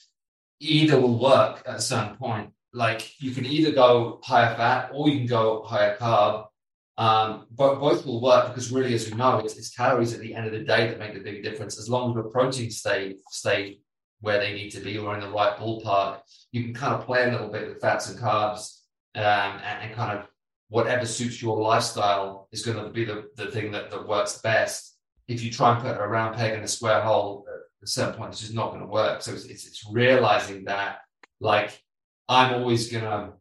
either 0.59 0.99
will 0.99 1.19
work 1.19 1.63
at 1.65 1.75
a 1.75 1.81
certain 1.81 2.15
point. 2.17 2.51
Like 2.71 3.19
you 3.19 3.31
can 3.31 3.45
either 3.45 3.71
go 3.71 4.19
higher 4.23 4.55
fat 4.55 4.91
or 4.93 5.09
you 5.09 5.17
can 5.17 5.27
go 5.27 5.63
higher 5.63 5.97
carb. 5.97 6.45
Um, 6.99 7.45
but 7.55 7.79
both 7.79 8.05
will 8.05 8.21
work 8.21 8.49
because 8.49 8.73
really, 8.73 8.93
as 8.93 9.09
we 9.09 9.15
know, 9.15 9.39
it's, 9.39 9.55
it's, 9.55 9.73
calories 9.73 10.13
at 10.13 10.19
the 10.19 10.35
end 10.35 10.47
of 10.47 10.51
the 10.51 10.65
day 10.65 10.85
that 10.85 10.99
make 10.99 11.13
the 11.13 11.21
big 11.21 11.43
difference. 11.43 11.79
As 11.79 11.89
long 11.89 12.09
as 12.09 12.15
the 12.17 12.29
protein 12.29 12.69
stay 12.69 13.15
stay 13.31 13.79
where 14.19 14.37
they 14.37 14.51
need 14.51 14.69
to 14.71 14.81
be 14.81 14.97
or 14.97 15.13
in 15.13 15.21
the 15.21 15.29
right 15.29 15.55
ballpark, 15.57 16.19
you 16.51 16.61
can 16.61 16.73
kind 16.73 16.93
of 16.93 17.05
play 17.05 17.23
a 17.23 17.31
little 17.31 17.47
bit 17.47 17.69
with 17.69 17.79
fats 17.79 18.09
and 18.09 18.19
carbs 18.19 18.81
um, 19.15 19.23
and, 19.23 19.83
and, 19.83 19.95
kind 19.95 20.19
of 20.19 20.25
whatever 20.67 21.05
suits 21.05 21.41
your 21.41 21.57
lifestyle 21.61 22.49
is 22.51 22.65
going 22.65 22.75
to 22.75 22.89
be 22.89 23.05
the, 23.05 23.29
the 23.37 23.49
thing 23.49 23.71
that, 23.71 23.89
that 23.89 24.05
works 24.05 24.39
best. 24.39 24.97
If 25.29 25.41
you 25.41 25.51
try 25.51 25.73
and 25.73 25.81
put 25.81 25.95
a 25.95 26.05
round 26.05 26.35
peg 26.35 26.53
in 26.53 26.63
a 26.63 26.67
square 26.67 26.99
hole, 26.99 27.45
at 27.47 27.87
a 27.87 27.87
certain 27.87 28.15
point, 28.15 28.31
it's 28.31 28.41
just 28.41 28.53
not 28.53 28.71
going 28.71 28.81
to 28.81 28.87
work. 28.87 29.21
So 29.21 29.31
it's, 29.31 29.45
it's, 29.45 29.65
it's 29.65 29.85
realizing 29.89 30.65
that, 30.65 30.97
like, 31.39 31.81
I'm 32.27 32.55
always 32.55 32.91
going 32.91 33.05
to 33.05 33.31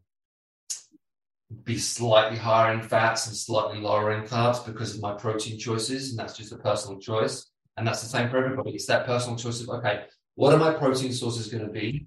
be 1.65 1.79
slightly 1.79 2.37
higher 2.37 2.73
in 2.75 2.83
fats 2.83 3.27
and 3.27 3.37
slightly 3.37 3.81
lower 3.81 4.13
in 4.13 4.25
carbs 4.25 4.65
because 4.65 4.95
of 4.95 5.01
my 5.01 5.15
protein 5.15 5.59
choices. 5.59 6.11
And 6.11 6.19
that's 6.19 6.37
just 6.37 6.53
a 6.53 6.59
personal 6.59 6.99
choice. 6.99 7.51
And 7.77 7.87
that's 7.87 8.03
the 8.03 8.09
same 8.09 8.29
for 8.29 8.37
everybody. 8.45 8.73
It's 8.73 8.87
that 8.87 9.07
personal 9.07 9.39
choice 9.39 9.63
of, 9.63 9.69
okay, 9.71 10.05
what 10.35 10.53
are 10.53 10.59
my 10.59 10.75
protein 10.75 11.13
sources 11.13 11.49
going 11.49 11.65
to 11.67 11.73
be? 11.73 12.07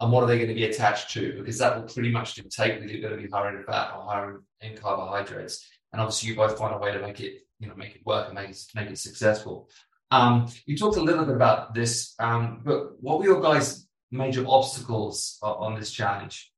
And 0.00 0.10
what 0.10 0.24
are 0.24 0.26
they 0.26 0.36
going 0.36 0.48
to 0.48 0.54
be 0.54 0.64
attached 0.64 1.12
to? 1.12 1.34
Because 1.38 1.58
that 1.58 1.76
will 1.76 1.88
pretty 1.88 2.10
much 2.10 2.34
dictate 2.34 2.80
whether 2.80 2.92
you're 2.92 3.08
going 3.08 3.20
to 3.20 3.22
be 3.22 3.30
higher 3.30 3.56
in 3.56 3.64
fat 3.64 3.92
or 3.96 4.04
higher 4.04 4.40
in, 4.60 4.76
carbohydrates. 4.76 5.64
And 5.92 6.02
obviously 6.02 6.30
you 6.30 6.36
both 6.36 6.58
find 6.58 6.74
a 6.74 6.78
way 6.78 6.92
to 6.92 7.00
make 7.00 7.20
it, 7.20 7.46
you 7.60 7.68
know, 7.68 7.74
make 7.76 7.94
it 7.94 8.04
work 8.04 8.26
and 8.26 8.34
make 8.34 8.50
it, 8.50 8.58
make 8.74 8.90
it 8.90 8.98
successful. 8.98 9.68
Um, 10.10 10.48
you 10.66 10.76
talked 10.76 10.96
a 10.96 11.02
little 11.02 11.24
bit 11.24 11.36
about 11.36 11.72
this, 11.72 12.14
um, 12.18 12.62
but 12.64 13.00
what 13.00 13.18
were 13.18 13.24
your 13.24 13.40
guys' 13.40 13.86
major 14.10 14.44
obstacles 14.46 15.38
on 15.42 15.78
this 15.78 15.92
challenge? 15.92 16.51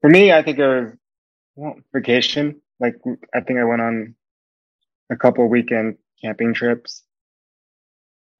For 0.00 0.10
me, 0.10 0.32
I 0.32 0.42
think 0.42 0.58
it 0.58 0.66
was 0.66 0.92
well, 1.56 1.74
vacation. 1.92 2.60
Like 2.80 2.94
I 3.34 3.40
think 3.40 3.58
I 3.58 3.64
went 3.64 3.82
on 3.82 4.14
a 5.10 5.16
couple 5.16 5.48
weekend 5.48 5.96
camping 6.22 6.54
trips, 6.54 7.02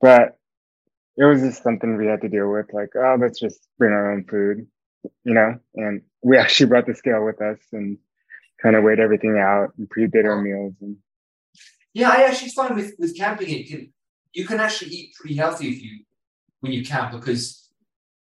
but 0.00 0.38
it 1.16 1.24
was 1.24 1.40
just 1.40 1.62
something 1.62 1.96
we 1.96 2.06
had 2.06 2.20
to 2.20 2.28
deal 2.28 2.50
with. 2.50 2.72
Like, 2.72 2.90
oh, 2.94 3.16
let's 3.20 3.40
just 3.40 3.60
bring 3.76 3.92
our 3.92 4.12
own 4.12 4.24
food, 4.24 4.66
you 5.24 5.34
know. 5.34 5.58
And 5.74 6.02
we 6.22 6.36
actually 6.38 6.66
brought 6.66 6.86
the 6.86 6.94
scale 6.94 7.24
with 7.24 7.42
us 7.42 7.58
and 7.72 7.98
kind 8.62 8.76
of 8.76 8.84
weighed 8.84 9.00
everything 9.00 9.38
out 9.38 9.70
and 9.78 9.90
pre-did 9.90 10.26
our 10.26 10.40
meals. 10.40 10.74
And 10.80 10.96
yeah, 11.92 12.10
I 12.10 12.22
actually 12.22 12.50
find 12.50 12.76
with 12.76 12.94
with 12.98 13.16
camping, 13.16 13.48
it 13.50 13.68
can 13.68 13.92
you 14.32 14.46
can 14.46 14.60
actually 14.60 14.90
eat 14.92 15.14
pretty 15.14 15.34
healthy 15.34 15.68
if 15.68 15.82
you 15.82 16.04
when 16.60 16.72
you 16.72 16.84
camp 16.84 17.12
because 17.12 17.67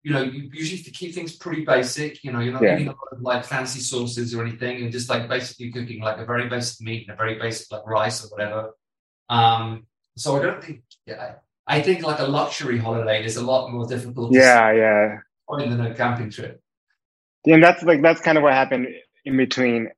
you 0.02 0.12
know, 0.12 0.22
you 0.22 0.50
usually 0.52 0.78
have 0.78 0.86
to 0.86 0.92
keep 0.92 1.14
things 1.14 1.36
pretty 1.36 1.64
basic. 1.64 2.24
You 2.24 2.32
know, 2.32 2.40
you're 2.40 2.54
not 2.54 2.62
yeah. 2.62 2.74
eating 2.74 2.88
a 2.88 2.92
lot 2.92 3.08
of 3.12 3.20
like 3.20 3.44
fancy 3.44 3.80
sauces 3.80 4.34
or 4.34 4.42
anything. 4.42 4.78
You're 4.78 4.90
just 4.90 5.10
like 5.10 5.28
basically 5.28 5.70
cooking 5.70 6.00
like 6.00 6.18
a 6.18 6.24
very 6.24 6.48
basic 6.48 6.84
meat 6.84 7.06
and 7.06 7.14
a 7.14 7.16
very 7.16 7.38
basic 7.38 7.70
like 7.70 7.86
rice 7.86 8.24
or 8.24 8.28
whatever. 8.28 8.70
Um, 9.28 9.86
so 10.16 10.38
I 10.38 10.42
don't 10.42 10.62
think, 10.62 10.82
yeah, 11.06 11.34
I 11.66 11.82
think 11.82 12.02
like 12.02 12.18
a 12.18 12.24
luxury 12.24 12.78
holiday 12.78 13.24
is 13.24 13.36
a 13.36 13.44
lot 13.44 13.70
more 13.70 13.86
difficult. 13.86 14.32
Yeah, 14.32 14.72
yeah. 14.72 15.18
Than 15.48 15.80
a 15.80 15.94
camping 15.94 16.30
trip. 16.30 16.62
Yeah, 17.44 17.54
and 17.54 17.64
that's 17.64 17.82
like 17.82 18.02
that's 18.02 18.20
kind 18.20 18.38
of 18.38 18.44
what 18.44 18.52
happened 18.52 18.86
in 19.24 19.36
between 19.36 19.88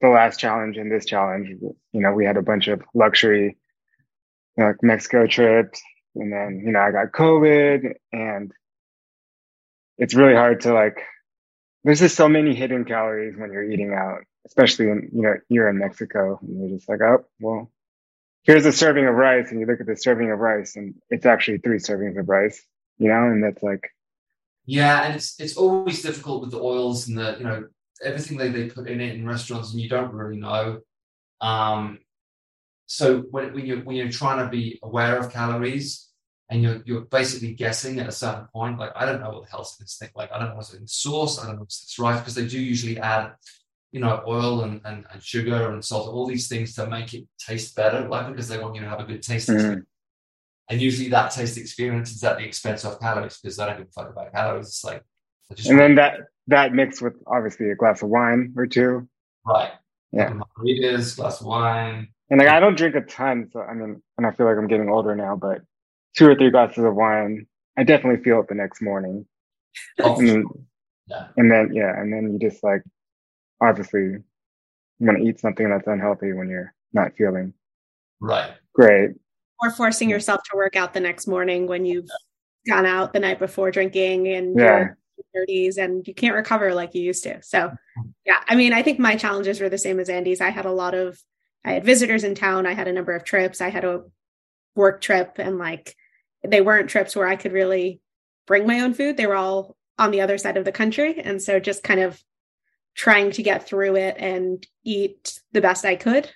the 0.00 0.08
last 0.08 0.40
challenge 0.40 0.76
and 0.76 0.90
this 0.90 1.04
challenge. 1.04 1.50
You 1.60 2.00
know, 2.00 2.12
we 2.12 2.24
had 2.24 2.36
a 2.36 2.42
bunch 2.42 2.66
of 2.66 2.82
luxury, 2.94 3.56
you 4.56 4.64
know, 4.64 4.66
like 4.66 4.82
Mexico 4.82 5.26
trips, 5.26 5.80
and 6.16 6.32
then 6.32 6.62
you 6.66 6.72
know 6.72 6.80
I 6.80 6.90
got 6.90 7.12
COVID, 7.12 7.94
and 8.12 8.52
it's 9.98 10.14
really 10.14 10.34
hard 10.34 10.60
to 10.62 10.72
like 10.72 11.02
there's 11.84 12.00
just 12.00 12.16
so 12.16 12.28
many 12.28 12.54
hidden 12.54 12.84
calories 12.84 13.36
when 13.36 13.52
you're 13.52 13.70
eating 13.70 13.92
out, 13.92 14.20
especially 14.46 14.86
when 14.86 15.10
you 15.12 15.22
know 15.22 15.34
you're 15.48 15.68
in 15.68 15.78
Mexico 15.78 16.38
and 16.42 16.60
you're 16.60 16.78
just 16.78 16.88
like, 16.88 17.00
oh 17.02 17.24
well, 17.40 17.70
here's 18.42 18.66
a 18.66 18.72
serving 18.72 19.06
of 19.06 19.14
rice, 19.14 19.50
and 19.50 19.60
you 19.60 19.66
look 19.66 19.80
at 19.80 19.86
the 19.86 19.96
serving 19.96 20.30
of 20.30 20.38
rice, 20.38 20.76
and 20.76 20.94
it's 21.10 21.26
actually 21.26 21.58
three 21.58 21.78
servings 21.78 22.18
of 22.18 22.28
rice, 22.28 22.62
you 22.98 23.08
know, 23.08 23.24
and 23.24 23.42
that's 23.42 23.62
like 23.62 23.90
yeah, 24.66 25.04
and 25.04 25.16
it's 25.16 25.38
it's 25.38 25.56
always 25.56 26.02
difficult 26.02 26.40
with 26.40 26.50
the 26.50 26.60
oils 26.60 27.08
and 27.08 27.18
the 27.18 27.36
you 27.38 27.44
know 27.44 27.64
everything 28.02 28.38
they, 28.38 28.48
they 28.48 28.68
put 28.68 28.88
in 28.88 29.00
it 29.00 29.14
in 29.14 29.26
restaurants, 29.26 29.72
and 29.72 29.80
you 29.80 29.88
don't 29.88 30.12
really 30.12 30.38
know. 30.38 30.80
Um, 31.40 31.98
so 32.86 33.20
when, 33.30 33.52
when 33.52 33.66
you're 33.66 33.80
when 33.80 33.96
you're 33.96 34.10
trying 34.10 34.44
to 34.44 34.50
be 34.50 34.78
aware 34.82 35.18
of 35.18 35.32
calories, 35.32 36.08
and 36.50 36.62
you're 36.62 36.82
you're 36.84 37.00
basically 37.02 37.54
guessing 37.54 37.98
at 38.00 38.08
a 38.08 38.12
certain 38.12 38.46
point. 38.52 38.78
Like 38.78 38.92
I 38.94 39.06
don't 39.06 39.20
know 39.20 39.30
what 39.30 39.44
the 39.44 39.50
hell's 39.50 39.76
in 39.78 39.84
this 39.84 39.96
thing. 39.96 40.10
Like 40.14 40.32
I 40.32 40.38
don't 40.38 40.50
know 40.50 40.56
what's 40.56 40.74
in 40.74 40.82
the 40.82 40.88
sauce. 40.88 41.42
I 41.42 41.46
don't 41.46 41.56
know 41.56 41.62
what's 41.62 41.96
right 41.98 42.18
because 42.18 42.34
they 42.34 42.46
do 42.46 42.60
usually 42.60 42.98
add, 42.98 43.32
you 43.92 44.00
know, 44.00 44.22
oil 44.26 44.62
and, 44.62 44.80
and, 44.84 45.04
and 45.10 45.22
sugar 45.22 45.72
and 45.72 45.84
salt, 45.84 46.12
all 46.12 46.26
these 46.26 46.48
things 46.48 46.74
to 46.74 46.86
make 46.86 47.14
it 47.14 47.26
taste 47.38 47.74
better. 47.76 48.08
Like 48.08 48.28
because 48.28 48.48
they 48.48 48.58
want 48.58 48.74
you 48.74 48.82
to 48.82 48.88
have 48.88 49.00
a 49.00 49.04
good 49.04 49.22
taste. 49.22 49.48
Mm-hmm. 49.48 49.80
And 50.70 50.80
usually 50.80 51.10
that 51.10 51.30
taste 51.30 51.58
experience 51.58 52.12
is 52.12 52.24
at 52.24 52.38
the 52.38 52.44
expense 52.44 52.84
of 52.84 52.98
calories 53.00 53.38
because 53.38 53.58
I 53.58 53.66
don't 53.66 53.78
give 53.78 53.88
a 53.88 53.92
fuck 53.92 54.10
about 54.10 54.32
calories. 54.32 54.68
It's 54.68 54.84
like 54.84 55.02
and 55.68 55.78
then 55.78 55.94
that 55.96 56.20
that 56.48 56.72
mixed 56.72 57.02
with 57.02 57.14
obviously 57.26 57.70
a 57.70 57.74
glass 57.74 58.02
of 58.02 58.08
wine 58.08 58.54
or 58.56 58.66
two. 58.66 59.08
Right. 59.46 59.72
Yeah. 60.12 60.32
Margaritas, 60.32 61.16
glass 61.16 61.40
of 61.40 61.46
wine. 61.46 62.08
And 62.30 62.40
like 62.40 62.48
I 62.48 62.60
don't 62.60 62.76
drink 62.76 62.94
a 62.94 63.02
ton, 63.02 63.50
so 63.52 63.60
I 63.60 63.74
mean, 63.74 64.02
and 64.16 64.26
I 64.26 64.30
feel 64.32 64.46
like 64.46 64.56
I'm 64.56 64.66
getting 64.66 64.88
older 64.88 65.14
now, 65.14 65.36
but 65.36 65.60
two 66.16 66.28
or 66.28 66.34
three 66.34 66.50
glasses 66.50 66.84
of 66.84 66.94
wine, 66.94 67.46
I 67.76 67.84
definitely 67.84 68.22
feel 68.22 68.40
it 68.40 68.48
the 68.48 68.54
next 68.54 68.80
morning. 68.80 69.26
Oh, 70.02 70.16
And 70.18 70.28
then, 70.28 70.44
yeah. 71.08 71.26
and 71.36 71.50
then 71.50 71.70
yeah, 71.74 72.00
and 72.00 72.12
then 72.12 72.32
you 72.32 72.48
just 72.50 72.62
like 72.62 72.82
obviously 73.60 74.00
you 74.02 74.24
want 75.00 75.18
to 75.18 75.24
eat 75.24 75.40
something 75.40 75.68
that's 75.68 75.86
unhealthy 75.86 76.32
when 76.32 76.48
you're 76.48 76.72
not 76.92 77.12
feeling 77.16 77.52
Right. 78.20 78.52
great. 78.72 79.10
or 79.62 79.70
forcing 79.70 80.08
yourself 80.10 80.40
to 80.50 80.56
work 80.56 80.76
out 80.76 80.94
the 80.94 81.00
next 81.00 81.26
morning 81.26 81.66
when 81.66 81.84
you've 81.84 82.08
gone 82.68 82.86
out 82.86 83.12
the 83.12 83.18
night 83.20 83.38
before 83.38 83.70
drinking 83.70 84.28
and 84.28 84.58
Yeah. 84.58 84.88
your 85.34 85.46
30s 85.46 85.78
and 85.78 86.06
you 86.06 86.14
can't 86.14 86.34
recover 86.34 86.74
like 86.74 86.94
you 86.94 87.02
used 87.02 87.22
to. 87.24 87.42
So, 87.42 87.72
yeah, 88.24 88.40
I 88.48 88.54
mean, 88.56 88.72
I 88.72 88.82
think 88.82 88.98
my 88.98 89.16
challenges 89.16 89.60
were 89.60 89.68
the 89.68 89.78
same 89.78 89.98
as 90.00 90.08
Andy's. 90.08 90.40
I 90.40 90.50
had 90.50 90.64
a 90.66 90.72
lot 90.72 90.94
of, 90.94 91.20
I 91.64 91.72
had 91.72 91.84
visitors 91.84 92.24
in 92.24 92.34
town. 92.34 92.66
I 92.66 92.72
had 92.74 92.88
a 92.88 92.92
number 92.92 93.14
of 93.14 93.24
trips. 93.24 93.60
I 93.60 93.70
had 93.70 93.84
a 93.84 94.02
work 94.76 95.00
trip 95.00 95.34
and 95.38 95.58
like 95.58 95.96
they 96.46 96.60
weren't 96.60 96.90
trips 96.90 97.16
where 97.16 97.26
I 97.26 97.36
could 97.36 97.52
really 97.52 98.00
bring 98.46 98.66
my 98.66 98.80
own 98.80 98.94
food. 98.94 99.16
They 99.16 99.26
were 99.26 99.36
all 99.36 99.76
on 99.98 100.10
the 100.10 100.20
other 100.20 100.38
side 100.38 100.56
of 100.56 100.64
the 100.64 100.72
country. 100.72 101.20
And 101.20 101.40
so 101.40 101.60
just 101.60 101.82
kind 101.82 102.00
of 102.00 102.22
trying 102.94 103.30
to 103.32 103.42
get 103.42 103.66
through 103.66 103.96
it 103.96 104.16
and 104.18 104.64
eat 104.84 105.40
the 105.52 105.60
best 105.60 105.84
I 105.84 105.96
could. 105.96 106.30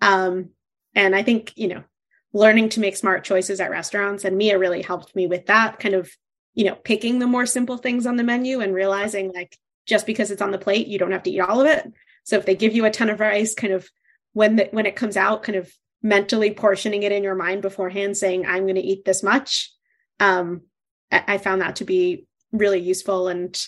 Um, 0.00 0.50
and 0.94 1.14
I 1.14 1.22
think, 1.22 1.52
you 1.56 1.68
know, 1.68 1.84
learning 2.32 2.68
to 2.70 2.80
make 2.80 2.96
smart 2.96 3.24
choices 3.24 3.60
at 3.60 3.70
restaurants 3.70 4.24
and 4.24 4.36
Mia 4.36 4.58
really 4.58 4.82
helped 4.82 5.16
me 5.16 5.26
with 5.26 5.46
that 5.46 5.78
kind 5.78 5.94
of, 5.94 6.10
you 6.54 6.64
know, 6.64 6.74
picking 6.74 7.18
the 7.18 7.26
more 7.26 7.46
simple 7.46 7.76
things 7.76 8.06
on 8.06 8.16
the 8.16 8.24
menu 8.24 8.60
and 8.60 8.74
realizing 8.74 9.32
like 9.32 9.58
just 9.86 10.06
because 10.06 10.30
it's 10.30 10.42
on 10.42 10.50
the 10.50 10.58
plate, 10.58 10.86
you 10.86 10.98
don't 10.98 11.12
have 11.12 11.22
to 11.22 11.30
eat 11.30 11.40
all 11.40 11.60
of 11.60 11.66
it. 11.66 11.92
So 12.24 12.36
if 12.36 12.46
they 12.46 12.56
give 12.56 12.74
you 12.74 12.84
a 12.84 12.90
ton 12.90 13.08
of 13.08 13.20
rice, 13.20 13.54
kind 13.54 13.72
of 13.72 13.88
when 14.32 14.56
the, 14.56 14.68
when 14.72 14.86
it 14.86 14.96
comes 14.96 15.16
out, 15.16 15.44
kind 15.44 15.56
of 15.56 15.72
mentally 16.02 16.50
portioning 16.52 17.02
it 17.02 17.12
in 17.12 17.22
your 17.22 17.34
mind 17.34 17.62
beforehand, 17.62 18.16
saying, 18.16 18.46
I'm 18.46 18.64
going 18.64 18.76
to 18.76 18.80
eat 18.80 19.04
this 19.04 19.22
much. 19.22 19.72
Um, 20.20 20.62
I, 21.10 21.38
found 21.38 21.60
that 21.62 21.76
to 21.76 21.84
be 21.84 22.26
really 22.52 22.80
useful. 22.80 23.28
And, 23.28 23.66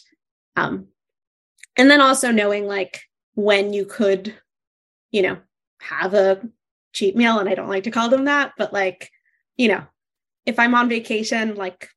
um, 0.57 0.89
and 1.77 1.91
then 1.91 2.01
also 2.01 2.31
knowing 2.31 2.67
like 2.67 3.03
when 3.35 3.73
you 3.73 3.85
could, 3.85 4.35
you 5.11 5.23
know, 5.23 5.39
have 5.81 6.15
a 6.15 6.43
cheat 6.93 7.17
meal. 7.17 7.39
And 7.39 7.49
I 7.49 7.55
don't 7.55 7.69
like 7.69 7.85
to 7.85 7.91
call 7.91 8.09
them 8.09 8.25
that, 8.25 8.53
but 8.59 8.73
like, 8.73 9.11
you 9.57 9.69
know, 9.69 9.85
if 10.47 10.59
I'm 10.59 10.75
on 10.75 10.89
vacation, 10.89 11.55
like 11.55 11.89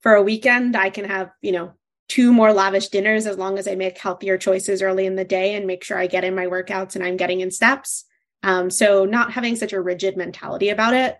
for 0.00 0.14
a 0.14 0.22
weekend, 0.22 0.76
I 0.76 0.90
can 0.90 1.04
have, 1.04 1.30
you 1.42 1.52
know, 1.52 1.72
two 2.08 2.32
more 2.32 2.52
lavish 2.52 2.88
dinners 2.88 3.26
as 3.26 3.36
long 3.36 3.58
as 3.58 3.66
I 3.66 3.74
make 3.74 3.98
healthier 3.98 4.38
choices 4.38 4.82
early 4.82 5.06
in 5.06 5.16
the 5.16 5.24
day 5.24 5.54
and 5.54 5.66
make 5.66 5.82
sure 5.82 5.98
I 5.98 6.06
get 6.06 6.24
in 6.24 6.34
my 6.34 6.46
workouts 6.46 6.94
and 6.94 7.04
I'm 7.04 7.16
getting 7.16 7.40
in 7.40 7.50
steps. 7.50 8.04
Um, 8.42 8.70
so 8.70 9.04
not 9.04 9.32
having 9.32 9.56
such 9.56 9.72
a 9.72 9.80
rigid 9.80 10.16
mentality 10.16 10.68
about 10.68 10.94
it. 10.94 11.16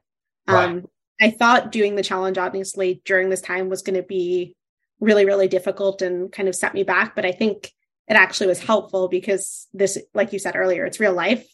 Um, 0.48 0.56
Right. 0.56 0.84
I 1.20 1.30
thought 1.30 1.72
doing 1.72 1.96
the 1.96 2.02
challenge, 2.02 2.36
obviously, 2.38 3.00
during 3.06 3.30
this 3.30 3.40
time 3.40 3.68
was 3.70 3.82
going 3.82 3.96
to 3.96 4.02
be 4.06 4.54
really, 5.00 5.24
really 5.24 5.48
difficult 5.48 6.02
and 6.02 6.30
kind 6.30 6.48
of 6.48 6.54
set 6.54 6.74
me 6.74 6.82
back. 6.82 7.16
But 7.16 7.24
I 7.24 7.32
think 7.32 7.72
it 8.06 8.14
actually 8.14 8.48
was 8.48 8.60
helpful 8.60 9.08
because 9.08 9.66
this, 9.72 9.98
like 10.14 10.32
you 10.34 10.38
said 10.38 10.56
earlier, 10.56 10.84
it's 10.84 11.00
real 11.00 11.14
life. 11.14 11.46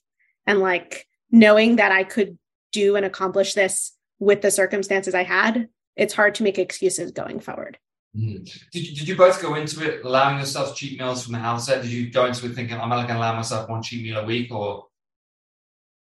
And 0.46 0.58
like 0.58 1.06
knowing 1.30 1.76
that 1.76 1.92
I 1.92 2.02
could 2.04 2.38
do 2.72 2.96
and 2.96 3.06
accomplish 3.06 3.54
this 3.54 3.92
with 4.18 4.42
the 4.42 4.50
circumstances 4.50 5.14
I 5.14 5.22
had, 5.22 5.68
it's 5.96 6.12
hard 6.14 6.34
to 6.36 6.42
make 6.42 6.58
excuses 6.58 7.12
going 7.12 7.38
forward. 7.38 7.78
Mhm. 8.16 8.44
Did, 8.72 8.88
you- 8.88 8.96
did 8.96 9.08
you 9.08 9.16
both 9.16 9.40
go 9.40 9.54
into 9.54 9.82
it 9.88 10.04
allowing 10.04 10.36
yourselves 10.38 10.72
cheat 10.78 10.98
meals 10.98 11.22
from 11.22 11.34
the 11.34 11.38
outset? 11.38 11.82
Did 11.82 11.92
you 11.92 12.10
go 12.10 12.26
into 12.26 12.46
it 12.46 12.54
thinking, 12.54 12.78
I'm 12.78 12.88
not 12.88 12.96
going 13.06 13.14
to 13.14 13.16
allow 13.18 13.34
myself 13.36 13.68
one 13.70 13.82
cheat 13.82 14.02
meal 14.02 14.18
a 14.18 14.24
week 14.26 14.50
or? 14.52 14.86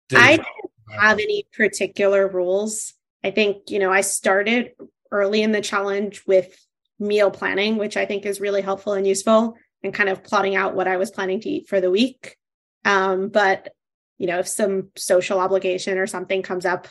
Did 0.10 0.20
I 0.20 0.32
didn't 0.32 1.00
have 1.00 1.20
any 1.20 1.46
particular 1.54 2.28
rules. 2.28 2.94
I 3.24 3.32
think, 3.32 3.70
you 3.70 3.80
know, 3.80 3.92
I 3.92 4.02
started 4.02 4.72
early 5.12 5.42
in 5.42 5.52
the 5.52 5.62
challenge 5.62 6.24
with 6.28 6.56
meal 7.00 7.32
planning, 7.32 7.78
which 7.78 7.98
I 7.98 8.06
think 8.06 8.26
is 8.26 8.40
really 8.40 8.62
helpful 8.62 8.94
and 8.94 9.06
useful, 9.06 9.56
and 9.84 9.94
kind 9.94 10.10
of 10.10 10.24
plotting 10.24 10.56
out 10.56 10.76
what 10.76 10.88
I 10.88 10.98
was 10.98 11.12
planning 11.12 11.40
to 11.42 11.50
eat 11.50 11.68
for 11.68 11.82
the 11.82 11.92
week. 11.92 12.38
Um, 12.86 13.30
but, 13.30 13.70
you 14.18 14.28
know, 14.28 14.40
if 14.40 14.48
some 14.48 14.90
social 14.96 15.40
obligation 15.40 15.98
or 15.98 16.08
something 16.08 16.42
comes 16.42 16.66
up, 16.66 16.88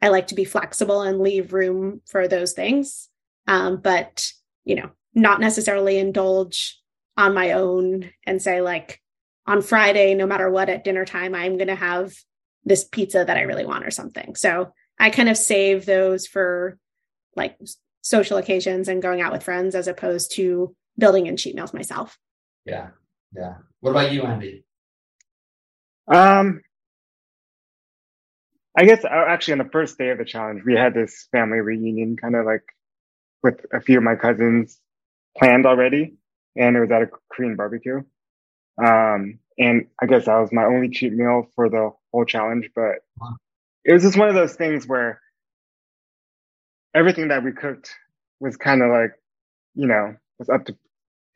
I 0.00 0.08
like 0.08 0.28
to 0.28 0.34
be 0.34 0.44
flexible 0.44 1.02
and 1.02 1.20
leave 1.20 1.52
room 1.52 2.00
for 2.06 2.28
those 2.28 2.52
things. 2.52 3.08
Um, 3.46 3.78
but, 3.78 4.30
you 4.64 4.76
know, 4.76 4.90
not 5.14 5.40
necessarily 5.40 5.98
indulge 5.98 6.80
on 7.16 7.34
my 7.34 7.52
own 7.52 8.10
and 8.24 8.40
say, 8.40 8.60
like, 8.60 9.00
on 9.46 9.62
Friday, 9.62 10.14
no 10.14 10.26
matter 10.26 10.48
what, 10.48 10.68
at 10.68 10.84
dinner 10.84 11.04
time, 11.04 11.34
I'm 11.34 11.56
going 11.56 11.68
to 11.68 11.74
have 11.74 12.14
this 12.64 12.84
pizza 12.84 13.24
that 13.24 13.36
I 13.36 13.42
really 13.42 13.66
want 13.66 13.84
or 13.84 13.90
something. 13.90 14.34
So 14.36 14.72
I 14.98 15.10
kind 15.10 15.28
of 15.28 15.36
save 15.36 15.86
those 15.86 16.26
for 16.26 16.78
like 17.36 17.58
social 18.02 18.36
occasions 18.36 18.88
and 18.88 19.02
going 19.02 19.20
out 19.20 19.32
with 19.32 19.42
friends 19.42 19.74
as 19.74 19.88
opposed 19.88 20.34
to 20.36 20.74
building 20.98 21.26
in 21.26 21.36
cheat 21.36 21.54
meals 21.54 21.74
myself. 21.74 22.18
Yeah. 22.64 22.88
Yeah. 23.34 23.54
What 23.80 23.90
about 23.92 24.12
you, 24.12 24.22
Andy? 24.22 24.64
Um, 26.06 26.60
I 28.76 28.84
guess 28.84 29.04
uh, 29.04 29.08
actually 29.08 29.52
on 29.52 29.58
the 29.58 29.70
first 29.72 29.98
day 29.98 30.10
of 30.10 30.18
the 30.18 30.24
challenge, 30.24 30.62
we 30.64 30.74
had 30.74 30.94
this 30.94 31.28
family 31.32 31.58
reunion 31.58 32.16
kind 32.16 32.34
of 32.34 32.46
like 32.46 32.64
with 33.42 33.64
a 33.72 33.80
few 33.80 33.98
of 33.98 34.04
my 34.04 34.14
cousins 34.14 34.78
planned 35.36 35.66
already, 35.66 36.14
and 36.56 36.76
it 36.76 36.80
was 36.80 36.90
at 36.90 37.02
a 37.02 37.08
Korean 37.30 37.56
barbecue. 37.56 38.02
Um, 38.82 39.38
and 39.58 39.86
I 40.02 40.06
guess 40.06 40.26
that 40.26 40.38
was 40.38 40.50
my 40.52 40.64
only 40.64 40.90
cheat 40.90 41.12
meal 41.12 41.48
for 41.54 41.68
the 41.68 41.90
whole 42.12 42.24
challenge, 42.24 42.70
but 42.74 42.96
Wow. 43.18 43.36
it 43.84 43.92
was 43.92 44.02
just 44.02 44.18
one 44.18 44.28
of 44.28 44.34
those 44.34 44.54
things 44.54 44.86
where 44.86 45.20
everything 46.94 47.28
that 47.28 47.44
we 47.44 47.52
cooked 47.52 47.94
was 48.40 48.56
kind 48.56 48.82
of 48.82 48.90
like, 48.90 49.12
you 49.74 49.86
know, 49.86 50.14
was 50.38 50.48
up 50.48 50.64
to 50.66 50.76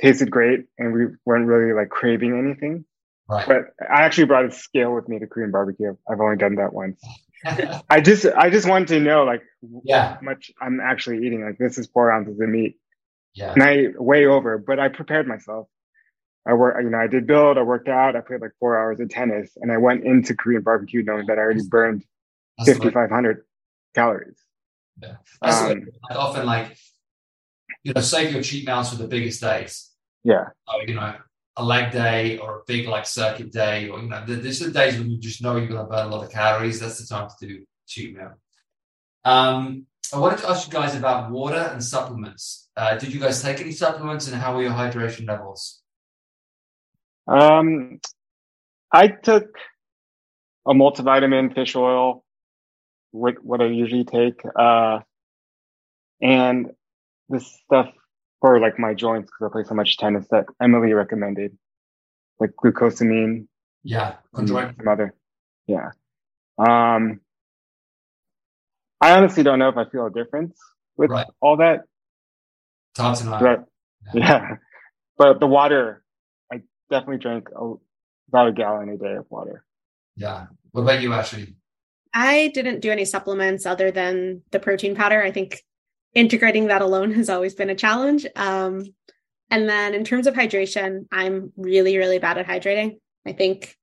tasted 0.01 0.31
great, 0.31 0.67
and 0.79 0.93
we 0.93 1.07
weren't 1.25 1.47
really 1.47 1.73
like 1.73 1.89
craving 1.89 2.37
anything. 2.39 2.85
Right. 3.29 3.47
But 3.47 3.59
I 3.81 4.03
actually 4.03 4.27
brought 4.27 4.45
a 4.45 4.51
scale 4.53 4.95
with 4.95 5.09
me 5.09 5.19
to 5.19 5.27
Korean 5.27 5.51
barbecue. 5.51 5.97
I've 6.09 6.21
only 6.21 6.37
done 6.37 6.57
that 6.57 6.73
once. 6.73 7.01
I 7.91 8.01
just 8.01 8.27
I 8.27 8.51
just 8.51 8.69
wanted 8.69 8.89
to 8.89 9.01
know 9.01 9.25
like 9.25 9.43
yeah. 9.85 10.15
how 10.15 10.21
much 10.23 10.51
I'm 10.61 10.81
actually 10.81 11.27
eating. 11.27 11.45
Like 11.45 11.59
this 11.59 11.79
is 11.79 11.87
four 11.87 12.11
ounces 12.13 12.39
of 12.41 12.49
meat, 12.49 12.77
Yeah. 13.35 13.53
and 13.53 13.63
I 13.63 13.87
way 13.97 14.27
over. 14.27 14.59
But 14.59 14.79
I 14.79 14.89
prepared 14.89 15.27
myself. 15.27 15.69
I 16.47 16.53
work, 16.55 16.77
you 16.83 16.91
know, 16.91 16.99
I 16.99 17.07
did 17.09 17.27
build. 17.27 17.59
I 17.59 17.63
worked 17.63 17.89
out. 17.89 18.15
I 18.15 18.21
played 18.21 18.41
like 18.41 18.53
four 18.61 18.79
hours 18.79 19.01
of 19.01 19.09
tennis, 19.11 19.57
and 19.57 19.73
I 19.73 19.79
went 19.79 20.05
into 20.05 20.35
Korean 20.35 20.63
barbecue 20.63 21.03
knowing 21.03 21.27
that 21.27 21.39
I 21.39 21.43
already 21.43 21.63
burned 21.69 22.05
That's 22.59 22.79
the 22.79 22.87
way- 22.87 22.93
5,500 22.93 23.45
calories. 23.95 24.39
Yeah. 25.03 25.17
That's 25.43 25.61
Um, 25.63 25.69
like, 26.09 26.19
often 26.19 26.47
like, 26.47 26.77
you 27.83 27.93
know, 27.93 28.01
save 28.01 28.33
your 28.33 28.43
cheat 28.43 28.67
meals 28.67 28.91
for 28.91 28.97
the 28.97 29.09
biggest 29.09 29.41
days. 29.41 29.91
Yeah, 30.25 30.47
So, 30.69 30.81
you 30.87 30.95
know, 30.95 31.15
a 31.57 31.65
leg 31.65 31.93
day 31.93 32.39
or 32.39 32.61
a 32.61 32.63
big 32.67 32.87
like 32.89 33.07
circuit 33.07 33.51
day, 33.53 33.89
or 33.89 33.99
you 34.01 34.09
know, 34.09 34.25
these 34.25 34.63
are 34.63 34.67
the 34.67 34.73
days 34.73 34.99
when 34.99 35.11
you 35.11 35.19
just 35.19 35.43
know 35.43 35.57
you're 35.57 35.67
going 35.69 35.81
to 35.81 35.85
burn 35.91 36.07
a 36.07 36.09
lot 36.09 36.25
of 36.25 36.31
calories. 36.31 36.81
That's 36.81 36.99
the 37.01 37.07
time 37.07 37.29
to 37.41 37.47
do 37.47 37.65
cheat 37.87 38.17
meal. 38.17 38.35
Um, 39.25 39.87
I 40.15 40.19
wanted 40.19 40.39
to 40.41 40.51
ask 40.51 40.67
you 40.67 40.73
guys 40.73 40.95
about 40.95 41.31
water 41.31 41.71
and 41.73 41.83
supplements. 41.83 42.69
Uh, 42.77 42.97
did 42.97 43.13
you 43.13 43.21
guys 43.21 43.43
take 43.43 43.61
any 43.61 43.73
supplements, 43.73 44.29
and 44.29 44.37
how 44.41 44.55
were 44.55 44.63
your 44.63 44.73
hydration 44.73 45.27
levels? 45.27 45.83
Um, 47.29 48.01
I 48.93 49.09
took 49.09 49.45
a 50.67 50.73
multivitamin, 50.75 51.55
fish 51.55 51.77
oil, 51.77 52.25
what 53.13 53.35
what 53.45 53.61
I 53.61 53.67
usually 53.67 54.05
take, 54.05 54.41
uh, 54.59 55.01
and 56.23 56.71
this 57.29 57.47
stuff 57.65 57.89
for 58.41 58.61
like 58.61 58.79
my 58.79 58.95
joints 58.95 59.31
because 59.31 59.51
I 59.51 59.53
play 59.53 59.65
so 59.69 59.75
much 59.75 59.97
tennis 59.99 60.27
that 60.31 60.47
Emily 60.61 60.93
recommended, 60.93 61.57
like 62.41 62.51
glucosamine 62.63 63.49
Yeah, 63.85 64.17
chondroitin. 64.35 64.77
some 64.79 64.89
other, 64.89 65.15
yeah. 65.67 65.91
Um, 66.59 67.21
I 69.01 69.13
honestly 69.17 69.43
don't 69.43 69.59
know 69.59 69.69
if 69.69 69.77
I 69.77 69.89
feel 69.91 70.07
a 70.07 70.11
difference 70.11 70.59
with 70.97 71.11
Right. 71.11 71.27
all 71.41 71.59
that, 71.59 71.83
It's 72.93 73.01
hard 73.01 73.17
to 73.19 73.25
know. 73.25 73.39
but 73.39 73.65
yeah, 74.15 74.57
but 75.19 75.41
the 75.41 75.47
water, 75.47 76.03
definitely 76.91 77.19
drink 77.19 77.49
a, 77.55 77.75
about 78.29 78.49
a 78.49 78.53
gallon 78.53 78.89
a 78.89 78.97
day 78.97 79.15
of 79.15 79.27
water. 79.31 79.65
Yeah. 80.17 80.47
What 80.73 80.83
about 80.83 81.03
you, 81.03 81.13
Ashley? 81.13 81.57
I 82.13 82.51
didn't 82.55 82.81
do 82.81 82.91
any 82.91 83.05
supplements 83.05 83.67
other 83.67 83.91
than 83.91 84.43
the 84.51 84.59
protein 84.59 84.95
powder. 84.95 85.23
I 85.23 85.31
think 85.31 85.63
integrating 86.15 86.69
that 86.69 86.83
alone 86.83 87.13
has 87.13 87.29
always 87.29 87.55
been 87.55 87.71
a 87.71 87.75
challenge. 87.75 88.27
Um, 88.35 88.85
and 89.51 89.69
then 89.69 89.95
in 89.95 90.03
terms 90.03 90.27
of 90.27 90.35
hydration, 90.35 91.07
I'm 91.13 91.53
really, 91.57 91.99
really 91.99 92.19
bad 92.19 92.39
at 92.39 92.47
hydrating. 92.47 92.99
I 93.27 93.33
think 93.33 93.77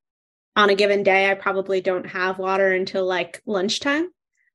on 0.55 0.69
a 0.69 0.75
given 0.75 1.03
day, 1.03 1.29
I 1.29 1.35
probably 1.35 1.81
don't 1.81 2.07
have 2.07 2.39
water 2.39 2.71
until 2.71 3.05
like 3.05 3.41
lunchtime. 3.45 4.09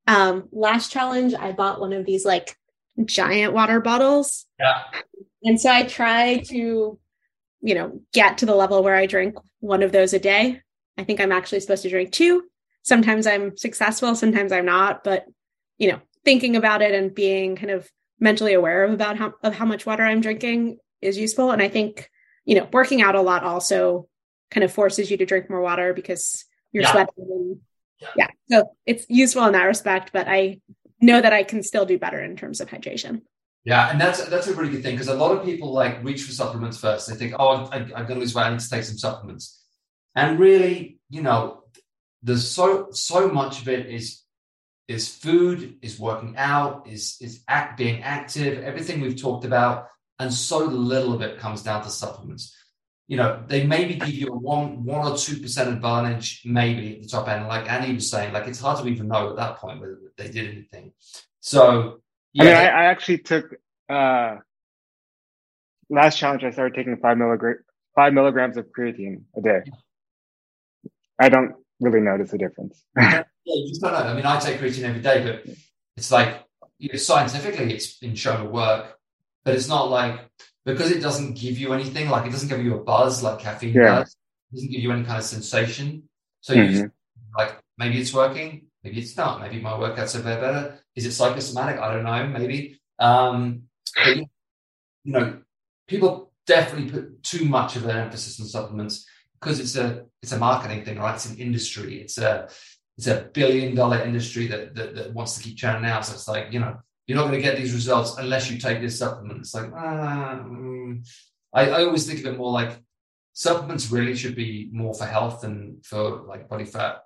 Um, 0.06 0.48
last 0.52 0.90
challenge, 0.90 1.34
I 1.34 1.52
bought 1.52 1.80
one 1.80 1.92
of 1.92 2.04
these 2.04 2.24
like 2.24 2.56
giant 3.04 3.52
water 3.52 3.80
bottles. 3.80 4.46
Yeah. 4.58 4.82
And 5.44 5.60
so 5.60 5.70
I 5.70 5.84
try 5.84 6.38
to 6.48 6.98
you 7.60 7.74
know, 7.74 8.00
get 8.12 8.38
to 8.38 8.46
the 8.46 8.54
level 8.54 8.82
where 8.82 8.94
I 8.94 9.06
drink 9.06 9.36
one 9.60 9.82
of 9.82 9.92
those 9.92 10.12
a 10.12 10.18
day. 10.18 10.60
I 10.96 11.04
think 11.04 11.20
I'm 11.20 11.32
actually 11.32 11.60
supposed 11.60 11.82
to 11.82 11.90
drink 11.90 12.12
two. 12.12 12.44
Sometimes 12.82 13.26
I'm 13.26 13.56
successful, 13.56 14.14
sometimes 14.14 14.52
I'm 14.52 14.64
not, 14.64 15.04
but 15.04 15.26
you 15.76 15.92
know, 15.92 16.00
thinking 16.24 16.56
about 16.56 16.82
it 16.82 16.94
and 16.94 17.14
being 17.14 17.56
kind 17.56 17.70
of 17.70 17.88
mentally 18.20 18.54
aware 18.54 18.84
of 18.84 18.92
about 18.92 19.16
how 19.16 19.34
of 19.42 19.54
how 19.54 19.64
much 19.64 19.86
water 19.86 20.04
I'm 20.04 20.20
drinking 20.20 20.78
is 21.00 21.16
useful. 21.16 21.50
And 21.50 21.62
I 21.62 21.68
think, 21.68 22.10
you 22.44 22.56
know, 22.56 22.68
working 22.72 23.02
out 23.02 23.14
a 23.14 23.20
lot 23.20 23.44
also 23.44 24.08
kind 24.50 24.64
of 24.64 24.72
forces 24.72 25.10
you 25.10 25.16
to 25.18 25.26
drink 25.26 25.50
more 25.50 25.60
water 25.60 25.92
because 25.92 26.44
you're 26.72 26.82
yeah. 26.82 26.92
sweating 26.92 27.12
and 27.18 27.60
yeah. 28.00 28.08
yeah. 28.16 28.28
So 28.50 28.72
it's 28.86 29.06
useful 29.08 29.44
in 29.46 29.52
that 29.52 29.64
respect, 29.64 30.10
but 30.12 30.26
I 30.28 30.60
know 31.00 31.20
that 31.20 31.32
I 31.32 31.42
can 31.42 31.62
still 31.62 31.84
do 31.84 31.98
better 31.98 32.22
in 32.22 32.36
terms 32.36 32.60
of 32.60 32.68
hydration. 32.68 33.22
Yeah, 33.64 33.90
and 33.90 34.00
that's 34.00 34.24
that's 34.26 34.46
a 34.46 34.54
really 34.54 34.70
good 34.70 34.82
thing 34.82 34.94
because 34.94 35.08
a 35.08 35.14
lot 35.14 35.36
of 35.36 35.44
people 35.44 35.72
like 35.72 36.02
reach 36.02 36.22
for 36.22 36.32
supplements 36.32 36.78
first. 36.78 37.08
They 37.08 37.16
think, 37.16 37.34
oh, 37.38 37.68
I, 37.70 37.78
am 37.78 37.88
going 37.88 38.06
to 38.06 38.14
lose 38.14 38.34
weight, 38.34 38.44
I 38.44 38.50
need 38.50 38.60
to 38.60 38.70
take 38.70 38.84
some 38.84 38.96
supplements, 38.96 39.62
and 40.14 40.38
really, 40.38 41.00
you 41.10 41.22
know, 41.22 41.64
there's 42.22 42.48
so 42.48 42.88
so 42.92 43.28
much 43.28 43.60
of 43.60 43.68
it 43.68 43.86
is 43.86 44.22
is 44.86 45.14
food, 45.14 45.76
is 45.82 46.00
working 46.00 46.34
out, 46.36 46.88
is 46.88 47.18
is 47.20 47.42
act, 47.46 47.76
being 47.76 48.02
active, 48.02 48.64
everything 48.64 49.00
we've 49.00 49.20
talked 49.20 49.44
about, 49.44 49.88
and 50.18 50.32
so 50.32 50.64
little 50.64 51.12
of 51.12 51.20
it 51.20 51.38
comes 51.38 51.62
down 51.62 51.82
to 51.82 51.90
supplements. 51.90 52.56
You 53.06 53.16
know, 53.16 53.42
they 53.46 53.66
maybe 53.66 53.94
give 53.94 54.10
you 54.10 54.28
a 54.28 54.36
one 54.36 54.84
one 54.84 55.06
or 55.06 55.16
two 55.16 55.40
percent 55.40 55.70
advantage, 55.70 56.42
maybe 56.44 56.96
at 56.96 57.02
the 57.02 57.08
top 57.08 57.28
end. 57.28 57.48
Like 57.48 57.70
Annie 57.70 57.94
was 57.94 58.10
saying, 58.10 58.32
like 58.32 58.46
it's 58.46 58.60
hard 58.60 58.82
to 58.82 58.88
even 58.88 59.08
know 59.08 59.30
at 59.30 59.36
that 59.36 59.56
point 59.56 59.80
whether 59.80 59.98
they 60.16 60.30
did 60.30 60.50
anything. 60.50 60.92
So 61.40 62.00
yeah, 62.32 62.42
I 62.42 62.46
mean, 62.46 62.54
I, 62.54 62.66
I 62.66 62.84
actually 62.86 63.18
took 63.18 63.54
uh 63.88 64.36
last 65.90 66.18
challenge. 66.18 66.44
I 66.44 66.50
started 66.50 66.74
taking 66.74 66.96
five 66.96 67.18
milligram 67.18 67.56
five 67.94 68.12
milligrams 68.12 68.56
of 68.56 68.66
creatine 68.66 69.22
a 69.36 69.40
day. 69.40 69.60
I 71.18 71.28
don't 71.28 71.54
really 71.80 72.00
notice 72.00 72.32
a 72.32 72.38
difference. 72.38 72.84
yeah, 72.96 73.24
you 73.44 73.68
just 73.68 73.80
don't 73.80 73.92
know. 73.92 73.98
I 73.98 74.14
mean, 74.14 74.26
I 74.26 74.38
take 74.38 74.60
creatine 74.60 74.84
every 74.84 75.00
day, 75.00 75.24
but 75.24 75.54
it's 75.96 76.12
like 76.12 76.44
you 76.78 76.90
know, 76.92 76.98
scientifically, 76.98 77.74
it's 77.74 77.98
been 77.98 78.14
shown 78.14 78.44
to 78.44 78.50
work, 78.50 78.98
but 79.44 79.54
it's 79.54 79.68
not 79.68 79.90
like 79.90 80.20
because 80.64 80.90
it 80.90 81.00
doesn't 81.00 81.34
give 81.34 81.58
you 81.58 81.72
anything. 81.72 82.08
Like 82.08 82.26
it 82.26 82.30
doesn't 82.30 82.48
give 82.48 82.64
you 82.64 82.74
a 82.74 82.82
buzz 82.82 83.22
like 83.22 83.40
caffeine 83.40 83.74
yeah. 83.74 84.00
does. 84.00 84.16
It 84.52 84.56
doesn't 84.56 84.70
give 84.70 84.80
you 84.80 84.92
any 84.92 85.04
kind 85.04 85.18
of 85.18 85.24
sensation. 85.24 86.08
So 86.40 86.54
mm-hmm. 86.54 86.72
you 86.72 86.90
like 87.36 87.58
maybe 87.76 88.00
it's 88.00 88.14
working, 88.14 88.67
maybe 88.82 89.00
it's 89.00 89.16
not. 89.16 89.40
Maybe 89.40 89.60
my 89.60 89.72
workouts 89.72 90.18
are 90.18 90.22
better. 90.22 90.78
Is 90.94 91.06
it 91.06 91.12
psychosomatic? 91.12 91.80
I 91.80 91.92
don't 91.92 92.04
know. 92.04 92.26
Maybe. 92.26 92.80
Um, 92.98 93.62
but, 93.96 94.16
you 94.16 94.26
know, 95.04 95.38
people 95.86 96.32
definitely 96.46 96.90
put 96.90 97.22
too 97.22 97.44
much 97.44 97.76
of 97.76 97.84
an 97.84 97.96
emphasis 97.96 98.40
on 98.40 98.46
supplements 98.46 99.06
because 99.40 99.60
it's 99.60 99.76
a 99.76 100.04
it's 100.22 100.32
a 100.32 100.38
marketing 100.38 100.84
thing, 100.84 100.98
right? 100.98 101.14
It's 101.14 101.26
an 101.26 101.38
industry. 101.38 102.00
It's 102.00 102.18
a 102.18 102.48
it's 102.96 103.06
a 103.06 103.28
billion 103.32 103.74
dollar 103.74 104.02
industry 104.02 104.48
that, 104.48 104.74
that, 104.74 104.94
that 104.96 105.14
wants 105.14 105.36
to 105.36 105.42
keep 105.42 105.56
churning 105.56 105.88
out. 105.88 106.04
So 106.04 106.14
it's 106.14 106.28
like 106.28 106.52
you 106.52 106.60
know 106.60 106.78
you're 107.06 107.16
not 107.16 107.28
going 107.28 107.40
to 107.40 107.42
get 107.42 107.56
these 107.56 107.74
results 107.74 108.16
unless 108.18 108.50
you 108.50 108.58
take 108.58 108.80
this 108.80 108.98
supplement. 108.98 109.40
It's 109.40 109.54
like 109.54 109.70
ah, 109.74 110.42
mm. 110.44 111.06
I, 111.52 111.70
I 111.70 111.84
always 111.84 112.06
think 112.06 112.20
of 112.20 112.26
it 112.26 112.36
more 112.36 112.52
like 112.52 112.78
supplements 113.32 113.90
really 113.90 114.16
should 114.16 114.34
be 114.34 114.68
more 114.72 114.94
for 114.94 115.06
health 115.06 115.42
than 115.42 115.80
for 115.84 116.22
like 116.26 116.48
body 116.48 116.64
fat 116.64 117.02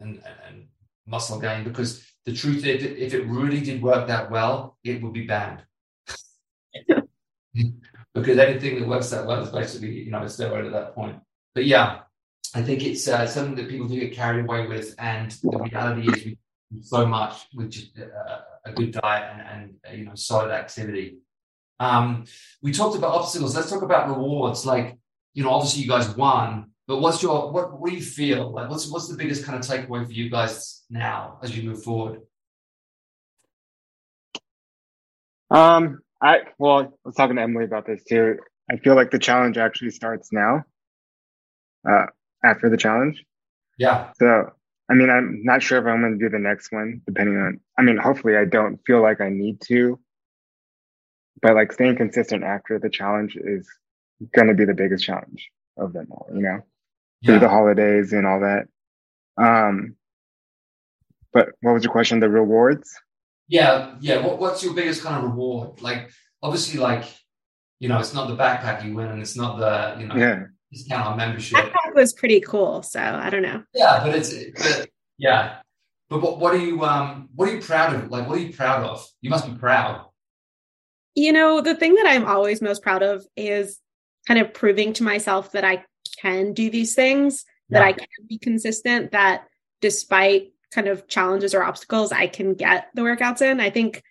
and, 0.00 0.22
and 0.46 0.66
muscle 1.06 1.40
gain 1.40 1.64
because 1.64 2.04
the 2.24 2.32
truth 2.32 2.64
if 2.64 2.82
it, 2.82 2.98
if 2.98 3.14
it 3.14 3.26
really 3.26 3.60
did 3.60 3.82
work 3.82 4.08
that 4.08 4.30
well 4.30 4.76
it 4.84 5.02
would 5.02 5.12
be 5.12 5.26
banned 5.26 5.62
because 8.14 8.38
anything 8.38 8.80
that 8.80 8.88
works 8.88 9.10
that 9.10 9.26
well 9.26 9.42
is 9.42 9.50
basically 9.50 10.02
you 10.02 10.10
know 10.10 10.22
a 10.22 10.26
steroid 10.26 10.66
at 10.66 10.72
that 10.72 10.94
point 10.94 11.16
but 11.56 11.64
yeah, 11.64 12.00
I 12.54 12.62
think 12.62 12.84
it's 12.84 13.08
uh, 13.08 13.26
something 13.26 13.54
that 13.54 13.70
people 13.70 13.88
do 13.88 13.98
get 13.98 14.12
carried 14.12 14.44
away 14.44 14.66
with, 14.66 14.94
and 14.98 15.30
the 15.42 15.58
reality 15.58 16.06
is 16.06 16.24
we 16.26 16.38
so 16.82 17.06
much 17.06 17.46
with 17.54 17.70
just 17.70 17.98
uh, 17.98 18.40
a 18.66 18.72
good 18.72 18.90
diet 18.92 19.40
and, 19.40 19.74
and 19.82 19.98
you 19.98 20.04
know 20.04 20.14
solid 20.14 20.52
activity. 20.52 21.16
Um, 21.80 22.24
we 22.60 22.72
talked 22.72 22.98
about 22.98 23.14
obstacles. 23.14 23.56
Let's 23.56 23.70
talk 23.70 23.80
about 23.80 24.08
rewards. 24.08 24.66
Like 24.66 24.98
you 25.32 25.44
know, 25.44 25.50
obviously 25.50 25.82
you 25.82 25.88
guys 25.88 26.14
won, 26.14 26.72
but 26.86 26.98
what's 26.98 27.22
your 27.22 27.50
what? 27.50 27.78
What 27.78 27.90
do 27.90 27.96
you 27.96 28.02
feel 28.02 28.52
like? 28.52 28.70
What's 28.70 28.90
what's 28.90 29.08
the 29.08 29.16
biggest 29.16 29.44
kind 29.44 29.58
of 29.58 29.64
takeaway 29.64 30.06
for 30.06 30.12
you 30.12 30.30
guys 30.30 30.84
now 30.88 31.38
as 31.42 31.56
you 31.56 31.68
move 31.68 31.82
forward? 31.82 32.20
Um, 35.50 36.00
I 36.20 36.40
well, 36.58 36.78
I 36.78 36.88
was 37.04 37.14
talking 37.14 37.36
to 37.36 37.42
Emily 37.42 37.64
about 37.64 37.86
this 37.86 38.02
too. 38.04 38.38
I 38.70 38.76
feel 38.76 38.94
like 38.94 39.10
the 39.10 39.18
challenge 39.18 39.58
actually 39.58 39.90
starts 39.90 40.32
now 40.32 40.64
uh, 41.88 42.06
after 42.44 42.68
the 42.68 42.76
challenge. 42.76 43.24
Yeah. 43.78 44.12
So, 44.18 44.50
I 44.88 44.94
mean, 44.94 45.10
I'm 45.10 45.42
not 45.44 45.62
sure 45.62 45.78
if 45.78 45.86
I'm 45.86 46.00
going 46.00 46.18
to 46.18 46.24
do 46.24 46.30
the 46.30 46.38
next 46.38 46.72
one, 46.72 47.02
depending 47.06 47.36
on, 47.36 47.60
I 47.78 47.82
mean, 47.82 47.96
hopefully 47.96 48.36
I 48.36 48.44
don't 48.44 48.78
feel 48.86 49.02
like 49.02 49.20
I 49.20 49.28
need 49.28 49.60
to, 49.62 50.00
but 51.42 51.54
like 51.54 51.72
staying 51.72 51.96
consistent 51.96 52.42
after 52.42 52.78
the 52.78 52.90
challenge 52.90 53.36
is 53.36 53.68
going 54.34 54.48
to 54.48 54.54
be 54.54 54.64
the 54.64 54.74
biggest 54.74 55.04
challenge 55.04 55.50
of 55.76 55.92
them 55.92 56.08
all, 56.10 56.28
you 56.34 56.42
know, 56.42 56.64
yeah. 57.26 57.32
through 57.32 57.40
the 57.40 57.48
holidays 57.48 58.12
and 58.12 58.26
all 58.26 58.40
that. 58.40 58.66
Um, 59.36 59.96
but 61.32 61.50
what 61.60 61.72
was 61.72 61.84
your 61.84 61.92
question? 61.92 62.20
The 62.20 62.30
rewards? 62.30 62.90
Yeah. 63.48 63.94
Yeah. 64.00 64.24
What, 64.24 64.38
what's 64.38 64.62
your 64.64 64.74
biggest 64.74 65.02
kind 65.02 65.16
of 65.16 65.30
reward? 65.30 65.82
Like, 65.82 66.10
obviously, 66.42 66.80
like, 66.80 67.04
you 67.78 67.88
know, 67.88 67.98
it's 67.98 68.14
not 68.14 68.28
the 68.28 68.36
backpack 68.36 68.84
you 68.84 68.94
win 68.94 69.08
and 69.08 69.20
it's 69.20 69.36
not 69.36 69.58
the, 69.58 70.00
you 70.00 70.08
know, 70.08 70.16
yeah 70.16 70.44
discount 70.72 71.06
on 71.06 71.16
membership. 71.16 71.58
That 71.58 71.94
was 71.94 72.12
pretty 72.12 72.40
cool. 72.40 72.82
So 72.82 73.00
I 73.00 73.30
don't 73.30 73.42
know. 73.42 73.62
Yeah, 73.74 74.00
but 74.02 74.14
it's 74.14 74.34
but, 74.54 74.88
yeah. 75.18 75.58
But 76.08 76.22
what, 76.22 76.38
what 76.38 76.54
are 76.54 76.58
you 76.58 76.84
um 76.84 77.28
what 77.34 77.48
are 77.48 77.54
you 77.54 77.60
proud 77.60 77.94
of? 77.94 78.10
Like 78.10 78.28
what 78.28 78.38
are 78.38 78.40
you 78.40 78.52
proud 78.52 78.84
of? 78.84 79.06
You 79.20 79.30
must 79.30 79.46
be 79.46 79.56
proud. 79.56 80.04
You 81.14 81.32
know, 81.32 81.60
the 81.60 81.74
thing 81.74 81.94
that 81.94 82.06
I'm 82.06 82.26
always 82.26 82.60
most 82.60 82.82
proud 82.82 83.02
of 83.02 83.26
is 83.36 83.80
kind 84.28 84.40
of 84.40 84.52
proving 84.52 84.92
to 84.94 85.02
myself 85.02 85.52
that 85.52 85.64
I 85.64 85.84
can 86.20 86.52
do 86.52 86.70
these 86.70 86.94
things, 86.94 87.44
yeah. 87.68 87.78
that 87.78 87.86
I 87.86 87.92
can 87.92 88.06
be 88.28 88.38
consistent, 88.38 89.12
that 89.12 89.46
despite 89.80 90.52
kind 90.70 90.88
of 90.88 91.06
challenges 91.08 91.54
or 91.54 91.62
obstacles, 91.62 92.12
I 92.12 92.26
can 92.26 92.54
get 92.54 92.88
the 92.94 93.02
workouts 93.02 93.42
in. 93.42 93.60
I 93.60 93.70
think 93.70 94.02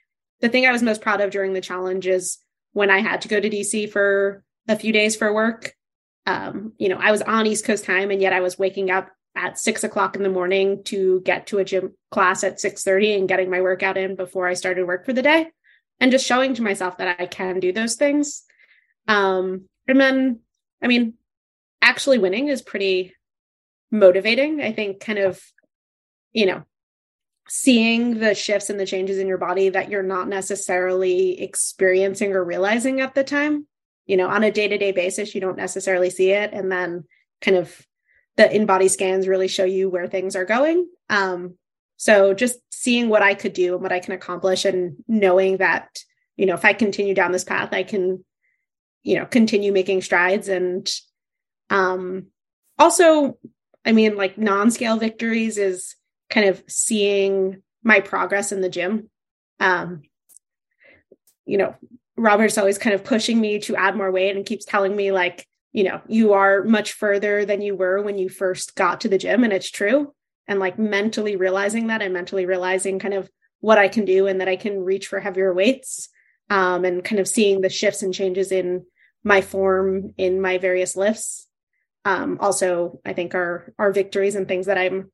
the 0.41 0.49
thing 0.49 0.65
I 0.65 0.71
was 0.71 0.81
most 0.81 1.01
proud 1.01 1.21
of 1.21 1.31
during 1.31 1.53
the 1.53 1.61
challenge 1.61 2.07
is 2.07 2.37
when 2.73 2.89
I 2.89 2.99
had 2.99 3.21
to 3.21 3.27
go 3.27 3.39
to 3.39 3.49
DC 3.49 3.89
for 3.91 4.43
a 4.67 4.75
few 4.75 4.91
days 4.91 5.15
for 5.15 5.33
work 5.33 5.75
um, 6.25 6.73
you 6.77 6.89
know, 6.89 6.97
I 6.99 7.11
was 7.11 7.21
on 7.21 7.45
East 7.45 7.65
Coast 7.65 7.85
time 7.85 8.11
and 8.11 8.21
yet 8.21 8.33
I 8.33 8.39
was 8.39 8.57
waking 8.57 8.89
up 8.89 9.09
at 9.35 9.59
six 9.59 9.83
o'clock 9.83 10.15
in 10.15 10.23
the 10.23 10.29
morning 10.29 10.83
to 10.85 11.21
get 11.21 11.47
to 11.47 11.59
a 11.59 11.65
gym 11.65 11.93
class 12.09 12.43
at 12.43 12.59
6:30 12.59 13.17
and 13.17 13.27
getting 13.27 13.49
my 13.49 13.61
workout 13.61 13.97
in 13.97 14.15
before 14.15 14.47
I 14.47 14.53
started 14.53 14.87
work 14.87 15.05
for 15.05 15.13
the 15.13 15.21
day 15.21 15.51
and 15.99 16.11
just 16.11 16.25
showing 16.25 16.53
to 16.55 16.63
myself 16.63 16.97
that 16.97 17.19
I 17.19 17.25
can 17.25 17.59
do 17.59 17.71
those 17.71 17.95
things. 17.95 18.43
Um, 19.07 19.65
and 19.87 19.99
then 19.99 20.39
I 20.81 20.87
mean, 20.87 21.15
actually 21.85 22.17
winning 22.17 22.47
is 22.47 22.61
pretty 22.61 23.13
motivating. 23.91 24.61
I 24.61 24.71
think 24.71 24.99
kind 24.99 25.19
of, 25.19 25.41
you 26.33 26.45
know, 26.45 26.63
seeing 27.47 28.19
the 28.19 28.33
shifts 28.33 28.69
and 28.69 28.79
the 28.79 28.85
changes 28.85 29.19
in 29.19 29.27
your 29.27 29.37
body 29.37 29.69
that 29.69 29.89
you're 29.89 30.03
not 30.03 30.27
necessarily 30.27 31.41
experiencing 31.41 32.33
or 32.33 32.43
realizing 32.43 33.01
at 33.01 33.15
the 33.15 33.23
time. 33.23 33.67
You 34.07 34.17
know 34.17 34.27
on 34.27 34.43
a 34.43 34.51
day-to-day 34.51 34.91
basis 34.91 35.33
you 35.33 35.41
don't 35.41 35.57
necessarily 35.57 36.09
see 36.09 36.31
it. 36.31 36.51
And 36.53 36.71
then 36.71 37.05
kind 37.41 37.57
of 37.57 37.85
the 38.37 38.43
InBody 38.43 38.89
scans 38.89 39.27
really 39.27 39.47
show 39.47 39.63
you 39.63 39.89
where 39.89 40.07
things 40.07 40.35
are 40.35 40.45
going. 40.45 40.87
Um, 41.09 41.55
so 41.97 42.33
just 42.33 42.59
seeing 42.71 43.09
what 43.09 43.21
i 43.21 43.33
could 43.33 43.53
do 43.53 43.73
and 43.73 43.81
what 43.81 43.91
i 43.91 43.99
can 43.99 44.13
accomplish 44.13 44.65
and 44.65 44.97
knowing 45.07 45.57
that 45.57 45.99
you 46.35 46.45
know 46.45 46.53
if 46.53 46.65
i 46.65 46.73
continue 46.73 47.13
down 47.13 47.31
this 47.31 47.43
path 47.43 47.69
i 47.71 47.83
can 47.83 48.23
you 49.03 49.17
know 49.17 49.25
continue 49.25 49.71
making 49.71 50.01
strides 50.01 50.47
and 50.47 50.91
um 51.69 52.27
also 52.77 53.37
i 53.85 53.91
mean 53.91 54.15
like 54.15 54.37
non-scale 54.37 54.97
victories 54.97 55.57
is 55.57 55.95
kind 56.29 56.47
of 56.47 56.63
seeing 56.67 57.61
my 57.83 57.99
progress 57.99 58.51
in 58.51 58.61
the 58.61 58.69
gym 58.69 59.09
um 59.59 60.01
you 61.45 61.57
know 61.57 61.75
Robert's 62.17 62.57
always 62.57 62.77
kind 62.77 62.93
of 62.93 63.03
pushing 63.03 63.39
me 63.39 63.59
to 63.59 63.75
add 63.75 63.95
more 63.95 64.11
weight 64.11 64.35
and 64.35 64.45
keeps 64.45 64.65
telling 64.65 64.95
me, 64.95 65.11
like, 65.11 65.45
you 65.73 65.83
know, 65.83 66.01
you 66.07 66.33
are 66.33 66.63
much 66.63 66.93
further 66.93 67.45
than 67.45 67.61
you 67.61 67.75
were 67.75 68.01
when 68.01 68.17
you 68.17 68.29
first 68.29 68.75
got 68.75 69.01
to 69.01 69.09
the 69.09 69.17
gym. 69.17 69.43
And 69.43 69.51
it's 69.51 69.69
true. 69.69 70.13
And 70.47 70.59
like 70.59 70.79
mentally 70.79 71.35
realizing 71.35 71.87
that 71.87 72.01
and 72.01 72.13
mentally 72.13 72.45
realizing 72.45 72.99
kind 72.99 73.13
of 73.13 73.29
what 73.59 73.77
I 73.77 73.87
can 73.87 74.05
do 74.05 74.27
and 74.27 74.39
that 74.39 74.47
I 74.47 74.55
can 74.55 74.83
reach 74.83 75.07
for 75.07 75.19
heavier 75.19 75.53
weights 75.53 76.07
um, 76.49 76.85
and 76.85 77.03
kind 77.03 77.19
of 77.19 77.27
seeing 77.27 77.61
the 77.61 77.69
shifts 77.69 78.03
and 78.03 78.13
changes 78.13 78.51
in 78.51 78.85
my 79.23 79.41
form 79.41 80.13
in 80.17 80.39
my 80.39 80.57
various 80.57 80.95
lifts. 80.95 81.44
Um, 82.05 82.37
also, 82.39 83.01
I 83.03 83.13
think 83.13 83.35
are 83.35 83.73
are 83.77 83.91
victories 83.91 84.35
and 84.35 84.47
things 84.47 84.67
that 84.67 84.77
I'm 84.77 85.11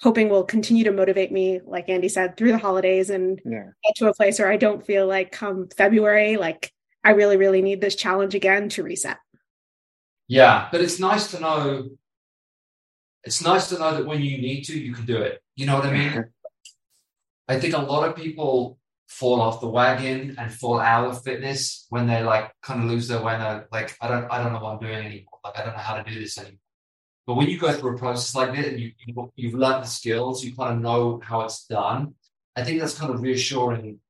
hoping 0.00 0.28
will 0.28 0.44
continue 0.44 0.84
to 0.84 0.92
motivate 0.92 1.30
me, 1.30 1.60
like 1.64 1.88
Andy 1.88 2.08
said, 2.08 2.36
through 2.36 2.50
the 2.50 2.58
holidays 2.58 3.08
and 3.08 3.40
yeah. 3.44 3.66
get 3.84 3.94
to 3.96 4.08
a 4.08 4.14
place 4.14 4.40
where 4.40 4.50
I 4.50 4.56
don't 4.56 4.84
feel 4.84 5.06
like 5.06 5.30
come 5.30 5.68
February, 5.76 6.36
like 6.36 6.72
I 7.04 7.10
really, 7.10 7.36
really 7.36 7.62
need 7.62 7.80
this 7.80 7.94
challenge 7.94 8.34
again 8.34 8.68
to 8.70 8.82
reset. 8.82 9.18
Yeah, 10.26 10.68
but 10.72 10.80
it's 10.80 10.98
nice 10.98 11.30
to 11.30 11.40
know. 11.40 11.90
It's 13.24 13.42
nice 13.42 13.68
to 13.68 13.78
know 13.78 13.94
that 13.94 14.06
when 14.06 14.20
you 14.20 14.38
need 14.38 14.62
to, 14.64 14.78
you 14.78 14.92
can 14.92 15.06
do 15.06 15.18
it. 15.18 15.40
You 15.54 15.66
know 15.66 15.76
what 15.76 15.86
I 15.86 15.92
mean? 15.92 16.24
I 17.48 17.60
think 17.60 17.74
a 17.74 17.78
lot 17.78 18.08
of 18.08 18.16
people 18.16 18.78
fall 19.08 19.40
off 19.40 19.60
the 19.60 19.68
wagon 19.68 20.34
and 20.38 20.52
fall 20.52 20.80
out 20.80 21.08
of 21.08 21.22
fitness 21.22 21.86
when 21.90 22.06
they 22.06 22.22
like 22.22 22.50
kind 22.62 22.82
of 22.82 22.88
lose 22.88 23.06
their 23.08 23.22
way. 23.22 23.34
And 23.34 23.64
like, 23.70 23.96
I 24.00 24.08
don't, 24.08 24.24
I 24.32 24.42
don't 24.42 24.52
know 24.52 24.60
what 24.60 24.74
I'm 24.74 24.80
doing 24.80 24.94
anymore. 24.94 25.31
Like, 25.44 25.58
I 25.58 25.64
don't 25.64 25.74
know 25.74 25.82
how 25.82 26.00
to 26.00 26.10
do 26.10 26.18
this 26.18 26.38
anymore. 26.38 26.58
But 27.26 27.34
when 27.34 27.48
you 27.48 27.58
go 27.58 27.72
through 27.72 27.96
a 27.96 27.98
process 27.98 28.34
like 28.34 28.54
that 28.56 28.66
and 28.66 28.80
you, 28.80 28.92
you 29.36 29.50
have 29.50 29.58
learned 29.58 29.84
the 29.84 29.88
skills, 29.88 30.44
you 30.44 30.54
kind 30.54 30.74
of 30.74 30.80
know 30.80 31.20
how 31.22 31.42
it's 31.42 31.66
done. 31.66 32.14
I 32.56 32.64
think 32.64 32.80
that's 32.80 32.98
kind 32.98 33.14
of 33.14 33.22
reassuring 33.22 34.00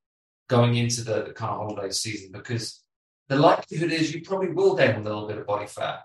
going 0.49 0.75
into 0.77 1.03
the, 1.03 1.25
the 1.25 1.33
kind 1.33 1.53
of 1.53 1.59
holiday 1.59 1.91
season 1.91 2.33
because 2.33 2.83
the 3.29 3.37
likelihood 3.37 3.93
is 3.93 4.15
you 4.15 4.23
probably 4.23 4.49
will 4.49 4.75
gain 4.75 4.97
a 4.97 5.03
little 5.03 5.27
bit 5.27 5.39
of 5.39 5.47
body 5.47 5.67
fat. 5.67 6.01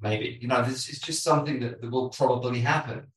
Maybe 0.00 0.38
you 0.40 0.48
know 0.48 0.62
this 0.62 0.88
is 0.88 1.00
just 1.00 1.22
something 1.22 1.60
that, 1.60 1.80
that 1.80 1.90
will 1.90 2.10
probably 2.10 2.60
happen. 2.60 3.08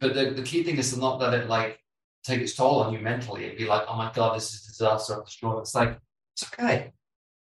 But 0.00 0.14
the, 0.14 0.30
the 0.30 0.42
key 0.42 0.62
thing 0.62 0.76
is 0.76 0.92
to 0.92 1.00
not 1.00 1.18
let 1.18 1.34
it 1.34 1.48
like 1.48 1.78
take 2.24 2.40
its 2.40 2.54
toll 2.54 2.82
on 2.82 2.92
you 2.92 3.00
mentally 3.00 3.48
and 3.48 3.56
be 3.56 3.66
like, 3.66 3.84
oh 3.88 3.96
my 3.96 4.10
god, 4.14 4.36
this 4.36 4.52
is 4.52 4.64
a 4.64 4.68
disaster. 4.68 5.14
I'm 5.14 5.24
destroyed. 5.24 5.60
It's 5.60 5.74
like 5.74 5.98
it's 6.34 6.44
okay. 6.44 6.92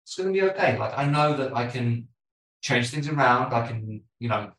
It's 0.05 0.17
going 0.17 0.33
to 0.33 0.41
be 0.41 0.43
okay. 0.51 0.77
Like 0.77 0.99
I 0.99 1.07
know 1.07 1.37
that 1.37 1.57
I 1.57 1.67
can 1.69 2.09
change 2.61 2.91
things 2.91 3.09
around. 3.09 3.53
I 3.53 3.67
can, 3.67 4.03
you 4.19 4.29
know, 4.29 4.53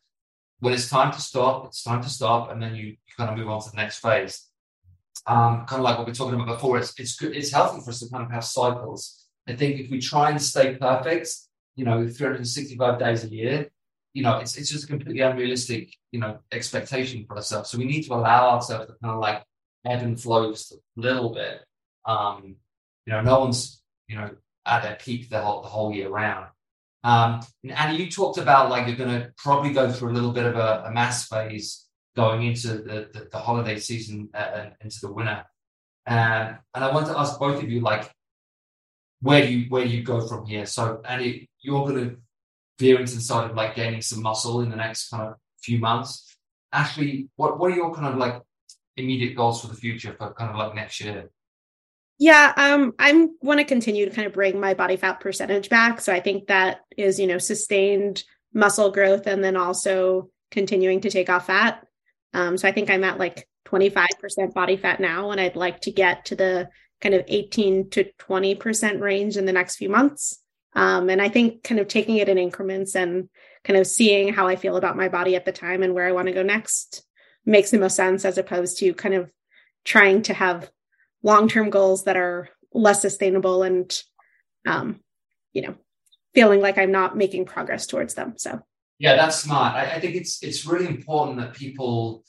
when 0.60 0.74
it's 0.74 0.88
time 0.88 1.12
to 1.12 1.20
stop, 1.20 1.66
it's 1.66 1.82
time 1.82 2.02
to 2.02 2.08
stop, 2.08 2.50
and 2.50 2.62
then 2.62 2.74
you, 2.74 2.96
kind 3.16 3.30
of 3.30 3.36
move 3.36 3.48
on 3.48 3.60
to 3.60 3.70
the 3.70 3.76
next 3.76 3.98
phase. 3.98 4.48
Um, 5.26 5.66
kind 5.66 5.80
of 5.80 5.84
like 5.84 5.98
what 5.98 6.06
we 6.06 6.12
are 6.12 6.14
talking 6.14 6.34
about 6.34 6.46
before. 6.46 6.78
It's 6.78 6.98
it's 6.98 7.16
good. 7.16 7.36
It's 7.36 7.52
healthy 7.52 7.82
for 7.82 7.90
us 7.90 8.00
to 8.00 8.08
kind 8.08 8.24
of 8.24 8.30
have 8.30 8.44
cycles. 8.44 9.26
I 9.46 9.54
think 9.54 9.80
if 9.80 9.90
we 9.90 10.00
try 10.00 10.30
and 10.30 10.40
stay 10.40 10.76
perfect, 10.76 11.28
you 11.76 11.84
know, 11.84 12.08
365 12.08 12.98
days 12.98 13.24
a 13.24 13.28
year, 13.28 13.70
you 14.14 14.22
know, 14.22 14.38
it's 14.38 14.56
it's 14.56 14.70
just 14.70 14.84
a 14.84 14.86
completely 14.86 15.20
unrealistic, 15.20 15.94
you 16.10 16.20
know, 16.20 16.38
expectation 16.50 17.24
for 17.26 17.36
ourselves. 17.36 17.70
So 17.70 17.78
we 17.78 17.84
need 17.84 18.02
to 18.04 18.14
allow 18.14 18.50
ourselves 18.50 18.86
to 18.86 18.94
kind 19.02 19.14
of 19.14 19.20
like 19.20 19.44
ebb 19.84 20.02
and 20.02 20.20
flow 20.20 20.52
just 20.52 20.72
a 20.72 20.76
little 20.96 21.34
bit. 21.34 21.60
Um, 22.06 22.56
you 23.06 23.12
know, 23.12 23.20
no 23.20 23.40
one's 23.40 23.82
you 24.08 24.16
know 24.16 24.30
at 24.64 24.82
their 24.82 24.96
peak 24.96 25.28
the 25.28 25.40
whole 25.40 25.62
the 25.62 25.68
whole 25.68 25.92
year 25.92 26.08
round. 26.08 26.46
Um, 27.04 27.40
and 27.68 27.98
you 27.98 28.10
talked 28.10 28.38
about 28.38 28.70
like 28.70 28.86
you're 28.86 28.96
going 28.96 29.20
to 29.20 29.32
probably 29.36 29.72
go 29.72 29.90
through 29.90 30.10
a 30.10 30.14
little 30.14 30.32
bit 30.32 30.46
of 30.46 30.56
a, 30.56 30.84
a 30.86 30.92
mass 30.92 31.26
phase 31.26 31.84
going 32.14 32.42
into 32.44 32.68
the, 32.68 33.08
the, 33.12 33.28
the 33.32 33.38
holiday 33.38 33.78
season 33.78 34.28
uh, 34.34 34.50
and 34.54 34.72
into 34.80 35.00
the 35.00 35.12
winter. 35.12 35.44
and 36.06 36.58
and 36.74 36.84
I 36.84 36.92
want 36.92 37.06
to 37.06 37.18
ask 37.18 37.38
both 37.38 37.62
of 37.62 37.70
you, 37.70 37.80
like, 37.80 38.12
where 39.20 39.44
do 39.44 39.52
you 39.52 39.66
where 39.68 39.84
do 39.84 39.90
you 39.90 40.02
go 40.02 40.26
from 40.26 40.46
here? 40.46 40.66
So, 40.66 41.00
Andy, 41.04 41.48
you're 41.60 41.86
going 41.86 42.08
to 42.08 42.16
veer 42.78 43.00
into 43.00 43.14
the 43.14 43.20
side 43.20 43.50
of 43.50 43.56
like 43.56 43.74
gaining 43.74 44.02
some 44.02 44.22
muscle 44.22 44.60
in 44.60 44.70
the 44.70 44.76
next 44.76 45.08
kind 45.10 45.24
of 45.24 45.34
few 45.60 45.78
months. 45.78 46.36
Ashley, 46.72 47.28
what 47.36 47.58
what 47.58 47.72
are 47.72 47.76
your 47.76 47.94
kind 47.94 48.06
of 48.06 48.16
like 48.16 48.40
immediate 48.96 49.34
goals 49.34 49.60
for 49.60 49.68
the 49.68 49.74
future 49.74 50.14
for 50.16 50.32
kind 50.34 50.50
of 50.50 50.56
like 50.56 50.74
next 50.74 51.00
year? 51.00 51.30
Yeah, 52.18 52.52
um, 52.56 52.92
I'm 52.98 53.36
want 53.40 53.58
to 53.58 53.64
continue 53.64 54.08
to 54.08 54.14
kind 54.14 54.26
of 54.26 54.32
bring 54.32 54.60
my 54.60 54.74
body 54.74 54.96
fat 54.96 55.20
percentage 55.20 55.68
back. 55.68 56.00
So 56.00 56.12
I 56.12 56.20
think 56.20 56.46
that 56.46 56.80
is, 56.96 57.18
you 57.18 57.26
know, 57.26 57.38
sustained 57.38 58.22
muscle 58.54 58.90
growth 58.90 59.26
and 59.26 59.42
then 59.42 59.56
also 59.56 60.30
continuing 60.50 61.00
to 61.00 61.10
take 61.10 61.30
off 61.30 61.46
fat. 61.46 61.84
Um, 62.34 62.56
so 62.56 62.68
I 62.68 62.72
think 62.72 62.90
I'm 62.90 63.04
at 63.04 63.18
like 63.18 63.48
25% 63.66 64.54
body 64.54 64.76
fat 64.76 65.00
now, 65.00 65.30
and 65.30 65.40
I'd 65.40 65.56
like 65.56 65.80
to 65.82 65.90
get 65.90 66.26
to 66.26 66.36
the 66.36 66.68
kind 67.00 67.14
of 67.14 67.24
18 67.26 67.90
to 67.90 68.04
20% 68.20 69.00
range 69.00 69.36
in 69.36 69.44
the 69.44 69.52
next 69.52 69.76
few 69.76 69.88
months. 69.88 70.38
Um, 70.74 71.10
and 71.10 71.20
I 71.20 71.28
think 71.28 71.64
kind 71.64 71.80
of 71.80 71.88
taking 71.88 72.16
it 72.16 72.28
in 72.28 72.38
increments 72.38 72.94
and 72.94 73.28
kind 73.64 73.78
of 73.78 73.86
seeing 73.86 74.32
how 74.32 74.46
I 74.46 74.56
feel 74.56 74.76
about 74.76 74.96
my 74.96 75.08
body 75.08 75.36
at 75.36 75.44
the 75.44 75.52
time 75.52 75.82
and 75.82 75.94
where 75.94 76.06
I 76.06 76.12
want 76.12 76.28
to 76.28 76.34
go 76.34 76.42
next 76.42 77.04
makes 77.44 77.70
the 77.70 77.78
most 77.78 77.96
sense 77.96 78.24
as 78.24 78.38
opposed 78.38 78.78
to 78.78 78.94
kind 78.94 79.14
of 79.14 79.30
trying 79.84 80.22
to 80.22 80.34
have 80.34 80.70
long-term 81.22 81.70
goals 81.70 82.04
that 82.04 82.16
are 82.16 82.48
less 82.72 83.02
sustainable 83.02 83.62
and 83.62 84.02
um, 84.66 85.00
you 85.52 85.62
know 85.62 85.74
feeling 86.34 86.60
like 86.60 86.78
i'm 86.78 86.92
not 86.92 87.16
making 87.16 87.44
progress 87.44 87.86
towards 87.86 88.14
them. 88.14 88.34
So. 88.36 88.60
Yeah 88.98 89.16
that's 89.16 89.40
smart. 89.40 89.74
I, 89.74 89.96
I, 89.96 90.00
think 90.00 90.14
it's 90.14 90.42
it's 90.42 90.64
really 90.64 90.86
important 90.86 91.38
that 91.38 91.54
people 91.54 92.24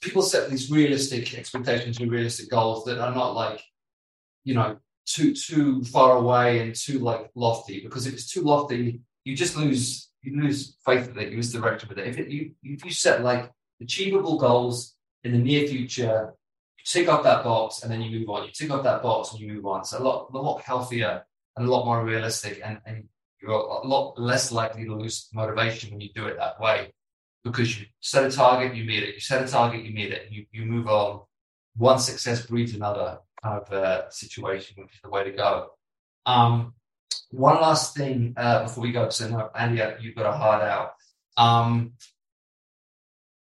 people 0.00 0.22
set 0.22 0.50
these 0.50 0.70
realistic 0.70 1.38
expectations 1.38 2.00
and 2.00 2.10
realistic 2.10 2.50
goals 2.50 2.84
that 2.84 2.98
are 2.98 3.14
not 3.14 3.34
like 3.34 3.62
you 4.44 4.54
know 4.54 4.76
too 5.06 5.34
too 5.34 5.84
far 5.84 6.16
away 6.16 6.60
and 6.60 6.74
too 6.74 6.98
like 6.98 7.30
lofty 7.34 7.80
because 7.80 8.06
if 8.06 8.14
it's 8.14 8.30
too 8.30 8.42
lofty 8.42 9.00
you 9.24 9.36
just 9.36 9.56
lose 9.56 10.10
you 10.22 10.40
lose 10.40 10.76
faith 10.84 11.08
with 11.08 11.18
it 11.18 11.30
you 11.30 11.36
lose 11.36 11.52
direction 11.52 11.88
with 11.88 11.98
it 11.98 12.08
if 12.08 12.18
it, 12.18 12.28
you 12.28 12.52
if 12.62 12.84
you 12.84 12.90
set 12.90 13.22
like 13.22 13.50
achievable 13.80 14.38
goals 14.38 14.96
in 15.24 15.32
the 15.32 15.38
near 15.38 15.66
future 15.66 16.34
tick 16.84 17.08
off 17.08 17.22
that 17.24 17.44
box 17.44 17.82
and 17.82 17.90
then 17.90 18.00
you 18.00 18.18
move 18.18 18.28
on. 18.28 18.44
You 18.44 18.52
tick 18.52 18.70
off 18.70 18.84
that 18.84 19.02
box 19.02 19.32
and 19.32 19.40
you 19.40 19.52
move 19.52 19.66
on. 19.66 19.80
It's 19.80 19.92
a 19.92 20.02
lot, 20.02 20.30
a 20.32 20.38
lot 20.38 20.62
healthier 20.62 21.24
and 21.56 21.66
a 21.66 21.70
lot 21.70 21.84
more 21.84 22.04
realistic, 22.04 22.60
and, 22.64 22.80
and 22.86 23.04
you're 23.42 23.52
a 23.52 23.86
lot 23.86 24.18
less 24.18 24.52
likely 24.52 24.84
to 24.84 24.94
lose 24.94 25.28
motivation 25.32 25.90
when 25.90 26.00
you 26.00 26.10
do 26.14 26.26
it 26.26 26.36
that 26.36 26.60
way 26.60 26.92
because 27.44 27.78
you 27.78 27.86
set 28.00 28.24
a 28.24 28.30
target, 28.30 28.74
you 28.74 28.84
meet 28.84 29.02
it. 29.02 29.14
You 29.14 29.20
set 29.20 29.42
a 29.42 29.50
target, 29.50 29.84
you 29.84 29.92
meet 29.92 30.12
it, 30.12 30.28
you, 30.30 30.46
you 30.52 30.66
move 30.66 30.88
on. 30.88 31.22
One 31.76 31.98
success 31.98 32.46
breeds 32.46 32.74
another 32.74 33.18
kind 33.42 33.62
of 33.62 33.72
uh, 33.72 34.10
situation, 34.10 34.82
which 34.82 34.94
is 34.94 35.00
the 35.02 35.08
way 35.08 35.24
to 35.24 35.30
go. 35.32 35.70
Um, 36.26 36.74
one 37.30 37.60
last 37.60 37.96
thing 37.96 38.34
uh, 38.36 38.64
before 38.64 38.82
we 38.82 38.92
go, 38.92 39.08
so 39.08 39.28
no, 39.28 39.50
Andy, 39.54 39.82
you've 40.00 40.16
got 40.16 40.26
a 40.26 40.36
hard 40.36 40.62
out. 40.62 40.92
Um, 41.36 41.92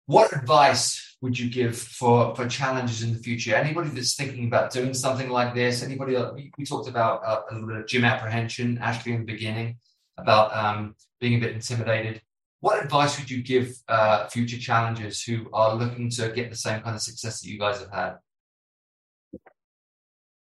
what 0.07 0.33
advice 0.37 1.14
would 1.25 1.39
you 1.39 1.49
give 1.49 1.75
for 1.75 2.37
for 2.37 2.47
challenges 2.47 3.03
in 3.03 3.15
the 3.15 3.19
future? 3.19 3.55
Anybody 3.55 3.89
that's 3.89 4.15
thinking 4.15 4.45
about 4.47 4.71
doing 4.71 4.93
something 4.93 5.31
like 5.31 5.55
this? 5.55 5.83
Anybody? 5.83 6.17
We, 6.35 6.53
we 6.59 6.67
talked 6.67 6.87
about 6.87 7.25
uh, 7.25 7.41
a 7.51 7.55
little 7.55 7.67
bit 7.67 7.79
of 7.79 7.87
gym 7.87 8.05
apprehension, 8.05 8.77
Ashley, 8.77 9.13
in 9.13 9.21
the 9.21 9.33
beginning, 9.33 9.79
about 10.19 10.55
um, 10.55 10.95
being 11.23 11.37
a 11.37 11.41
bit 11.41 11.53
intimidated. 11.53 12.21
What 12.61 12.85
advice 12.85 13.19
would 13.19 13.31
you 13.31 13.43
give 13.43 13.75
uh, 13.89 14.27
future 14.29 14.59
challengers 14.59 15.23
who 15.23 15.49
are 15.55 15.75
looking 15.75 16.11
to 16.11 16.29
get 16.29 16.51
the 16.51 16.57
same 16.57 16.83
kind 16.83 16.95
of 16.95 17.01
success 17.01 17.41
that 17.41 17.49
you 17.49 17.59
guys 17.59 17.79
have 17.79 17.91
had? 17.91 18.17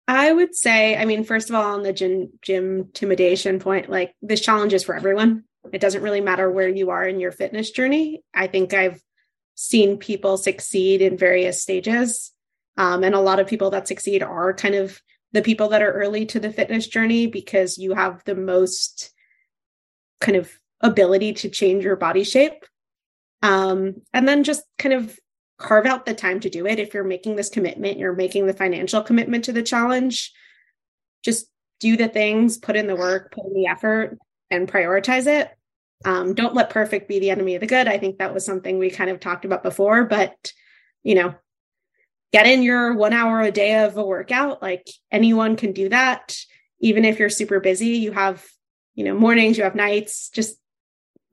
I 0.06 0.30
would 0.30 0.54
say, 0.54 0.96
I 0.98 1.06
mean, 1.06 1.24
first 1.24 1.48
of 1.48 1.54
all, 1.54 1.64
on 1.64 1.82
the 1.82 1.94
gym 1.94 2.32
gym 2.42 2.80
intimidation 2.80 3.58
point, 3.58 3.88
like 3.88 4.12
this 4.20 4.42
challenge 4.42 4.74
is 4.74 4.84
for 4.84 4.94
everyone. 4.94 5.44
It 5.72 5.80
doesn't 5.80 6.02
really 6.02 6.20
matter 6.20 6.50
where 6.50 6.68
you 6.68 6.90
are 6.90 7.04
in 7.04 7.20
your 7.20 7.32
fitness 7.32 7.70
journey. 7.70 8.22
I 8.34 8.48
think 8.48 8.74
I've 8.74 9.02
seen 9.60 9.96
people 9.96 10.36
succeed 10.36 11.02
in 11.02 11.18
various 11.18 11.60
stages. 11.60 12.32
Um, 12.76 13.02
and 13.02 13.12
a 13.12 13.20
lot 13.20 13.40
of 13.40 13.48
people 13.48 13.70
that 13.70 13.88
succeed 13.88 14.22
are 14.22 14.54
kind 14.54 14.76
of 14.76 15.02
the 15.32 15.42
people 15.42 15.70
that 15.70 15.82
are 15.82 15.90
early 15.90 16.26
to 16.26 16.38
the 16.38 16.52
fitness 16.52 16.86
journey 16.86 17.26
because 17.26 17.76
you 17.76 17.92
have 17.92 18.22
the 18.24 18.36
most 18.36 19.12
kind 20.20 20.36
of 20.36 20.48
ability 20.80 21.32
to 21.32 21.48
change 21.48 21.82
your 21.82 21.96
body 21.96 22.22
shape. 22.22 22.64
Um, 23.42 24.02
and 24.12 24.28
then 24.28 24.44
just 24.44 24.62
kind 24.78 24.94
of 24.94 25.18
carve 25.58 25.86
out 25.86 26.06
the 26.06 26.14
time 26.14 26.38
to 26.40 26.50
do 26.50 26.64
it. 26.64 26.78
If 26.78 26.94
you're 26.94 27.02
making 27.02 27.34
this 27.34 27.48
commitment, 27.48 27.98
you're 27.98 28.14
making 28.14 28.46
the 28.46 28.54
financial 28.54 29.02
commitment 29.02 29.46
to 29.46 29.52
the 29.52 29.64
challenge, 29.64 30.32
just 31.24 31.48
do 31.80 31.96
the 31.96 32.08
things, 32.08 32.58
put 32.58 32.76
in 32.76 32.86
the 32.86 32.94
work, 32.94 33.32
put 33.32 33.44
in 33.44 33.54
the 33.54 33.66
effort, 33.66 34.18
and 34.52 34.70
prioritize 34.70 35.26
it. 35.26 35.50
Um, 36.04 36.34
don't 36.34 36.54
let 36.54 36.70
perfect 36.70 37.08
be 37.08 37.18
the 37.18 37.30
enemy 37.30 37.54
of 37.54 37.60
the 37.60 37.66
good. 37.66 37.88
I 37.88 37.98
think 37.98 38.18
that 38.18 38.32
was 38.32 38.44
something 38.44 38.78
we 38.78 38.90
kind 38.90 39.10
of 39.10 39.20
talked 39.20 39.44
about 39.44 39.62
before, 39.62 40.04
but 40.04 40.52
you 41.02 41.14
know, 41.14 41.34
get 42.32 42.46
in 42.46 42.62
your 42.62 42.94
one 42.94 43.12
hour 43.12 43.40
a 43.40 43.50
day 43.50 43.84
of 43.84 43.96
a 43.96 44.04
workout. 44.04 44.62
Like 44.62 44.86
anyone 45.10 45.56
can 45.56 45.72
do 45.72 45.88
that. 45.88 46.36
Even 46.80 47.04
if 47.04 47.18
you're 47.18 47.30
super 47.30 47.58
busy, 47.58 47.98
you 47.98 48.12
have, 48.12 48.44
you 48.94 49.04
know, 49.04 49.14
mornings, 49.14 49.58
you 49.58 49.64
have 49.64 49.74
nights, 49.74 50.30
just 50.30 50.56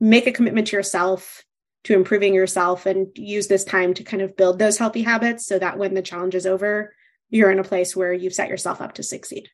make 0.00 0.26
a 0.26 0.32
commitment 0.32 0.68
to 0.68 0.76
yourself 0.76 1.44
to 1.84 1.94
improving 1.94 2.34
yourself 2.34 2.84
and 2.84 3.06
use 3.14 3.46
this 3.46 3.62
time 3.62 3.94
to 3.94 4.02
kind 4.02 4.20
of 4.20 4.36
build 4.36 4.58
those 4.58 4.76
healthy 4.76 5.02
habits 5.02 5.46
so 5.46 5.56
that 5.58 5.78
when 5.78 5.94
the 5.94 6.02
challenge 6.02 6.34
is 6.34 6.46
over, 6.46 6.92
you're 7.30 7.50
in 7.50 7.60
a 7.60 7.64
place 7.64 7.94
where 7.94 8.12
you've 8.12 8.34
set 8.34 8.48
yourself 8.48 8.80
up 8.80 8.94
to 8.94 9.04
succeed. 9.04 9.48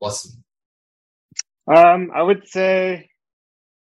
Awesome. 0.00 0.44
Um, 1.66 2.10
I 2.14 2.22
would 2.22 2.46
say 2.46 3.08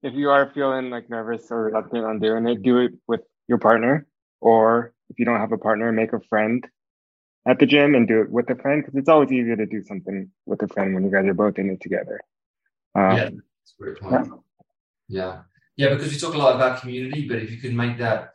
if 0.03 0.15
you 0.15 0.31
are 0.31 0.51
feeling 0.55 0.91
like 0.91 1.11
nervous 1.11 1.51
or 1.51 1.65
reluctant 1.65 2.05
on 2.05 2.21
doing 2.21 2.47
it, 2.49 2.63
do 2.63 2.79
it 2.79 2.93
with 3.07 3.21
your 3.49 3.59
partner. 3.59 4.07
Or 4.41 4.95
if 5.11 5.19
you 5.19 5.25
don't 5.25 5.41
have 5.41 5.53
a 5.53 5.59
partner, 5.59 5.91
make 5.93 6.13
a 6.13 6.21
friend 6.21 6.67
at 7.47 7.59
the 7.59 7.67
gym 7.67 7.95
and 7.95 8.07
do 8.07 8.21
it 8.23 8.31
with 8.31 8.49
a 8.51 8.55
friend 8.55 8.83
because 8.83 8.97
it's 8.99 9.09
always 9.09 9.33
easier 9.33 9.57
to 9.57 9.67
do 9.67 9.83
something 9.83 10.31
with 10.47 10.63
a 10.63 10.69
friend 10.69 10.95
when 10.95 11.05
you 11.05 11.11
guys 11.11 11.27
are 11.27 11.35
both 11.35 11.59
in 11.59 11.71
it 11.71 11.81
together. 11.81 12.21
Um, 12.95 13.17
yeah, 13.17 13.25
that's 13.25 13.75
a 13.79 13.83
great 13.83 13.99
point. 13.99 14.29
Yeah. 15.09 15.23
yeah. 15.23 15.41
Yeah, 15.77 15.95
because 15.95 16.13
we 16.13 16.19
talk 16.19 16.35
a 16.35 16.39
lot 16.39 16.57
about 16.57 16.81
community, 16.81 17.29
but 17.29 17.39
if 17.39 17.53
you 17.53 17.59
can 17.59 17.77
make 17.77 17.99
that, 17.99 18.35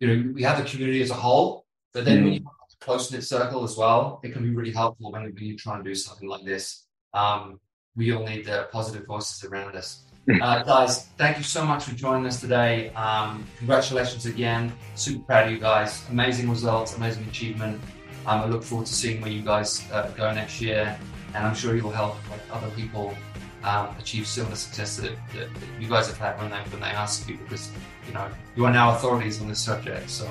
you 0.00 0.08
know, 0.08 0.32
we 0.34 0.42
have 0.42 0.58
the 0.58 0.68
community 0.68 1.00
as 1.00 1.10
a 1.10 1.14
whole, 1.14 1.64
but 1.94 2.04
then 2.04 2.16
mm-hmm. 2.16 2.24
when 2.24 2.32
you 2.34 2.40
have 2.40 2.76
a 2.80 2.84
close 2.84 3.12
knit 3.12 3.22
circle 3.22 3.62
as 3.62 3.76
well, 3.76 4.20
it 4.24 4.32
can 4.32 4.42
be 4.42 4.50
really 4.50 4.72
helpful 4.72 5.12
when 5.12 5.32
you're 5.36 5.56
trying 5.56 5.82
to 5.82 5.88
do 5.88 5.94
something 5.94 6.28
like 6.28 6.44
this. 6.44 6.86
Um, 7.14 7.60
we 7.94 8.12
all 8.12 8.24
need 8.24 8.46
the 8.46 8.68
positive 8.72 9.06
voices 9.06 9.44
around 9.44 9.76
us. 9.76 10.04
Uh, 10.28 10.62
guys, 10.62 11.06
thank 11.18 11.36
you 11.36 11.42
so 11.42 11.64
much 11.66 11.84
for 11.84 11.94
joining 11.96 12.26
us 12.26 12.40
today. 12.40 12.90
Um, 12.90 13.44
congratulations 13.58 14.24
again. 14.24 14.72
Super 14.94 15.24
proud 15.24 15.46
of 15.46 15.52
you 15.52 15.58
guys. 15.58 16.08
Amazing 16.10 16.48
results, 16.48 16.96
amazing 16.96 17.24
achievement. 17.24 17.80
Um, 18.26 18.42
I 18.42 18.46
look 18.46 18.62
forward 18.62 18.86
to 18.86 18.92
seeing 18.92 19.20
where 19.20 19.32
you 19.32 19.42
guys 19.42 19.90
uh, 19.90 20.08
go 20.10 20.32
next 20.32 20.60
year, 20.60 20.96
and 21.34 21.44
I'm 21.44 21.56
sure 21.56 21.74
you 21.74 21.82
will 21.82 21.90
help 21.90 22.16
other 22.52 22.70
people 22.76 23.16
um, 23.64 23.88
achieve 23.98 24.28
similar 24.28 24.54
success 24.54 24.96
that, 24.98 25.10
that, 25.34 25.52
that, 25.52 25.80
you 25.80 25.88
guys 25.88 26.06
have 26.06 26.18
had 26.18 26.38
when 26.38 26.50
they 26.50 26.56
when 26.70 26.80
they 26.80 26.86
ask 26.86 27.28
you, 27.28 27.36
because 27.38 27.72
you 28.06 28.14
know 28.14 28.28
you 28.54 28.64
are 28.64 28.72
now 28.72 28.94
authorities 28.94 29.40
on 29.40 29.48
this 29.48 29.60
subject. 29.60 30.08
So 30.08 30.30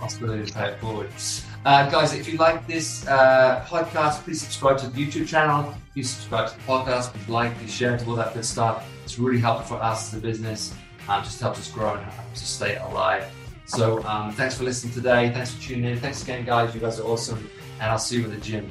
possibility 0.00 0.46
to 0.46 0.54
pay 0.54 0.68
it 0.68 0.80
forward. 0.80 1.10
Uh, 1.64 1.90
guys, 1.90 2.14
if 2.14 2.28
you 2.30 2.38
like 2.38 2.66
this 2.66 3.06
uh, 3.08 3.64
podcast, 3.68 4.22
please 4.24 4.40
subscribe 4.40 4.78
to 4.78 4.86
the 4.86 5.04
YouTube 5.06 5.26
channel. 5.26 5.74
Please 5.92 6.10
subscribe 6.10 6.48
to 6.50 6.56
the 6.56 6.62
podcast. 6.62 7.12
Please 7.12 7.28
like, 7.28 7.56
please 7.58 7.74
share, 7.74 7.98
all 8.06 8.14
that 8.14 8.32
good 8.32 8.44
stuff. 8.44 8.88
It's 9.04 9.18
really 9.18 9.40
helpful 9.40 9.76
for 9.76 9.82
us 9.82 10.12
as 10.12 10.18
a 10.18 10.22
business. 10.22 10.74
and 11.08 11.24
just 11.24 11.40
helps 11.40 11.58
us 11.58 11.70
grow 11.70 11.94
and 11.94 12.04
helps 12.04 12.42
us 12.42 12.48
stay 12.48 12.76
alive. 12.76 13.24
So 13.66 14.02
um, 14.04 14.32
thanks 14.32 14.56
for 14.56 14.64
listening 14.64 14.94
today. 14.94 15.30
Thanks 15.30 15.52
for 15.54 15.60
tuning 15.60 15.84
in. 15.84 15.98
Thanks 15.98 16.22
again, 16.22 16.44
guys. 16.44 16.74
You 16.74 16.80
guys 16.80 17.00
are 17.00 17.06
awesome. 17.06 17.50
And 17.80 17.90
I'll 17.90 17.98
see 17.98 18.18
you 18.18 18.24
in 18.24 18.30
the 18.30 18.40
gym. 18.40 18.70